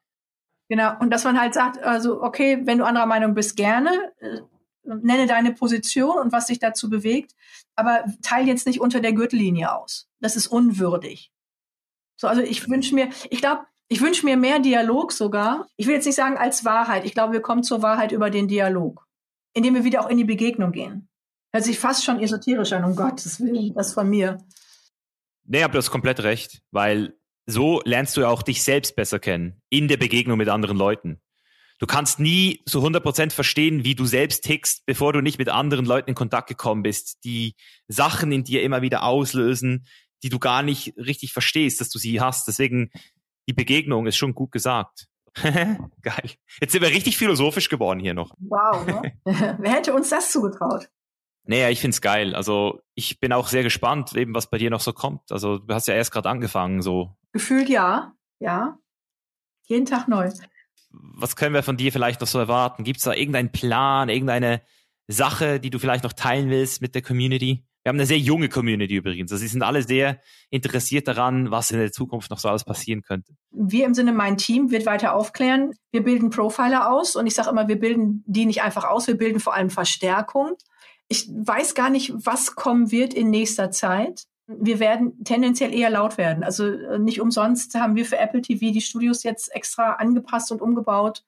[0.69, 3.91] Genau, und dass man halt sagt, also okay, wenn du anderer Meinung bist, gerne,
[4.89, 7.35] nenne deine Position und was dich dazu bewegt,
[7.77, 10.09] aber teil jetzt nicht unter der Gürtellinie aus.
[10.21, 11.31] Das ist unwürdig.
[12.17, 15.67] So, also ich wünsche mir, ich glaube, ich wünsche mir mehr Dialog sogar.
[15.77, 17.05] Ich will jetzt nicht sagen als Wahrheit.
[17.05, 19.07] Ich glaube, wir kommen zur Wahrheit über den Dialog,
[19.55, 21.09] indem wir wieder auch in die Begegnung gehen.
[21.53, 24.39] Hört sich fast schon esoterisch an, um Gottes Willen, das von mir.
[25.45, 27.17] Nee, aber du hast komplett recht, weil
[27.47, 31.21] so lernst du ja auch dich selbst besser kennen, in der Begegnung mit anderen Leuten.
[31.79, 35.87] Du kannst nie so 100% verstehen, wie du selbst tickst, bevor du nicht mit anderen
[35.87, 37.55] Leuten in Kontakt gekommen bist, die
[37.87, 39.87] Sachen in dir immer wieder auslösen,
[40.23, 42.49] die du gar nicht richtig verstehst, dass du sie hast.
[42.49, 42.91] Deswegen,
[43.49, 45.07] die Begegnung ist schon gut gesagt.
[46.03, 46.31] Geil.
[46.61, 48.35] Jetzt sind wir richtig philosophisch geworden hier noch.
[48.39, 49.13] Wow, ne?
[49.59, 50.89] Wer hätte uns das zugetraut?
[51.45, 52.35] Naja, ich find's geil.
[52.35, 55.33] Also ich bin auch sehr gespannt, eben was bei dir noch so kommt.
[55.33, 57.17] Also du hast ja erst gerade angefangen, so.
[57.33, 58.79] Gefühlt ja, ja.
[59.65, 60.31] Jeden Tag neu.
[60.91, 62.85] Was können wir von dir vielleicht noch so erwarten?
[62.85, 64.63] Gibt's da irgendeinen Plan, irgendeine
[65.07, 67.65] Sache, die du vielleicht noch teilen willst mit der Community?
[67.83, 69.33] Wir haben eine sehr junge Community übrigens.
[69.33, 70.21] Also sie sind alle sehr
[70.51, 73.35] interessiert daran, was in der Zukunft noch so alles passieren könnte.
[73.51, 75.73] Wir im Sinne mein Team wird weiter aufklären.
[75.91, 79.17] Wir bilden Profiler aus und ich sage immer, wir bilden die nicht einfach aus, wir
[79.17, 80.57] bilden vor allem Verstärkung.
[81.09, 84.25] Ich weiß gar nicht, was kommen wird in nächster Zeit.
[84.49, 86.43] Wir werden tendenziell eher laut werden.
[86.43, 90.63] Also äh, nicht umsonst haben wir für Apple TV die Studios jetzt extra angepasst und
[90.63, 91.25] umgebaut,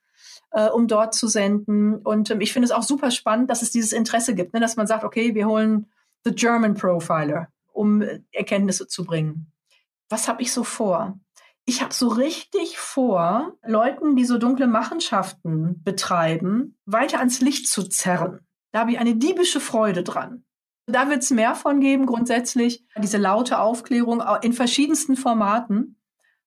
[0.52, 1.96] äh, um dort zu senden.
[1.96, 4.60] Und ähm, ich finde es auch super spannend, dass es dieses Interesse gibt, ne?
[4.60, 5.86] dass man sagt, okay, wir holen
[6.24, 8.02] The German Profiler, um
[8.32, 9.52] Erkenntnisse zu bringen.
[10.08, 11.18] Was habe ich so vor?
[11.66, 17.84] Ich habe so richtig vor, Leuten, die so dunkle Machenschaften betreiben, weiter ans Licht zu
[17.84, 18.40] zerren.
[18.72, 20.44] Da habe ich eine diebische Freude dran.
[20.90, 22.84] Da wird es mehr von geben, grundsätzlich.
[22.98, 25.96] Diese laute Aufklärung in verschiedensten Formaten.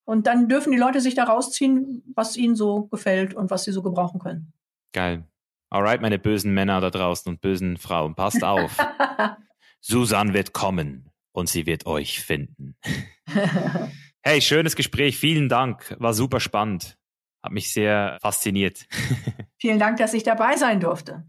[0.05, 3.71] Und dann dürfen die Leute sich da rausziehen, was ihnen so gefällt und was sie
[3.71, 4.53] so gebrauchen können.
[4.91, 5.25] Geil.
[5.69, 8.77] Alright, meine bösen Männer da draußen und bösen Frauen, passt auf.
[9.81, 12.75] Susan wird kommen und sie wird euch finden.
[14.21, 15.17] hey, schönes Gespräch.
[15.17, 15.95] Vielen Dank.
[15.99, 16.97] War super spannend.
[17.41, 18.85] Hat mich sehr fasziniert.
[19.57, 21.25] Vielen Dank, dass ich dabei sein durfte.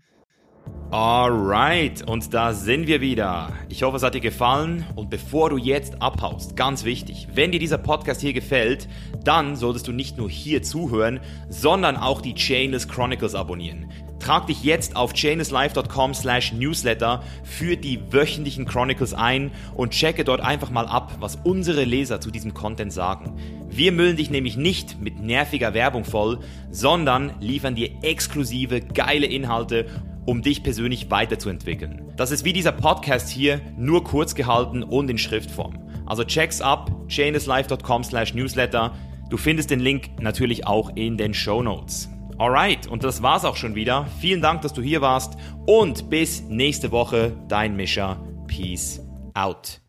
[0.95, 3.53] Alright, und da sind wir wieder.
[3.69, 4.87] Ich hoffe, es hat dir gefallen.
[4.95, 8.89] Und bevor du jetzt abhaust, ganz wichtig, wenn dir dieser Podcast hier gefällt,
[9.25, 11.19] dann solltest du nicht nur hier zuhören,
[11.49, 13.91] sondern auch die Chainless Chronicles abonnieren.
[14.21, 20.43] Trag dich jetzt auf chainlesslife.com slash newsletter für die wöchentlichen Chronicles ein und checke dort
[20.43, 23.37] einfach mal ab, was unsere Leser zu diesem Content sagen.
[23.69, 26.39] Wir müllen dich nämlich nicht mit nerviger Werbung voll,
[26.71, 29.87] sondern liefern dir exklusive, geile Inhalte,
[30.27, 32.13] um dich persönlich weiterzuentwickeln.
[32.17, 35.79] Das ist wie dieser Podcast hier, nur kurz gehalten und in Schriftform.
[36.07, 38.93] Also check's ab, chainlesslife.com slash newsletter
[39.31, 42.09] Du findest den Link natürlich auch in den Show Notes.
[42.39, 44.07] Alright, und das war's auch schon wieder.
[44.21, 45.37] Vielen Dank, dass du hier warst
[45.67, 48.21] und bis nächste Woche, dein Mischer.
[48.47, 49.01] Peace
[49.35, 49.81] out.